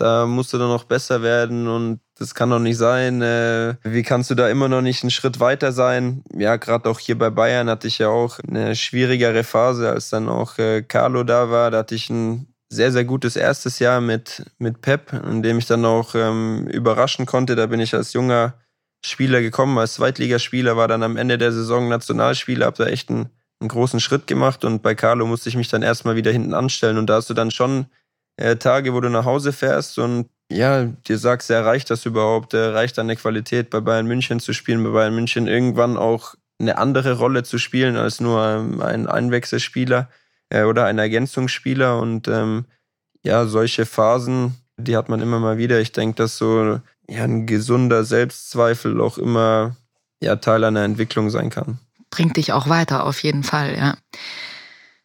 da 0.00 0.26
musst 0.26 0.52
du 0.52 0.58
dann 0.58 0.68
noch 0.68 0.84
besser 0.84 1.22
werden 1.22 1.68
und 1.68 2.00
das 2.18 2.34
kann 2.34 2.50
doch 2.50 2.58
nicht 2.58 2.78
sein. 2.78 3.22
Äh, 3.22 3.76
wie 3.82 4.02
kannst 4.02 4.30
du 4.30 4.34
da 4.34 4.48
immer 4.48 4.68
noch 4.68 4.82
nicht 4.82 5.02
einen 5.02 5.10
Schritt 5.10 5.40
weiter 5.40 5.72
sein? 5.72 6.22
Ja, 6.34 6.56
gerade 6.56 6.88
auch 6.88 6.98
hier 6.98 7.18
bei 7.18 7.30
Bayern 7.30 7.68
hatte 7.68 7.86
ich 7.86 7.98
ja 7.98 8.08
auch 8.08 8.38
eine 8.46 8.74
schwierigere 8.76 9.44
Phase, 9.44 9.90
als 9.90 10.10
dann 10.10 10.28
auch 10.28 10.58
äh, 10.58 10.82
Carlo 10.82 11.22
da 11.24 11.50
war. 11.50 11.70
Da 11.70 11.78
hatte 11.78 11.94
ich 11.94 12.08
ein 12.10 12.46
sehr, 12.70 12.92
sehr 12.92 13.04
gutes 13.04 13.36
erstes 13.36 13.78
Jahr 13.78 14.00
mit, 14.00 14.44
mit 14.58 14.80
Pep, 14.80 15.12
in 15.12 15.42
dem 15.42 15.58
ich 15.58 15.66
dann 15.66 15.84
auch 15.84 16.14
ähm, 16.14 16.66
überraschen 16.68 17.26
konnte. 17.26 17.56
Da 17.56 17.66
bin 17.66 17.80
ich 17.80 17.94
als 17.94 18.12
junger 18.12 18.54
Spieler 19.04 19.40
gekommen, 19.40 19.78
als 19.78 19.94
Zweitligaspieler, 19.94 20.76
war 20.76 20.88
dann 20.88 21.02
am 21.02 21.16
Ende 21.16 21.38
der 21.38 21.52
Saison 21.52 21.88
Nationalspieler, 21.88 22.66
habe 22.66 22.84
da 22.84 22.86
echt 22.86 23.10
einen, 23.10 23.30
einen 23.60 23.68
großen 23.68 24.00
Schritt 24.00 24.26
gemacht 24.26 24.64
und 24.64 24.82
bei 24.82 24.94
Carlo 24.94 25.26
musste 25.26 25.48
ich 25.48 25.56
mich 25.56 25.68
dann 25.68 25.82
erstmal 25.82 26.16
wieder 26.16 26.30
hinten 26.30 26.54
anstellen 26.54 26.98
und 26.98 27.06
da 27.08 27.14
hast 27.14 27.30
du 27.30 27.34
dann 27.34 27.50
schon 27.50 27.86
äh, 28.40 28.56
Tage, 28.56 28.94
wo 28.94 29.00
du 29.00 29.10
nach 29.10 29.24
Hause 29.24 29.52
fährst 29.52 29.98
und 29.98 30.28
ja, 30.50 30.84
dir 30.84 31.18
sagst, 31.18 31.48
ja, 31.50 31.60
reicht 31.60 31.90
das 31.90 32.06
überhaupt? 32.06 32.54
Äh, 32.54 32.66
reicht 32.66 32.98
deine 32.98 33.14
Qualität 33.14 33.70
bei 33.70 33.80
Bayern 33.80 34.06
München 34.06 34.40
zu 34.40 34.52
spielen, 34.52 34.82
bei 34.82 34.90
Bayern 34.90 35.14
München 35.14 35.46
irgendwann 35.46 35.96
auch 35.96 36.34
eine 36.58 36.76
andere 36.78 37.16
Rolle 37.18 37.42
zu 37.44 37.58
spielen 37.58 37.96
als 37.96 38.20
nur 38.20 38.44
ähm, 38.44 38.82
ein 38.82 39.06
Einwechselspieler 39.06 40.08
äh, 40.50 40.64
oder 40.64 40.86
ein 40.86 40.98
Ergänzungsspieler 40.98 41.98
und 42.00 42.28
ähm, 42.28 42.64
ja, 43.22 43.46
solche 43.46 43.86
Phasen, 43.86 44.56
die 44.76 44.96
hat 44.96 45.08
man 45.08 45.20
immer 45.20 45.38
mal 45.38 45.58
wieder. 45.58 45.80
Ich 45.80 45.92
denke, 45.92 46.16
dass 46.16 46.36
so 46.36 46.80
ja, 47.08 47.24
ein 47.24 47.46
gesunder 47.46 48.04
Selbstzweifel 48.04 49.00
auch 49.00 49.18
immer 49.18 49.76
ja, 50.22 50.36
Teil 50.36 50.64
einer 50.64 50.84
Entwicklung 50.84 51.30
sein 51.30 51.50
kann. 51.50 51.78
Bringt 52.10 52.36
dich 52.36 52.52
auch 52.52 52.68
weiter, 52.68 53.04
auf 53.04 53.22
jeden 53.22 53.44
Fall, 53.44 53.76
ja. 53.76 53.96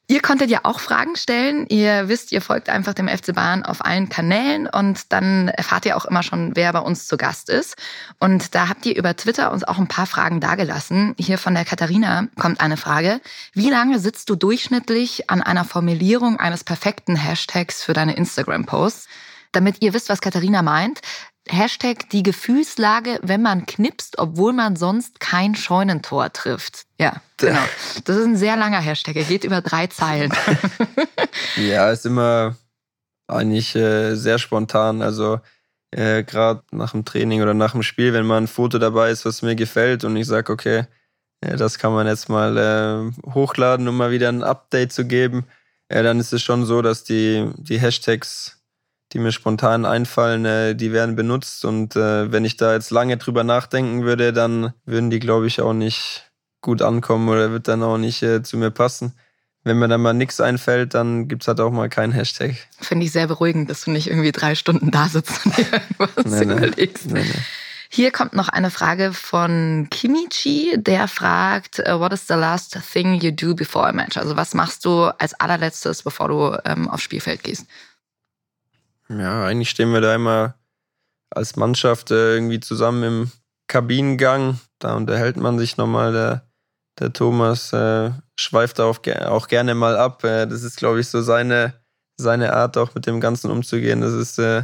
Ihr 0.07 0.21
konntet 0.21 0.51
ja 0.51 0.59
auch 0.63 0.79
Fragen 0.79 1.15
stellen. 1.15 1.65
Ihr 1.67 2.07
wisst, 2.07 2.31
ihr 2.31 2.41
folgt 2.41 2.69
einfach 2.69 2.93
dem 2.93 3.07
FC 3.07 3.33
Bayern 3.33 3.63
auf 3.63 3.83
allen 3.83 4.07
Kanälen 4.07 4.67
und 4.67 5.11
dann 5.11 5.47
erfahrt 5.47 5.85
ihr 5.87 5.97
auch 5.97 6.05
immer 6.05 6.21
schon, 6.21 6.55
wer 6.55 6.71
bei 6.73 6.79
uns 6.79 7.07
zu 7.07 7.17
Gast 7.17 7.49
ist. 7.49 7.75
Und 8.19 8.53
da 8.53 8.69
habt 8.69 8.85
ihr 8.85 8.95
über 8.95 9.15
Twitter 9.15 9.51
uns 9.51 9.63
auch 9.63 9.79
ein 9.79 9.87
paar 9.87 10.05
Fragen 10.05 10.39
dagelassen. 10.39 11.15
Hier 11.17 11.39
von 11.39 11.55
der 11.55 11.65
Katharina 11.65 12.27
kommt 12.37 12.61
eine 12.61 12.77
Frage. 12.77 13.19
Wie 13.53 13.71
lange 13.71 13.97
sitzt 13.99 14.29
du 14.29 14.35
durchschnittlich 14.35 15.29
an 15.31 15.41
einer 15.41 15.65
Formulierung 15.65 16.39
eines 16.39 16.63
perfekten 16.63 17.15
Hashtags 17.15 17.81
für 17.83 17.93
deine 17.93 18.15
Instagram-Posts? 18.15 19.07
Damit 19.53 19.77
ihr 19.81 19.93
wisst, 19.93 20.09
was 20.09 20.21
Katharina 20.21 20.61
meint, 20.61 20.99
Hashtag 21.47 22.09
die 22.09 22.23
Gefühlslage, 22.23 23.19
wenn 23.21 23.41
man 23.41 23.65
knipst, 23.65 24.17
obwohl 24.17 24.53
man 24.53 24.75
sonst 24.75 25.19
kein 25.19 25.55
Scheunentor 25.55 26.33
trifft. 26.33 26.85
Ja, 26.99 27.21
genau. 27.37 27.63
Das 28.05 28.17
ist 28.17 28.25
ein 28.25 28.37
sehr 28.37 28.55
langer 28.55 28.79
Hashtag. 28.79 29.15
Er 29.15 29.23
geht 29.23 29.43
über 29.43 29.61
drei 29.61 29.87
Zeilen. 29.87 30.31
ja, 31.55 31.91
ist 31.91 32.05
immer 32.05 32.55
eigentlich 33.27 33.75
äh, 33.75 34.15
sehr 34.15 34.39
spontan. 34.39 35.01
Also 35.01 35.39
äh, 35.91 36.23
gerade 36.23 36.63
nach 36.71 36.91
dem 36.91 37.05
Training 37.05 37.41
oder 37.41 37.53
nach 37.53 37.71
dem 37.71 37.83
Spiel, 37.83 38.13
wenn 38.13 38.25
mal 38.25 38.37
ein 38.37 38.47
Foto 38.47 38.79
dabei 38.79 39.11
ist, 39.11 39.25
was 39.25 39.41
mir 39.41 39.55
gefällt 39.55 40.03
und 40.03 40.15
ich 40.17 40.27
sage, 40.27 40.51
okay, 40.51 40.85
äh, 41.41 41.55
das 41.55 41.77
kann 41.77 41.93
man 41.93 42.07
jetzt 42.07 42.29
mal 42.29 42.57
äh, 42.57 43.31
hochladen, 43.33 43.87
um 43.87 43.97
mal 43.97 44.11
wieder 44.11 44.29
ein 44.29 44.43
Update 44.43 44.93
zu 44.93 45.05
geben, 45.05 45.45
äh, 45.89 46.03
dann 46.03 46.19
ist 46.19 46.33
es 46.33 46.41
schon 46.41 46.65
so, 46.65 46.81
dass 46.81 47.03
die, 47.03 47.49
die 47.57 47.79
Hashtags 47.79 48.54
die 49.15 49.19
mir 49.19 49.31
spontan 49.31 49.85
einfallen, 49.85 50.43
äh, 50.43 50.75
die 50.75 50.91
werden 50.91 51.15
benutzt. 51.15 51.63
Und 51.63 51.95
äh, 51.95 52.31
wenn 52.33 52.43
ich 52.43 52.57
da 52.57 52.73
jetzt 52.73 52.91
lange 52.91 53.15
drüber 53.15 53.45
nachdenken 53.45 54.03
würde, 54.03 54.33
dann 54.33 54.73
würden 54.85 55.09
die, 55.09 55.19
glaube 55.19 55.47
ich, 55.47 55.61
auch 55.61 55.71
nicht 55.71 56.29
gut 56.59 56.81
ankommen 56.81 57.29
oder 57.29 57.51
wird 57.51 57.69
dann 57.69 57.81
auch 57.81 57.97
nicht 57.97 58.21
äh, 58.23 58.43
zu 58.43 58.57
mir 58.57 58.71
passen. 58.71 59.13
Wenn 59.63 59.79
mir 59.79 59.87
dann 59.87 60.01
mal 60.01 60.13
nichts 60.13 60.41
einfällt, 60.41 60.93
dann 60.95 61.29
gibt 61.29 61.43
es 61.43 61.47
halt 61.47 61.61
auch 61.61 61.71
mal 61.71 61.87
keinen 61.87 62.11
Hashtag. 62.11 62.55
Finde 62.81 63.05
ich 63.05 63.13
sehr 63.13 63.27
beruhigend, 63.27 63.69
dass 63.69 63.85
du 63.85 63.91
nicht 63.91 64.09
irgendwie 64.09 64.33
drei 64.33 64.53
Stunden 64.53 64.91
da 64.91 65.07
sitzt 65.07 65.45
und 65.45 65.57
dir 65.57 65.65
irgendwas 65.97 66.25
nein, 66.25 66.51
überlegst. 66.51 67.09
Nein, 67.09 67.25
nein. 67.25 67.45
Hier 67.89 68.11
kommt 68.11 68.33
noch 68.33 68.49
eine 68.49 68.69
Frage 68.69 69.13
von 69.13 69.87
Kimichi, 69.89 70.73
der 70.75 71.07
fragt, 71.07 71.77
what 71.77 72.11
is 72.11 72.27
the 72.27 72.33
last 72.33 72.77
thing 72.91 73.13
you 73.21 73.31
do 73.31 73.55
before 73.55 73.87
a 73.87 73.93
match? 73.93 74.17
Also 74.17 74.35
was 74.35 74.53
machst 74.53 74.83
du 74.83 75.05
als 75.05 75.33
allerletztes, 75.35 76.03
bevor 76.03 76.27
du 76.27 76.57
ähm, 76.65 76.89
aufs 76.89 77.03
Spielfeld 77.03 77.43
gehst? 77.43 77.65
Ja, 79.09 79.45
eigentlich 79.45 79.69
stehen 79.69 79.93
wir 79.93 80.01
da 80.01 80.15
immer 80.15 80.55
als 81.29 81.55
Mannschaft 81.55 82.11
äh, 82.11 82.35
irgendwie 82.35 82.59
zusammen 82.59 83.03
im 83.03 83.31
Kabinengang. 83.67 84.59
Da 84.79 84.95
unterhält 84.95 85.37
man 85.37 85.59
sich 85.59 85.77
nochmal. 85.77 86.11
Der, 86.11 86.47
der 86.99 87.13
Thomas 87.13 87.73
äh, 87.73 88.11
schweift 88.35 88.79
auch, 88.79 88.99
auch 89.25 89.47
gerne 89.47 89.75
mal 89.75 89.97
ab. 89.97 90.23
Äh, 90.23 90.47
das 90.47 90.63
ist, 90.63 90.77
glaube 90.77 90.99
ich, 90.99 91.07
so 91.07 91.21
seine, 91.21 91.73
seine 92.17 92.53
Art, 92.53 92.77
auch 92.77 92.95
mit 92.95 93.05
dem 93.05 93.19
Ganzen 93.19 93.51
umzugehen. 93.51 94.01
Das 94.01 94.13
ist 94.13 94.39
äh, 94.39 94.63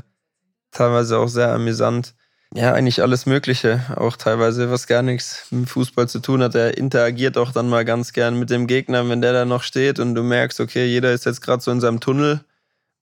teilweise 0.72 1.20
auch 1.20 1.28
sehr 1.28 1.54
amüsant 1.54 2.16
ja, 2.54 2.74
eigentlich 2.74 3.02
alles 3.02 3.26
Mögliche. 3.26 3.82
Auch 3.96 4.18
teilweise, 4.18 4.70
was 4.70 4.88
gar 4.88 5.02
nichts 5.02 5.48
mit 5.52 5.70
Fußball 5.70 6.10
zu 6.10 6.20
tun 6.20 6.44
hat. 6.44 6.54
Er 6.54 6.78
interagiert 6.78 7.38
auch 7.38 7.52
dann 7.54 7.70
mal 7.70 7.86
ganz 7.86 8.12
gern 8.12 8.38
mit 8.38 8.50
dem 8.50 8.68
Gegner, 8.68 9.08
wenn 9.08 9.22
der 9.22 9.32
da 9.32 9.46
noch 9.46 9.64
steht 9.64 10.00
und 10.00 10.16
du 10.16 10.24
merkst, 10.24 10.60
okay, 10.60 10.86
jeder 10.86 11.14
ist 11.14 11.26
jetzt 11.26 11.42
gerade 11.42 11.64
so 11.64 11.72
in 11.72 11.80
seinem 11.80 12.02
Tunnel 12.02 12.42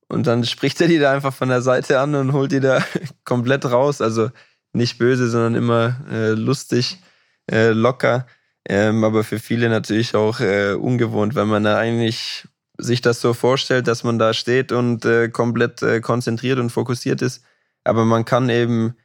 und 0.10 0.26
dann 0.26 0.44
spricht 0.44 0.82
er 0.82 0.88
die 0.88 0.98
da 0.98 1.14
einfach 1.14 1.34
von 1.34 1.50
der 1.50 1.62
Seite 1.62 2.00
an 2.00 2.16
und 2.16 2.34
holt 2.34 2.52
die 2.52 2.60
da 2.60 2.84
komplett 3.24 3.66
raus. 3.66 4.02
Also 4.02 4.32
nicht 4.74 4.98
böse, 4.98 5.30
sondern 5.30 5.56
immer 5.56 5.98
äh, 6.12 6.32
lustig, 6.32 6.98
äh, 7.50 7.70
locker. 7.70 8.26
Ähm, 8.68 9.04
aber 9.04 9.24
für 9.24 9.40
viele 9.40 9.70
natürlich 9.70 10.16
auch 10.16 10.40
äh, 10.40 10.74
ungewohnt, 10.74 11.36
wenn 11.36 11.48
man 11.48 11.64
da 11.64 11.78
eigentlich 11.78 12.48
sich 12.78 13.02
das 13.02 13.22
so 13.22 13.34
vorstellt, 13.34 13.88
dass 13.88 14.04
man 14.04 14.20
da 14.20 14.34
steht 14.34 14.72
und 14.72 15.06
äh, 15.06 15.30
komplett 15.30 15.82
äh, 15.82 16.02
konzentriert 16.02 16.60
und 16.60 16.72
fokussiert 16.72 17.22
ist. 17.22 17.44
Aber 17.84 18.06
man 18.06 18.26
kann 18.26 18.50
eben 18.50 18.96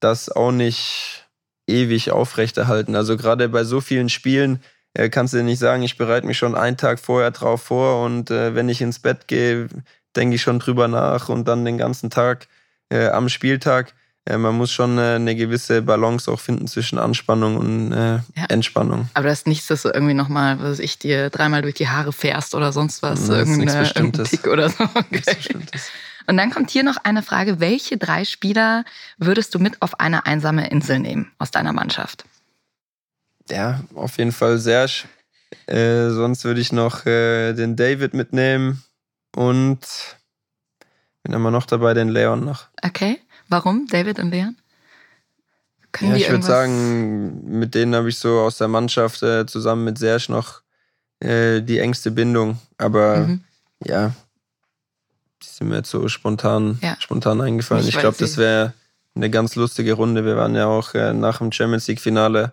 das 0.00 0.30
auch 0.30 0.52
nicht 0.52 1.28
ewig 1.66 2.10
aufrechterhalten. 2.10 2.96
Also 2.96 3.16
gerade 3.16 3.48
bei 3.48 3.64
so 3.64 3.80
vielen 3.80 4.08
Spielen 4.08 4.62
äh, 4.94 5.08
kannst 5.08 5.34
du 5.34 5.42
nicht 5.42 5.58
sagen, 5.58 5.82
ich 5.82 5.98
bereite 5.98 6.26
mich 6.26 6.38
schon 6.38 6.54
einen 6.54 6.76
Tag 6.76 7.00
vorher 7.00 7.30
drauf 7.32 7.62
vor 7.62 8.04
und 8.04 8.30
wenn 8.30 8.68
ich 8.68 8.80
ins 8.80 8.98
Bett 8.98 9.26
gehe, 9.26 9.68
denke 10.16 10.36
ich 10.36 10.42
schon 10.42 10.58
drüber 10.58 10.88
nach 10.88 11.28
und 11.28 11.46
dann 11.48 11.64
den 11.64 11.78
ganzen 11.78 12.10
Tag 12.10 12.46
äh, 12.90 13.08
am 13.08 13.28
Spieltag. 13.28 13.94
Äh, 14.26 14.38
man 14.38 14.56
muss 14.56 14.72
schon 14.72 14.98
äh, 14.98 15.16
eine 15.16 15.34
gewisse 15.34 15.82
Balance 15.82 16.30
auch 16.30 16.40
finden 16.40 16.66
zwischen 16.66 16.98
Anspannung 16.98 17.56
und 17.56 17.92
äh, 17.92 18.14
ja. 18.14 18.44
Entspannung. 18.48 19.08
Aber 19.14 19.28
das 19.28 19.40
ist 19.40 19.46
nichts, 19.46 19.66
dass 19.66 19.82
du 19.82 19.90
irgendwie 19.90 20.14
nochmal, 20.14 20.60
was 20.60 20.78
ich 20.78 20.98
dir 20.98 21.30
dreimal 21.30 21.62
durch 21.62 21.74
die 21.74 21.88
Haare 21.88 22.12
fährst 22.12 22.54
oder 22.54 22.72
sonst 22.72 23.02
was, 23.02 23.28
irgendeine, 23.28 23.90
irgendein 23.94 24.24
Tick 24.24 24.46
oder 24.46 24.70
so. 24.70 24.84
Okay. 24.84 25.56
Und 26.26 26.38
dann 26.38 26.50
kommt 26.50 26.70
hier 26.70 26.84
noch 26.84 26.96
eine 27.04 27.22
Frage, 27.22 27.60
welche 27.60 27.98
drei 27.98 28.24
Spieler 28.24 28.84
würdest 29.18 29.54
du 29.54 29.58
mit 29.58 29.82
auf 29.82 30.00
eine 30.00 30.24
einsame 30.24 30.70
Insel 30.70 30.98
nehmen 30.98 31.30
aus 31.38 31.50
deiner 31.50 31.74
Mannschaft? 31.74 32.24
Ja, 33.50 33.80
auf 33.94 34.16
jeden 34.16 34.32
Fall 34.32 34.56
Serge. 34.56 35.04
Äh, 35.66 36.08
sonst 36.08 36.44
würde 36.44 36.62
ich 36.62 36.72
noch 36.72 37.04
äh, 37.04 37.52
den 37.52 37.76
David 37.76 38.14
mitnehmen 38.14 38.82
und 39.34 39.80
bin 41.22 41.32
immer 41.32 41.50
noch 41.50 41.66
dabei, 41.66 41.94
den 41.94 42.08
Leon 42.08 42.44
noch. 42.44 42.66
Okay, 42.82 43.20
warum 43.48 43.86
David 43.86 44.18
und 44.18 44.30
Leon? 44.30 44.56
Können 45.92 46.12
ja, 46.12 46.16
ich 46.16 46.30
würde 46.30 46.44
sagen, 46.44 47.58
mit 47.58 47.74
denen 47.74 47.94
habe 47.94 48.08
ich 48.08 48.18
so 48.18 48.40
aus 48.40 48.58
der 48.58 48.68
Mannschaft 48.68 49.22
äh, 49.22 49.46
zusammen 49.46 49.84
mit 49.84 49.96
Serge 49.96 50.26
noch 50.28 50.62
äh, 51.20 51.62
die 51.62 51.78
engste 51.78 52.10
Bindung. 52.10 52.58
Aber 52.78 53.18
mhm. 53.18 53.44
ja, 53.84 54.12
die 55.42 55.46
sind 55.48 55.68
mir 55.68 55.76
jetzt 55.76 55.90
so 55.90 56.08
spontan, 56.08 56.78
ja. 56.82 56.96
spontan 56.98 57.40
eingefallen. 57.40 57.84
Ich, 57.84 57.94
ich 57.94 58.00
glaube, 58.00 58.16
das 58.18 58.36
wäre 58.36 58.74
eine 59.14 59.30
ganz 59.30 59.54
lustige 59.54 59.92
Runde. 59.92 60.24
Wir 60.24 60.36
waren 60.36 60.56
ja 60.56 60.66
auch 60.66 60.94
äh, 60.94 61.12
nach 61.12 61.38
dem 61.38 61.52
Champions 61.52 61.86
League-Finale 61.86 62.52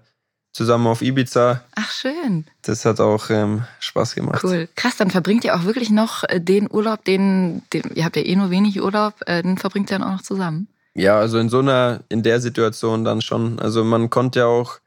zusammen 0.54 0.88
auf 0.88 1.02
Ibiza. 1.02 1.64
Ach, 1.76 1.92
schön. 1.92 2.46
Das 2.62 2.86
hat 2.86 3.00
auch 3.00 3.30
ähm, 3.30 3.64
Spaß 3.80 4.16
gemacht. 4.16 4.44
Cool. 4.44 4.68
Krass, 4.76 4.98
dann 4.98 5.12
verbringt 5.12 5.44
ihr 5.44 5.56
auch 5.56 5.64
wirklich 5.64 5.90
noch 5.90 6.24
äh, 6.24 6.40
den 6.40 6.70
Urlaub, 6.70 7.04
den, 7.06 7.64
den, 7.74 7.84
ihr 7.96 8.06
habt 8.06 8.16
ja 8.16 8.24
eh 8.24 8.36
nur 8.36 8.50
wenig 8.50 8.82
Urlaub, 8.82 9.16
äh, 9.26 9.42
den 9.42 9.58
verbringt 9.58 9.90
ihr 9.92 10.00
dann 10.00 10.08
auch 10.08 10.18
noch 10.18 10.24
zusammen. 10.24 10.68
Ja, 10.94 11.18
also 11.18 11.38
in 11.40 11.50
so 11.50 11.60
einer, 11.60 12.02
in 12.10 12.22
der 12.22 12.42
Situation 12.42 13.06
dann 13.06 13.22
schon. 13.22 13.60
Also 13.60 13.84
man 13.84 14.10
konnte 14.10 14.40
ja 14.40 14.46
auch 14.46 14.80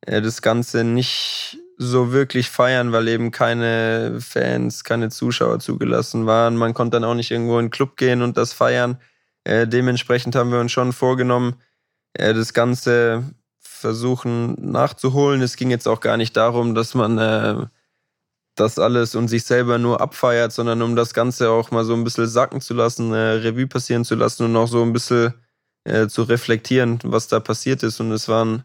äh, 0.00 0.20
das 0.20 0.42
Ganze 0.42 0.82
nicht 0.82 1.58
so 1.78 2.12
wirklich 2.12 2.50
feiern, 2.50 2.92
weil 2.92 3.06
eben 3.08 3.30
keine 3.30 4.18
Fans, 4.20 4.82
keine 4.82 5.10
Zuschauer 5.10 5.60
zugelassen 5.60 6.26
waren. 6.26 6.56
Man 6.56 6.74
konnte 6.74 6.96
dann 6.96 7.04
auch 7.04 7.14
nicht 7.14 7.30
irgendwo 7.30 7.58
in 7.58 7.66
den 7.66 7.70
Club 7.70 7.96
gehen 7.96 8.22
und 8.22 8.36
das 8.36 8.52
feiern. 8.52 8.98
Äh, 9.44 9.68
dementsprechend 9.68 10.34
haben 10.34 10.50
wir 10.50 10.58
uns 10.58 10.72
schon 10.72 10.92
vorgenommen, 10.92 11.56
äh, 12.14 12.34
das 12.34 12.54
Ganze 12.54 13.24
versuchen 13.86 14.56
nachzuholen. 14.72 15.40
Es 15.42 15.54
ging 15.54 15.70
jetzt 15.70 15.86
auch 15.86 16.00
gar 16.00 16.16
nicht 16.16 16.36
darum, 16.36 16.74
dass 16.74 16.96
man 16.96 17.18
äh, 17.18 17.66
das 18.56 18.80
alles 18.80 19.14
und 19.14 19.28
sich 19.28 19.44
selber 19.44 19.78
nur 19.78 20.00
abfeiert, 20.00 20.50
sondern 20.50 20.82
um 20.82 20.96
das 20.96 21.14
Ganze 21.14 21.50
auch 21.50 21.70
mal 21.70 21.84
so 21.84 21.94
ein 21.94 22.02
bisschen 22.02 22.26
sacken 22.26 22.60
zu 22.60 22.74
lassen, 22.74 23.12
äh, 23.12 23.38
Revue 23.44 23.68
passieren 23.68 24.04
zu 24.04 24.16
lassen 24.16 24.44
und 24.46 24.56
auch 24.56 24.66
so 24.66 24.82
ein 24.82 24.92
bisschen 24.92 25.34
äh, 25.84 26.08
zu 26.08 26.24
reflektieren, 26.24 26.98
was 27.04 27.28
da 27.28 27.38
passiert 27.38 27.84
ist. 27.84 28.00
Und 28.00 28.10
es 28.10 28.28
waren 28.28 28.64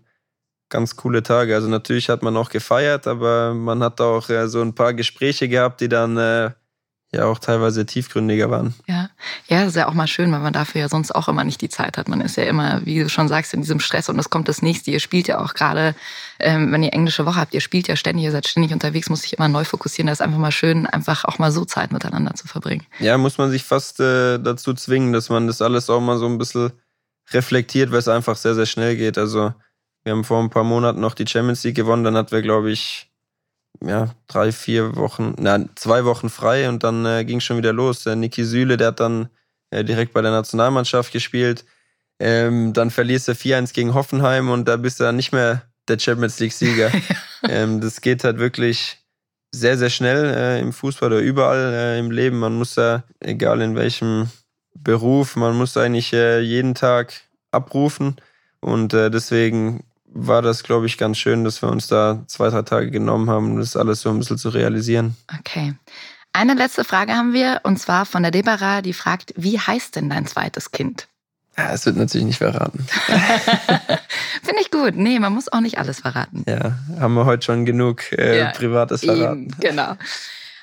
ganz 0.70 0.96
coole 0.96 1.22
Tage. 1.22 1.54
Also 1.54 1.68
natürlich 1.68 2.10
hat 2.10 2.24
man 2.24 2.36
auch 2.36 2.50
gefeiert, 2.50 3.06
aber 3.06 3.54
man 3.54 3.84
hat 3.84 4.02
auch 4.02 4.28
äh, 4.30 4.48
so 4.48 4.60
ein 4.64 4.74
paar 4.74 4.96
Gespräche 4.96 5.48
gehabt, 5.48 5.82
die 5.82 5.90
dann 5.90 6.18
äh, 6.18 6.50
ja 7.14 7.26
auch 7.26 7.40
teilweise 7.40 7.86
tiefgründiger 7.86 8.50
waren. 8.50 8.74
Ja. 8.88 9.10
ja, 9.48 9.60
das 9.60 9.70
ist 9.70 9.76
ja 9.76 9.90
auch 9.90 9.94
mal 9.94 10.08
schön, 10.08 10.32
weil 10.32 10.40
man 10.40 10.54
dafür 10.54 10.82
ja 10.82 10.90
sonst 10.90 11.14
auch 11.14 11.28
immer 11.28 11.44
nicht 11.44 11.60
die 11.62 11.68
Zeit 11.68 11.98
hat. 11.98 12.08
Man 12.08 12.22
ist 12.22 12.38
ja 12.38 12.44
immer, 12.44 12.86
wie 12.86 13.00
du 13.00 13.10
schon 13.10 13.28
sagst, 13.28 13.54
in 13.54 13.62
diesem 13.62 13.82
Stress 13.82 14.08
und 14.08 14.18
es 14.18 14.30
kommt 14.30 14.48
das 14.48 14.62
nächste. 14.62 14.92
Ihr 14.92 15.02
spielt 15.02 15.28
ja 15.28 15.44
auch 15.44 15.54
gerade, 15.54 15.94
ähm, 16.40 16.72
wenn 16.72 16.84
ihr 16.84 16.94
englische 16.94 17.26
Woche 17.26 17.36
habt, 17.36 17.54
ihr 17.54 17.60
spielt 17.60 17.90
ja 17.90 17.98
ständig, 17.98 18.24
ihr 18.26 18.32
seid 18.32 18.48
ständig 18.48 18.72
unterwegs, 18.72 19.10
muss 19.10 19.24
sich 19.24 19.38
immer 19.38 19.50
neu 19.50 19.66
fokussieren. 19.66 20.08
Das 20.08 20.20
ist 20.20 20.26
einfach 20.26 20.38
mal 20.38 20.54
schön, 20.54 20.88
einfach 20.88 21.26
auch 21.26 21.38
mal 21.38 21.52
so 21.52 21.66
Zeit 21.66 21.92
miteinander 21.92 22.34
zu 22.34 22.48
verbringen. 22.48 22.86
Ja, 23.00 23.18
muss 23.18 23.38
man 23.38 23.52
sich 23.52 23.64
fast 23.64 24.00
äh, 24.00 24.40
dazu 24.40 24.74
zwingen, 24.74 25.12
dass 25.12 25.30
man 25.30 25.48
das 25.48 25.62
alles 25.62 25.90
auch 25.90 26.02
mal 26.02 26.18
so 26.18 26.28
ein 26.28 26.38
bisschen 26.38 26.72
reflektiert, 27.32 27.92
weil 27.92 28.00
es 28.00 28.08
einfach 28.08 28.38
sehr, 28.38 28.56
sehr 28.56 28.66
schnell 28.66 28.96
geht. 28.96 29.18
Also 29.18 29.54
wir 30.04 30.14
haben 30.14 30.24
vor 30.24 30.42
ein 30.42 30.50
paar 30.50 30.64
Monaten 30.64 31.02
noch 31.02 31.14
die 31.14 31.28
Champions 31.28 31.64
League 31.64 31.76
gewonnen. 31.76 32.06
Dann 32.06 32.16
hatten 32.16 32.32
wir, 32.32 32.42
glaube 32.42 32.72
ich, 32.72 33.11
ja, 33.84 34.14
drei, 34.28 34.52
vier 34.52 34.96
Wochen, 34.96 35.34
na, 35.38 35.66
zwei 35.76 36.06
Wochen 36.06 36.30
frei 36.30 36.70
und 36.70 36.84
dann 36.84 37.06
äh, 37.06 37.26
ging 37.26 37.38
es 37.38 37.44
schon 37.44 37.58
wieder 37.58 37.74
los. 37.74 38.04
Der 38.04 38.16
Niki 38.16 38.46
Süle, 38.46 38.78
der 38.78 38.88
hat 38.88 39.00
dann 39.00 39.30
äh, 39.72 39.84
direkt 39.84 40.14
bei 40.14 40.22
der 40.22 40.32
Nationalmannschaft 40.32 41.12
gespielt. 41.12 41.66
Ähm, 42.20 42.74
dann 42.74 42.92
verlierst 42.92 43.28
du 43.28 43.32
4-1 43.32 43.74
gegen 43.74 43.94
Hoffenheim 43.94 44.50
und 44.50 44.68
da 44.68 44.78
bist 44.78 45.00
du 45.00 45.04
dann 45.04 45.16
nicht 45.16 45.32
mehr 45.32 45.64
der 45.88 45.98
Champions 45.98 46.40
League-Sieger. 46.40 46.92
ähm, 47.50 47.82
das 47.82 48.02
geht 48.02 48.24
halt 48.24 48.38
wirklich 48.38 49.00
sehr, 49.52 49.78
sehr 49.78 49.90
schnell 49.90 50.26
äh, 50.26 50.60
im 50.60 50.72
Fußball 50.72 51.12
oder 51.12 51.22
überall 51.22 51.74
äh, 51.74 52.00
im 52.00 52.12
Leben. 52.12 52.40
Man 52.40 52.54
muss 52.54 52.76
da, 52.76 53.04
egal 53.20 53.62
in 53.62 53.76
welchem 53.76 54.30
Beruf, 54.74 55.36
man 55.36 55.58
muss 55.58 55.76
eigentlich 55.76 56.14
äh, 56.14 56.40
jeden 56.40 56.76
Tag 56.76 57.14
abrufen. 57.52 58.16
Und 58.60 58.94
äh, 58.94 59.10
deswegen 59.10 59.84
war 60.14 60.42
das, 60.42 60.64
glaube 60.64 60.86
ich, 60.86 60.98
ganz 60.98 61.18
schön, 61.18 61.44
dass 61.44 61.62
wir 61.62 61.70
uns 61.70 61.88
da 61.88 62.24
zwei, 62.28 62.50
drei 62.50 62.62
Tage 62.64 62.92
genommen 62.92 63.30
haben, 63.30 63.52
um 63.52 63.60
das 63.60 63.76
alles 63.76 64.02
so 64.02 64.10
ein 64.10 64.20
bisschen 64.20 64.38
zu 64.38 64.50
realisieren. 64.50 65.16
Okay. 65.40 65.74
Eine 66.34 66.54
letzte 66.54 66.84
Frage 66.84 67.14
haben 67.14 67.34
wir, 67.34 67.62
und 67.64 67.78
zwar 67.78 68.06
von 68.06 68.24
der 68.24 68.32
Deborah, 68.32 68.82
die 68.82 68.94
fragt, 68.94 69.34
wie 69.36 69.60
heißt 69.60 69.96
denn 69.96 70.10
dein 70.10 70.26
zweites 70.28 70.72
Kind? 70.72 71.08
Ja, 71.58 71.74
es 71.74 71.86
wird 71.86 71.98
natürlich 71.98 72.26
nicht 72.26 72.38
verraten. 72.38 72.86
Finde 74.44 74.62
ich 74.62 74.72
gut. 74.72 74.96
Nee, 74.96 75.20
man 75.20 75.34
muss 75.34 75.52
auch 75.52 75.60
nicht 75.60 75.78
alles 75.78 76.00
verraten. 76.00 76.46
Ja, 76.48 76.78
haben 77.00 77.14
wir 77.14 77.26
heute 77.26 77.46
schon 77.46 77.66
genug 77.66 78.12
äh, 78.14 78.40
ja, 78.40 78.52
Privates 78.52 79.02
verraten. 79.02 79.44
Eben, 79.44 79.56
genau. 79.60 79.98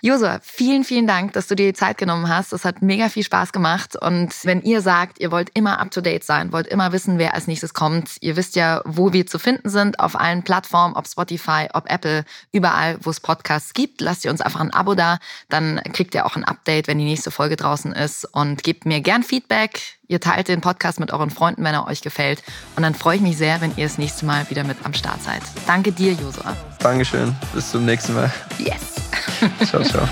Josua, 0.01 0.39
vielen, 0.43 0.85
vielen 0.85 1.07
Dank, 1.07 1.33
dass 1.33 1.49
du 1.49 1.57
dir 1.57 1.67
die 1.67 1.79
Zeit 1.79 1.99
genommen 1.99 2.29
hast. 2.29 2.53
Das 2.53 2.65
hat 2.65 2.83
mega 2.83 3.09
viel 3.09 3.25
Spaß 3.25 3.53
gemacht. 3.53 3.97
Und 3.97 4.33
wenn 4.45 4.63
ihr 4.63 4.81
sagt, 4.81 5.19
ihr 5.19 5.33
wollt 5.33 5.51
immer 5.55 5.81
up 5.81 5.91
to 5.91 6.01
date 6.01 6.23
sein, 6.23 6.53
wollt 6.53 6.69
immer 6.69 6.93
wissen, 6.93 7.19
wer 7.19 7.35
als 7.35 7.49
nächstes 7.49 7.75
kommt, 7.75 8.17
ihr 8.21 8.37
wisst 8.37 8.55
ja, 8.55 8.81
wo 8.85 9.13
wir 9.13 9.27
zu 9.27 9.39
finden 9.39 9.69
sind, 9.71 9.99
auf 9.99 10.19
allen 10.19 10.45
Plattformen, 10.45 10.95
ob 10.95 11.09
Spotify, 11.09 11.69
ob 11.73 11.91
Apple, 11.91 12.25
überall, 12.53 12.99
wo 13.03 13.11
es 13.11 13.19
Podcasts 13.19 13.75
gibt. 13.75 14.01
Lasst 14.01 14.25
ihr 14.25 14.31
uns 14.31 14.41
einfach 14.41 14.61
ein 14.61 14.73
Abo 14.73 14.95
da. 14.95 15.19
Dann 15.49 15.81
kriegt 15.93 16.15
ihr 16.15 16.27
auch 16.27 16.37
ein 16.37 16.45
Update, 16.45 16.87
wenn 16.87 16.99
die 16.99 17.05
nächste 17.05 17.31
Folge 17.31 17.57
draußen 17.57 17.93
ist. 17.93 18.25
Und 18.25 18.63
gebt 18.63 18.87
mir 18.87 19.01
gern 19.01 19.25
Feedback. 19.25 19.98
Ihr 20.09 20.21
teilt 20.21 20.49
den 20.49 20.63
Podcast 20.63 21.01
mit 21.01 21.13
euren 21.13 21.29
Freunden, 21.31 21.63
wenn 21.65 21.75
er 21.75 21.87
euch 21.87 22.01
gefällt. 22.01 22.43
Und 22.77 22.83
dann 22.83 22.95
freue 22.95 23.17
ich 23.17 23.23
mich 23.23 23.37
sehr, 23.37 23.61
wenn 23.61 23.77
ihr 23.77 23.85
das 23.85 23.99
nächste 23.99 24.25
Mal 24.25 24.49
wieder 24.49 24.65
mit 24.65 24.79
am 24.85 24.95
Start 24.95 25.23
seid. 25.23 25.43
Danke 25.67 25.93
dir, 25.93 26.15
Josua. 26.15 26.57
Dankeschön. 26.79 27.37
Bis 27.53 27.71
zum 27.71 27.85
nächsten 27.85 28.15
Mal. 28.15 28.33
Yes. 28.59 28.95
ciao, 29.69 29.83
ciao. 29.83 30.09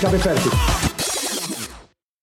Chiave 0.00 0.16
aperti. 0.16 0.79